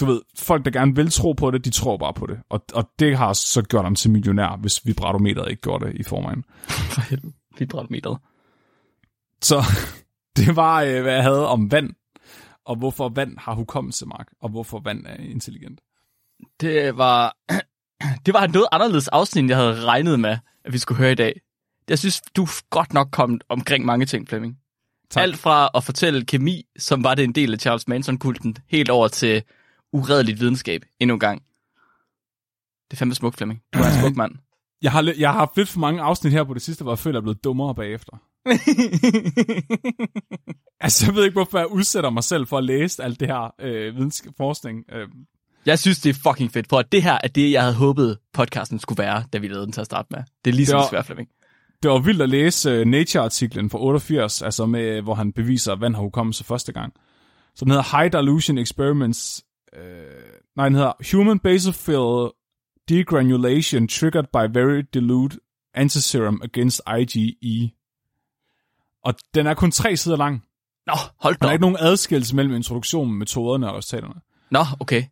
[0.00, 2.38] du ved, folk, der gerne vil tro på det, de tror bare på det.
[2.48, 6.02] Og, og det har så gjort ham til millionær, hvis vibratometeret ikke gjorde det i
[6.02, 6.44] forvejen.
[6.94, 7.32] For helvede.
[7.58, 8.18] Vibratometeret.
[9.42, 9.62] Så
[10.36, 11.90] det var, øh, hvad jeg havde om vand,
[12.64, 15.80] og hvorfor vand har hukommelse, Mark, og hvorfor vand er intelligent.
[16.60, 17.36] Det var,
[18.26, 21.12] det var et noget anderledes afsnit, end jeg havde regnet med, at vi skulle høre
[21.12, 21.40] i dag.
[21.88, 24.58] Jeg synes, du er godt nok kommet omkring mange ting, Flemming.
[25.10, 25.22] Tak.
[25.22, 29.08] Alt fra at fortælle kemi, som var det en del af Charles Manson-kulten, helt over
[29.08, 29.42] til
[29.94, 31.42] uredeligt videnskab endnu en gang.
[32.90, 33.60] Det er fandme smukt, Flemming.
[33.74, 34.32] Du er en smuk mand.
[34.82, 36.98] Jeg har, jeg har haft lidt for mange afsnit her på det sidste, hvor jeg
[36.98, 38.12] føler, jeg er blevet dummere bagefter.
[40.80, 43.54] Altså, jeg ved ikke, hvorfor jeg udsætter mig selv for at læse alt det her
[43.60, 44.84] øh, videnskab forskning.
[44.92, 45.08] Øh,
[45.66, 48.18] Jeg synes, det er fucking fedt, for at det her er det, jeg havde håbet,
[48.32, 50.18] podcasten skulle være, da vi lavede den til at starte med.
[50.44, 51.28] Det er lige så Det var- svært, Flemming.
[51.82, 55.80] det var vildt at læse uh, Nature-artiklen fra 88, altså med, hvor han beviser, at
[55.80, 56.92] vand har hukommelse første gang.
[57.54, 59.44] Så den hedder High Dilution Experiments.
[59.76, 62.32] Øh, nej, den hedder Human Basophil
[62.88, 65.38] Degranulation Triggered by Very Dilute
[65.74, 67.70] Antiserum Against IgE.
[69.04, 70.44] Og den er kun tre sider lang.
[70.86, 71.52] Nå, hold Der da er op.
[71.52, 74.14] ikke nogen adskillelse mellem introduktionen, metoderne og resultaterne.
[74.50, 75.04] Nå, okay.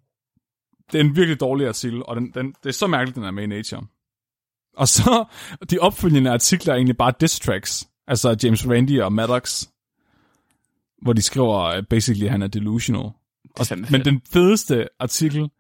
[0.92, 3.30] Det er en virkelig dårlig artikel, og den, den, det er så mærkeligt, den er
[3.30, 3.86] med i Nature.
[4.76, 5.24] Og så,
[5.70, 7.88] de opfølgende artikler er egentlig bare diss tracks.
[8.06, 9.66] Altså James Randi og Maddox,
[11.02, 13.10] hvor de skriver, at basically, han er delusional.
[13.56, 15.50] Fandme Men den fedeste artikel,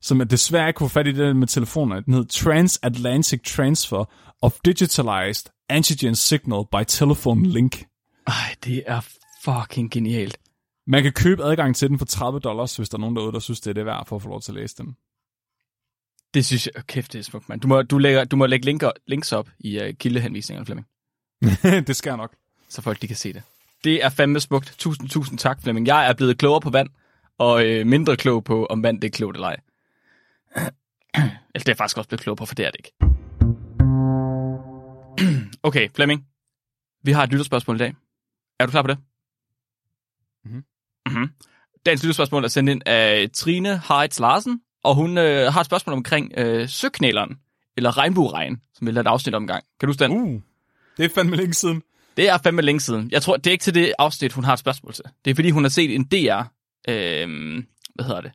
[0.00, 4.04] som jeg desværre ikke kunne få fat i den med telefoner, den hed Transatlantic Transfer
[4.42, 7.84] of Digitalized Antigen Signal by Telephone Link.
[8.26, 9.00] Ej, det er
[9.44, 10.38] fucking genialt.
[10.86, 13.38] Man kan købe adgang til den for 30 dollars, hvis der er nogen derude, der
[13.38, 14.96] synes, det er det værd for at få lov til at læse den.
[16.34, 17.60] Det synes jeg, oh, kæft, det er smukt, mand.
[17.60, 20.86] Du må, du lægger, du må lægge linker, links op i uh, kildehenvisningerne, Flemming,
[21.86, 22.34] det skal jeg nok.
[22.68, 23.42] så folk de kan se det.
[23.84, 24.74] Det er fandme smukt.
[24.78, 25.86] Tusind, tusind tak, Flemming.
[25.86, 26.88] Jeg er blevet klogere på vand,
[27.38, 29.56] og øh, mindre klog på, om vand det er klogt eller ej.
[30.54, 30.70] Eller
[31.54, 32.92] det er jeg faktisk også blevet klog på, for det er det ikke.
[35.68, 36.24] okay, Flemming.
[37.04, 37.94] Vi har et lytterspørgsmål i dag.
[38.60, 38.98] Er du klar på det?
[40.44, 40.64] Mhm.
[41.06, 41.30] Mm-hmm.
[41.86, 45.96] Dagens lytterspørgsmål er sendt ind af Trine Heitz Larsen, og hun øh, har et spørgsmål
[45.96, 47.38] omkring øh, søknæleren,
[47.76, 49.64] eller regnbueregn, som vi lavede et afsnit om gang.
[49.80, 50.12] Kan du huske den?
[50.12, 50.40] Uh,
[50.96, 51.82] det er fandme længe siden.
[52.16, 53.10] Det er fandme længe siden.
[53.10, 55.04] Jeg tror, det er ikke til det afsnit, hun har et spørgsmål til.
[55.24, 56.42] Det er fordi, hun har set en DR,
[56.88, 57.28] øh,
[57.94, 58.32] hvad hedder det?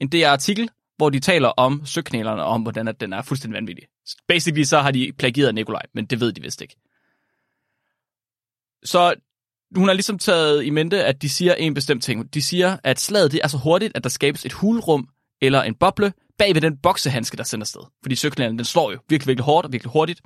[0.00, 3.84] En DR-artikel, hvor de taler om søknælerne, og om hvordan at den er fuldstændig vanvittig.
[4.28, 6.76] Basically så har de plagieret Nikolaj, men det ved de vist ikke.
[8.84, 9.14] Så
[9.76, 12.34] hun har ligesom taget i mente, at de siger en bestemt ting.
[12.34, 15.08] De siger, at slaget det er så hurtigt, at der skabes et hulrum
[15.40, 17.80] eller en boble bag ved den boksehandske, der sender sted.
[18.02, 20.20] Fordi søknælen, den slår jo virkelig, virkelig hårdt og virkelig hurtigt.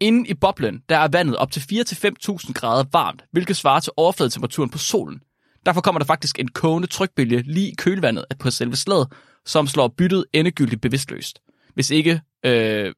[0.00, 4.70] Inden i boblen, der er vandet op til 4-5.000 grader varmt, hvilket svarer til overfladetemperaturen
[4.70, 5.20] på solen.
[5.66, 9.12] Derfor kommer der faktisk en kogende trykbølge lige i kølvandet på selve slaget,
[9.46, 11.42] som slår byttet endegyldigt bevidstløst,
[11.74, 12.94] hvis ikke øh,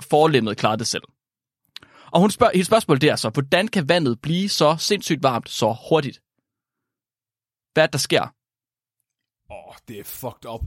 [0.00, 1.02] forlemmet klarer det selv.
[2.12, 5.48] Og hun spørger, hendes spørgsmål det er så, hvordan kan vandet blive så sindssygt varmt
[5.48, 6.22] så hurtigt?
[7.72, 8.24] Hvad er der sker?
[9.52, 10.64] Åh, oh, det er fucked up.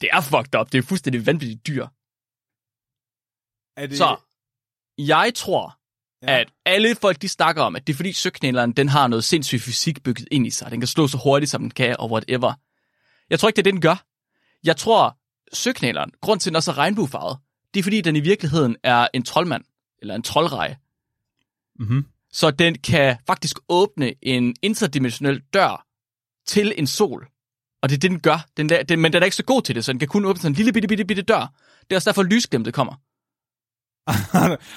[0.00, 0.72] Det er fucked up.
[0.72, 1.86] Det er fuldstændig vanvittigt dyr.
[3.76, 3.98] Er det...
[3.98, 4.10] Så
[4.98, 5.79] jeg tror,
[6.22, 6.38] ja.
[6.38, 9.62] at alle folk, de snakker om, at det er fordi søknæleren, den har noget sindssygt
[9.62, 10.70] fysik bygget ind i sig.
[10.70, 12.52] Den kan slå så hurtigt, som den kan, og whatever.
[13.30, 14.04] Jeg tror ikke, det er det, den gør.
[14.64, 15.16] Jeg tror,
[15.52, 17.38] søknæleren, grund til, at den også er regnbuefarvet,
[17.74, 19.64] det er fordi, den i virkeligheden er en troldmand,
[19.98, 20.76] eller en troldreje.
[21.78, 22.04] Mm-hmm.
[22.32, 25.86] Så den kan faktisk åbne en interdimensionel dør
[26.46, 27.28] til en sol.
[27.82, 28.46] Og det er det, den gør.
[28.56, 30.24] Den der, den, men den er ikke så god til det, så den kan kun
[30.24, 31.52] åbne sådan en lille bitte, bitte, bitte dør.
[31.80, 32.94] Det er også derfor, lysglemmet kommer.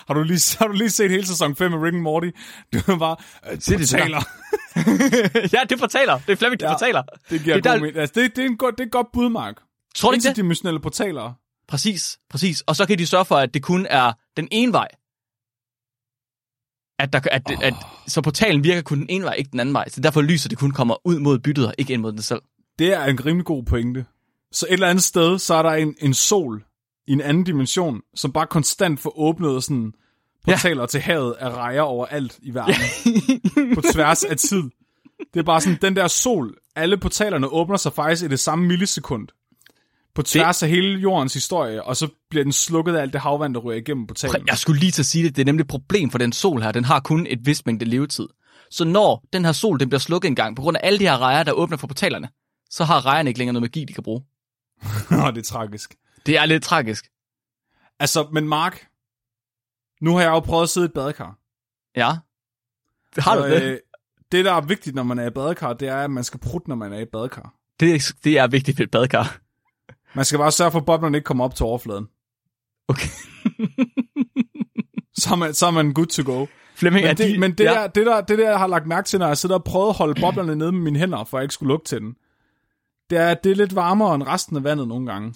[0.07, 2.29] har, du lige, har du lige set hele sæson 5 af Rick and Morty?
[2.73, 3.15] Du er bare...
[3.51, 4.21] Øh, det, taler.
[5.57, 6.19] ja, det fortaler.
[6.19, 6.73] Det er Flemming, det Ja.
[6.73, 7.03] fortaler.
[7.29, 8.01] Det giver Det det er god der-.
[8.01, 9.55] Altså, det, det, er en god, det er et godt bud, Mark.
[9.95, 10.29] Tror du ikke det?
[10.29, 11.33] Interdimensionelle portaler.
[11.67, 12.61] Præcis, præcis.
[12.61, 14.87] Og så kan de sørge for, at det kun er den ene vej.
[16.99, 17.65] At, der, at, oh.
[17.65, 17.73] at,
[18.07, 19.89] så portalen virker kun den ene vej, ikke den anden vej.
[19.89, 22.41] Så derfor lyser det kun kommer ud mod byttet, og ikke ind mod den selv.
[22.79, 24.05] Det er en rimelig god pointe.
[24.51, 26.63] Så et eller andet sted, så er der en, en sol
[27.07, 29.93] i en anden dimension, som bare konstant får åbnet sådan
[30.45, 30.87] portaler ja.
[30.87, 32.75] til havet af rejer overalt i verden.
[33.75, 34.63] på tværs af tid.
[35.33, 38.67] Det er bare sådan, den der sol alle portalerne åbner sig faktisk i det samme
[38.67, 39.27] millisekund.
[40.15, 43.53] På tværs af hele jordens historie, og så bliver den slukket af alt det havvand,
[43.53, 44.47] der ryger igennem portalen.
[44.47, 45.35] Jeg skulle lige til at sige det.
[45.35, 46.71] Det er nemlig et problem for den sol her.
[46.71, 48.27] Den har kun et vis mængde levetid.
[48.71, 51.03] Så når den her sol den bliver slukket en gang, på grund af alle de
[51.03, 52.29] her rejer, der åbner for portalerne,
[52.69, 54.21] så har rejerne ikke længere noget magi, de kan bruge.
[55.11, 55.95] Nå, det er tragisk.
[56.25, 57.09] Det er lidt tragisk.
[57.99, 58.87] Altså, men Mark,
[60.01, 61.37] nu har jeg jo prøvet at sidde i et badekar.
[61.95, 62.11] Ja.
[63.17, 63.61] Har du det?
[63.61, 63.79] øh,
[64.31, 66.69] det, der er vigtigt, når man er i badekar, det er, at man skal prutte,
[66.69, 67.53] når man er i badekar.
[67.79, 69.35] Det, er, det er vigtigt ved et badekar.
[70.15, 72.07] Man skal bare sørge for, at boblerne ikke kommer op til overfladen.
[72.87, 73.07] Okay.
[75.15, 76.45] Så er man, så er man good to go.
[76.75, 77.71] Flemming, er Men, det, de, men det, ja.
[77.71, 79.89] der, det, der, det der, jeg har lagt mærke til, når jeg sidder og prøver
[79.89, 82.15] at holde boblerne nede med mine hænder, for at jeg ikke skulle lugte til den,
[83.13, 85.33] det er, at det er lidt varmere end resten af vandet nogle gange.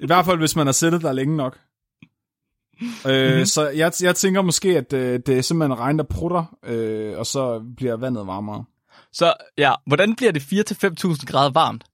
[0.00, 1.58] I hvert fald, hvis man har sættet der længe nok.
[3.08, 3.44] Øh, Mhm.
[3.46, 7.26] Så jeg, jeg tænker måske, at øh, det er simpelthen regn, der prutter, øh, og
[7.26, 8.64] så bliver vandet varmere.
[9.12, 11.84] Så ja, hvordan bliver det 4-5.000 grader varmt?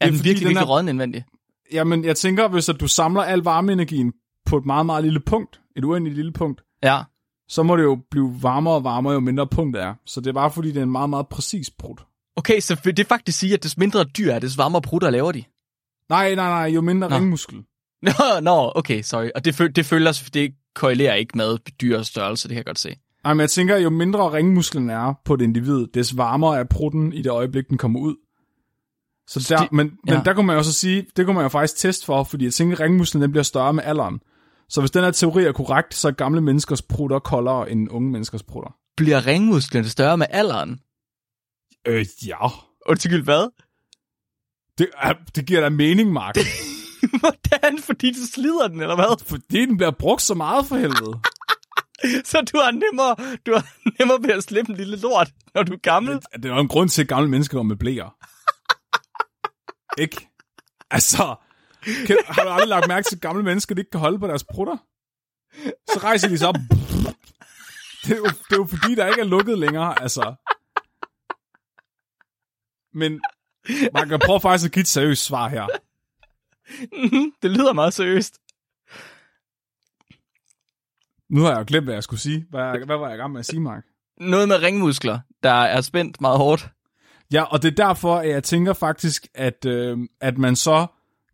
[0.00, 1.24] Er den fordi, virkelig, den virkelig er- rådden indvendig?
[1.72, 4.12] Jamen, jeg tænker, hvis at du samler al varmeenergien
[4.46, 7.02] på et meget, meget lille punkt, et uendeligt lille punkt, Ja.
[7.48, 9.94] så må det jo blive varmere og varmere, jo mindre punktet er.
[10.06, 12.04] Så det er bare fordi, det er en meget, meget præcis prut.
[12.40, 15.32] Okay, så vil det faktisk sige, at des mindre dyr er, des varmere prutter laver
[15.32, 15.44] de?
[16.08, 17.16] Nej, nej, nej, jo mindre Nå.
[17.16, 17.56] ringmuskel.
[18.02, 18.12] Nå,
[18.42, 19.28] nå, okay, sorry.
[19.34, 22.78] Og det, føl- det følger, det korrelerer ikke med dyrs størrelse, det kan jeg godt
[22.78, 22.96] se.
[23.24, 27.12] Nej, men jeg tænker, jo mindre ringmusklen er på et individ, des varmere er prutten
[27.12, 28.16] i det øjeblik, den kommer ud.
[29.28, 30.22] Så der, de- men, men ja.
[30.24, 32.54] der kunne man jo så sige, det kunne man jo faktisk teste for, fordi jeg
[32.54, 34.20] tænker, at ringmusklen den bliver større med alderen.
[34.68, 38.10] Så hvis den her teori er korrekt, så er gamle menneskers prutter koldere end unge
[38.10, 38.74] menneskers prutter.
[38.96, 40.80] Bliver ringmusklerne større med alderen?
[41.86, 42.48] Øh, ja.
[42.86, 43.48] Undskyld, hvad?
[44.78, 46.36] Det, er, det giver da mening, Mark.
[47.20, 47.82] Hvordan?
[47.82, 49.24] Fordi du slider den, eller hvad?
[49.26, 51.20] fordi den bliver brugt så meget for helvede.
[52.30, 53.66] Så du har nemmere, du har
[53.98, 56.20] nemmere ved at slippe en lille lort, når du er gammel?
[56.32, 58.16] Det er jo en grund til, at gamle mennesker går med blæer.
[59.98, 60.28] ikke?
[60.90, 61.34] Altså,
[62.06, 64.26] kan, har du aldrig lagt mærke til, at gamle mennesker de ikke kan holde på
[64.26, 64.76] deres prutter?
[65.92, 66.54] Så rejser de sig op.
[68.04, 70.34] Det er, jo, det er jo fordi, der ikke er lukket længere, altså.
[72.94, 73.20] Men
[73.94, 75.66] man kan prøve faktisk at give et seriøst svar her.
[76.92, 78.38] Mhm, det lyder meget seriøst.
[81.30, 82.46] Nu har jeg jo glemt, hvad jeg skulle sige.
[82.50, 83.84] Hvad, hvad var jeg i gang med at sige, Mark?
[84.20, 86.68] Noget med ringmuskler, der er spændt meget hårdt.
[87.32, 90.86] Ja, og det er derfor, at jeg tænker faktisk, at, øh, at man så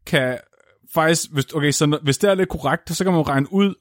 [0.06, 0.38] kan
[0.94, 3.74] faktisk, hvis, okay, så hvis det er lidt korrekt, så kan man jo regne ud,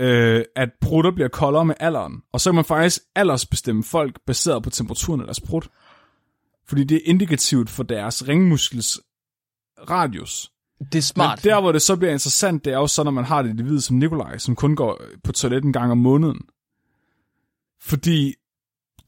[0.00, 2.22] øh, at prutter bliver koldere med alderen.
[2.32, 5.68] Og så kan man faktisk aldersbestemme folk baseret på temperaturen af deres prut.
[6.72, 9.00] Fordi det er indikativt for deres ringmuskels
[9.90, 10.52] radius.
[10.92, 11.44] Det er smart.
[11.44, 13.50] Men der, hvor det så bliver interessant, det er jo så, når man har det
[13.50, 16.40] individ som Nikolaj, som kun går på toilet en gang om måneden.
[17.80, 18.34] Fordi,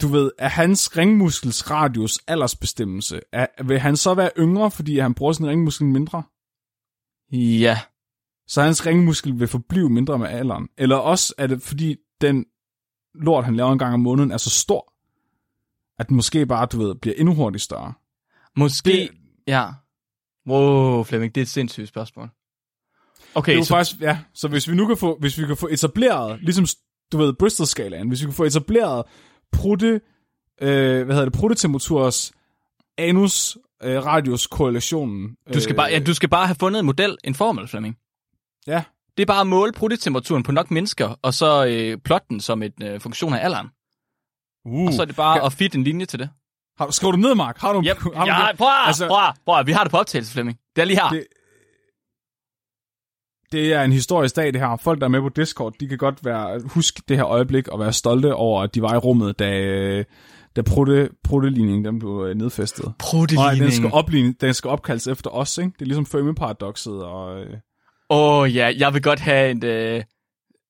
[0.03, 5.15] du ved, er hans ringmuskels radius aldersbestemmelse, er, vil han så være yngre, fordi han
[5.15, 6.23] bruger sin ringmuskel mindre?
[7.33, 7.79] Ja.
[8.47, 10.69] Så hans ringmuskel vil forblive mindre med alderen.
[10.79, 12.45] Eller også er det, fordi den
[13.15, 14.94] lort, han laver en gang om måneden, er så stor,
[15.99, 17.93] at den måske bare, du ved, bliver endnu hurtigt større.
[18.57, 19.11] Måske, Det-
[19.47, 19.67] ja.
[20.49, 22.29] Wow, Flemming, det er et sindssygt spørgsmål.
[23.35, 25.57] Okay, Det er så, faktisk, ja, så hvis vi nu kan få, hvis vi kan
[25.57, 26.67] få etableret, ligesom,
[27.13, 29.05] du ved, Bristol-skalaen, hvis vi kan få etableret
[29.53, 30.01] prutte,
[30.61, 32.33] øh, hvad hedder det, pruttetemperaturs
[32.99, 35.37] anus øh, radius korrelationen.
[35.55, 37.97] du skal, bare, ja, du skal bare have fundet en model, en formel, Flemming.
[38.67, 38.83] ja,
[39.17, 42.63] Det er bare at måle pruttetemperaturen på nok mennesker, og så øh, plotte den som
[42.63, 43.69] en øh, funktion af alderen.
[44.67, 46.29] Uh, Og så er det bare at fitte en linje til det.
[46.79, 47.59] har, skriver du ned, Mark?
[47.59, 47.99] Har du, Yep.
[48.15, 48.59] har du Ja, det?
[48.59, 50.59] prøv at, Altså- prøv at, prøv at, vi har det på optagelse, Flemming.
[50.77, 51.09] Det er lige her.
[51.11, 51.27] Det-
[53.53, 54.77] Det er en historisk dag, det her.
[54.77, 57.81] Folk, der er med på Discord, de kan godt være, huske det her øjeblik og
[57.81, 60.05] være stolte over, at de var i rummet, da, øh,
[60.57, 62.85] da prutte, prutteligningen den blev øh, nedfæstet.
[62.85, 63.61] Og Prutteligning.
[63.61, 65.71] den skal, opligne, den skal opkaldes efter os, ikke?
[65.79, 67.41] Det er ligesom Fermi-paradoxet, og...
[67.41, 67.57] Øh,
[68.11, 70.03] Åh oh, ja, jeg vil godt have en, øh,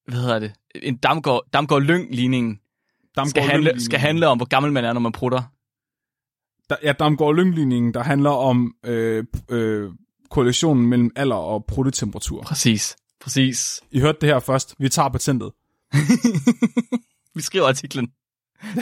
[0.08, 2.60] hvad hedder det, en Damgaard, Damgaard Lyng-ligning.
[3.26, 5.42] Skal handle, skal handle om, hvor gammel man er, når man prutter.
[6.70, 9.92] Der, ja, Damgaard Lyng-ligningen, der handler om øh, øh,
[10.30, 12.42] korrelationen mellem alder og pruttetemperatur.
[12.42, 13.80] Præcis, præcis.
[13.90, 14.74] I hørte det her først.
[14.78, 15.52] Vi tager patentet.
[17.36, 18.12] Vi skriver artiklen.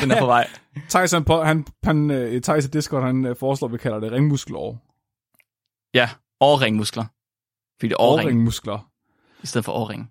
[0.00, 0.48] Den er på vej.
[0.90, 2.08] Thijs, han, på- han, han,
[2.42, 4.86] Thijs i Discord, han øh, foreslår, at vi kalder det ringmuskelår.
[5.94, 6.10] Ja,
[6.40, 7.04] årringmuskler.
[7.80, 8.90] Fordi det er årring, Årringmuskler.
[9.42, 10.10] i stedet for årring.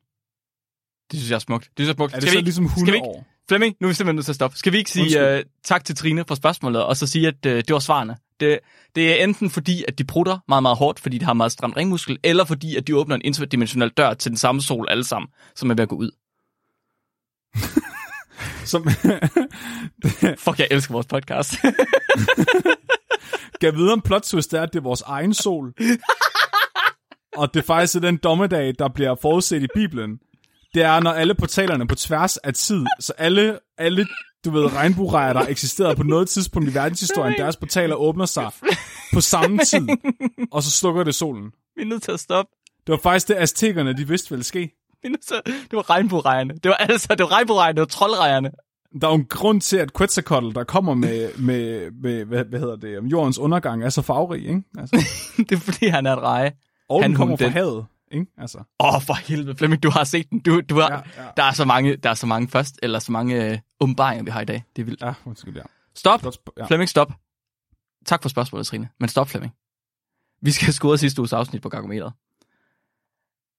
[1.11, 1.63] Det synes jeg er smukt.
[1.63, 2.13] Det synes jeg er smukt.
[2.13, 3.25] Er det Skal så vi ikke, ligesom vi ikke, hundeår?
[3.47, 4.57] Flemming, nu er vi simpelthen nødt til at stoppe.
[4.57, 7.51] Skal vi ikke sige uh, tak til Trine for spørgsmålet, og så sige, at uh,
[7.51, 8.17] det var svarene?
[8.39, 8.59] Det,
[8.95, 11.77] det er enten fordi, at de prutter meget, meget hårdt, fordi de har meget stramt
[11.77, 15.29] ringmuskel, eller fordi, at de åbner en interdimensionel dør til den samme sol alle sammen,
[15.55, 16.11] som er ved at gå ud.
[18.71, 18.87] som
[20.45, 21.53] Fuck, jeg elsker vores podcast.
[23.59, 25.73] gav videre en plot twist er, at det er vores egen sol.
[27.37, 30.19] Og det er faktisk den dommedag, der bliver forudset i Bibelen.
[30.73, 34.07] Det er, når alle portalerne på tværs af tid, så alle, alle
[34.45, 38.51] du ved, regnbuerejer, der eksisterede på noget tidspunkt i verdenshistorien, deres portaler åbner sig
[39.13, 39.87] på samme tid,
[40.51, 41.51] og så slukker det solen.
[41.75, 42.51] Vi er nødt til at stoppe.
[42.87, 44.59] Det var faktisk det, aztekerne, de vidste ville ske.
[45.01, 45.45] Vi er nødt til at...
[45.45, 46.53] Det var regnbuerejerne.
[46.53, 48.51] Det var altså, det var regnbuerejerne, det var troldrejerne.
[49.01, 52.59] Der er jo en grund til, at Quetzalcoatl, der kommer med, med, med hvad, hvad
[52.59, 54.63] hedder det, jordens undergang, er så farverig, ikke?
[54.77, 54.95] Altså,
[55.49, 56.51] det er fordi, han er et reje.
[56.89, 58.25] og Han, den kommer fra havet, ikke?
[58.37, 60.39] Altså, Åh, oh, for helvede, Flemming, du har set den.
[60.39, 61.27] Du, du har, Ja, ja.
[61.37, 64.41] Der, er så mange, der er så mange først, eller så mange øh, vi har
[64.41, 64.63] i dag.
[64.75, 65.01] Det er vildt.
[65.01, 65.61] ja, undskyld, ja.
[65.95, 66.65] Stop, Godt ja.
[66.65, 67.13] Flemming, stop.
[68.05, 68.89] Tak for spørgsmålet, Trine.
[68.99, 69.53] Men stop, Flemming.
[70.41, 72.13] Vi skal score sidste uges afsnit på Gargometeret.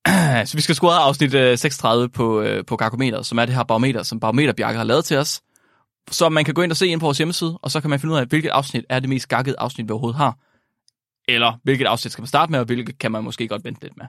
[0.49, 3.65] Så vi skal score afsnit øh, 36 på, øh, på Gargometeret, som er det her
[3.65, 5.43] barometer, som Barometer Bjarke har lavet til os.
[6.11, 8.01] Så man kan gå ind og se ind på vores hjemmeside, og så kan man
[8.01, 10.39] finde ud af, hvilket afsnit er det mest gakkede afsnit, vi overhovedet har.
[11.29, 13.97] Eller hvilket afsnit skal man starte med, og hvilket kan man måske godt vente lidt
[13.97, 14.07] med.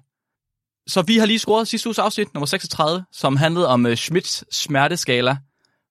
[0.87, 4.55] Så vi har lige scoret sidste uges afsnit, nummer 36, som handlede om uh, Schmidts
[4.55, 5.37] smerteskala,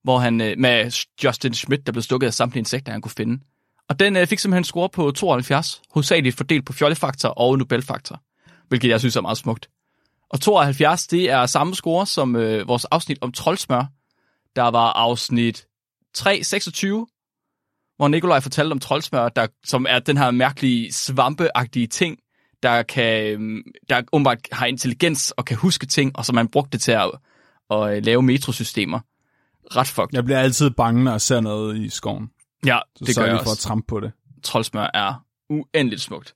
[0.05, 3.44] hvor han uh, med Justin Schmidt, der blev stukket af samtlige insekter, han kunne finde.
[3.89, 8.20] Og den uh, fik simpelthen score på 72, hovedsageligt fordelt på fjollefaktor og Nobelfaktor,
[8.69, 9.69] hvilket jeg synes er meget smukt.
[10.31, 13.85] Og 72, det er samme score som uh, vores afsnit om troldsmør,
[14.56, 15.66] der var afsnit
[16.14, 17.06] 326,
[17.97, 22.19] hvor Nikolaj fortalte om troldsmør, der, som er den her mærkelige svampeagtige ting,
[22.63, 26.71] der kan øhm, der åbenbart har intelligens og kan huske ting, og som man brugte
[26.73, 27.11] det til at,
[27.71, 29.01] at øh, lave metrosystemer.
[29.77, 30.09] Ret fucked.
[30.13, 32.31] Jeg bliver altid bange, når jeg ser noget i skoven.
[32.67, 34.13] Ja, Så det gør jeg for at trampe på det.
[34.43, 36.35] Troldsmør er uendeligt smukt.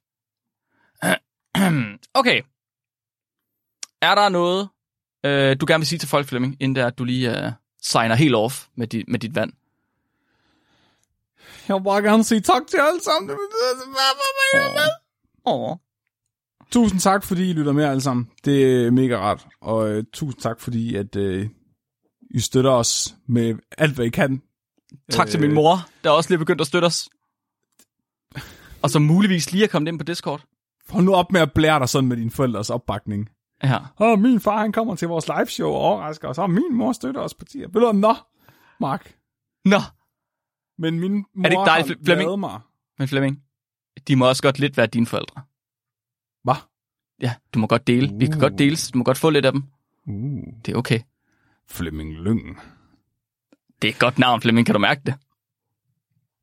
[2.20, 2.43] okay.
[4.03, 4.69] Er der noget,
[5.24, 8.35] øh, du gerne vil sige til folk, Flemming, inden der, du lige øh, signer helt
[8.35, 9.53] off med, dit, med dit vand?
[11.69, 13.28] Jeg vil bare gerne sige tak til alle sammen.
[13.28, 14.16] Det betyder så meget
[14.53, 14.90] for mig.
[15.47, 15.77] Åh.
[16.70, 18.30] Tusind tak, fordi I lytter med alle sammen.
[18.44, 19.47] Det er mega rart.
[19.60, 21.48] Og øh, tusind tak, fordi at, øh,
[22.30, 24.43] I støtter os med alt, hvad I kan.
[25.10, 27.09] Tak til min mor, der også lige er begyndt at støtte os.
[28.82, 30.44] Og som muligvis lige er kommet ind på Discord.
[30.88, 33.28] Hold nu op med at blære dig sådan med dine forældres opbakning.
[33.62, 33.78] Ja.
[34.01, 36.38] Åh, min far han kommer til vores live show og overrasker os.
[36.38, 37.68] Og min mor støtter os på tier.
[37.72, 37.93] Ved du?
[37.93, 38.14] Nå,
[38.80, 39.14] Mark.
[39.64, 39.78] Nå,
[40.78, 42.40] Men min mor det ikke dejligt, har Flemming?
[42.40, 42.60] mig.
[42.98, 43.43] men Flemming,
[44.09, 45.43] de må også godt lidt være dine forældre.
[46.47, 46.55] Hvad?
[47.20, 48.10] Ja, du må godt dele.
[48.18, 48.40] Vi kan Uh.
[48.40, 48.77] godt dele.
[48.93, 49.62] Du må godt få lidt af dem.
[50.06, 51.01] Uh, Det er okay.
[51.68, 52.59] Flemming Lyng.
[53.82, 54.66] Det er et godt navn, Flemming.
[54.66, 55.14] Kan du mærke det?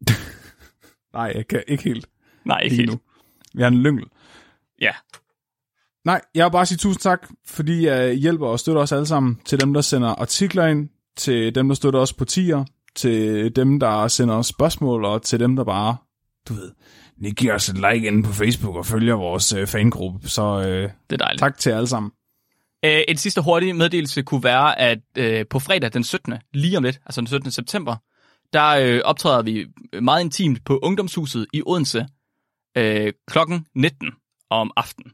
[1.13, 2.09] Nej, jeg kan ikke helt.
[2.45, 2.91] Nej, ikke helt.
[2.91, 2.99] nu.
[3.55, 4.05] Jeg er en lyngel.
[4.81, 4.91] Ja.
[6.05, 9.39] Nej, jeg vil bare sige tusind tak, fordi I hjælper og støtter os alle sammen.
[9.45, 12.65] Til dem, der sender artikler ind, til dem, der støtter os på tier,
[12.95, 15.97] til dem, der sender os spørgsmål, og til dem, der bare,
[16.49, 16.71] du ved,
[17.17, 20.29] lige giver os et like inde på Facebook og følger vores øh, fangruppe.
[20.29, 21.39] Så øh, Det er dejligt.
[21.39, 22.11] tak til alle sammen.
[22.85, 26.33] Øh, en sidste hurtig meddelelse kunne være, at øh, på fredag den 17.
[26.53, 27.51] lige om lidt, altså den 17.
[27.51, 27.95] september,
[28.53, 29.65] der øh, optræder vi
[30.01, 32.07] meget intimt på Ungdomshuset i Odense
[32.77, 34.11] øh, klokken 19
[34.49, 35.11] om aftenen.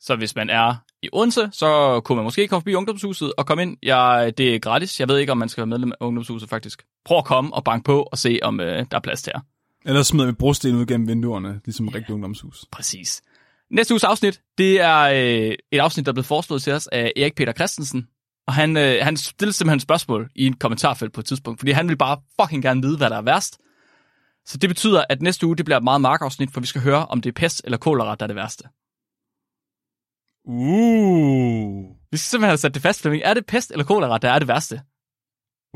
[0.00, 3.62] Så hvis man er i Odense, så kunne man måske komme forbi Ungdomshuset og komme
[3.62, 3.76] ind.
[3.82, 5.00] Jeg, det er gratis.
[5.00, 6.82] Jeg ved ikke, om man skal være medlem af Ungdomshuset faktisk.
[7.04, 9.40] Prøv at komme og banke på og se, om øh, der er plads til jer.
[9.86, 12.64] Ellers smider vi brosten ud gennem vinduerne, ligesom et rigtigt ungdomshus.
[12.72, 13.22] Præcis.
[13.70, 17.12] Næste uges afsnit, det er øh, et afsnit, der er blevet foreslået til os af
[17.16, 18.06] Erik Peter Christensen.
[18.46, 21.88] Og han, øh, han stillede simpelthen spørgsmål i en kommentarfelt på et tidspunkt, fordi han
[21.88, 23.58] vil bare fucking gerne vide, hvad der er værst.
[24.46, 27.06] Så det betyder, at næste uge, det bliver et meget markafsnit, for vi skal høre,
[27.06, 28.64] om det er pest eller kolera, der er det værste.
[30.44, 33.22] Uh, Vi skal simpelthen have sat det fast, Flemming.
[33.24, 34.82] Er det pest eller kolera, der er det værste?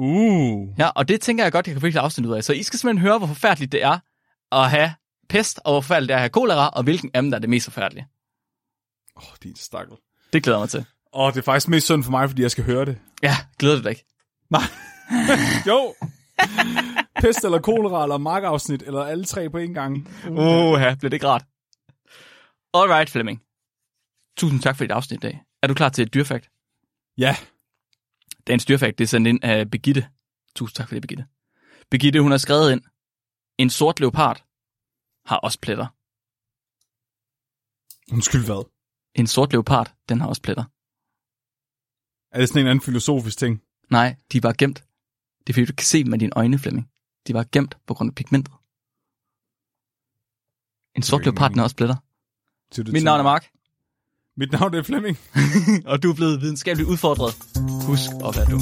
[0.01, 0.79] Uh.
[0.79, 2.45] Ja, og det tænker jeg godt, jeg kan et afsnit ud af.
[2.45, 3.99] Så I skal simpelthen høre, hvor forfærdeligt det er
[4.53, 4.95] at have
[5.29, 7.41] pest, og hvor forfærdeligt det er at have kolera, og hvilken af dem, der er
[7.41, 8.07] det mest forfærdelige.
[9.17, 9.97] Åh, oh, din stakkel.
[10.33, 10.85] Det glæder jeg mig til.
[11.13, 12.99] Åh, oh, det er faktisk mest synd for mig, fordi jeg skal høre det.
[13.23, 14.05] Ja, glæder du dig ikke?
[14.51, 14.63] Nej.
[15.71, 15.95] jo.
[17.21, 20.09] Pest eller kolera eller markafsnit, eller alle tre på en gang.
[20.29, 21.45] Uha, bliver det ikke rart.
[22.75, 23.43] Alright, Flemming.
[24.37, 25.43] Tusind tak for dit afsnit i dag.
[25.63, 26.51] Er du klar til et dyrfakt?
[27.19, 27.37] Ja.
[28.47, 30.09] Dagens dyrfakt, det er sendt ind af Begitte.
[30.57, 31.27] Tusind tak for det, Begitte.
[31.91, 32.83] Begitte, hun har skrevet ind.
[33.59, 34.45] En sort leopard
[35.25, 35.87] har også pletter.
[38.15, 38.65] Undskyld hvad?
[39.15, 40.65] En sort leopard, den har også pletter.
[42.35, 43.63] Er det sådan en anden filosofisk ting?
[43.91, 44.85] Nej, de er bare gemt.
[45.41, 46.91] Det er fordi, du kan se dem med dine øjne, Flemming.
[47.27, 48.55] De var gemt på grund af pigmentet.
[50.97, 51.97] En sort leopard, har også pletter.
[52.93, 53.25] Mit navn er?
[53.25, 53.45] Mark,
[54.41, 55.19] mit navn er Flemming.
[55.91, 57.37] og du er blevet videnskabeligt udfordret.
[57.87, 58.61] Husk at være du.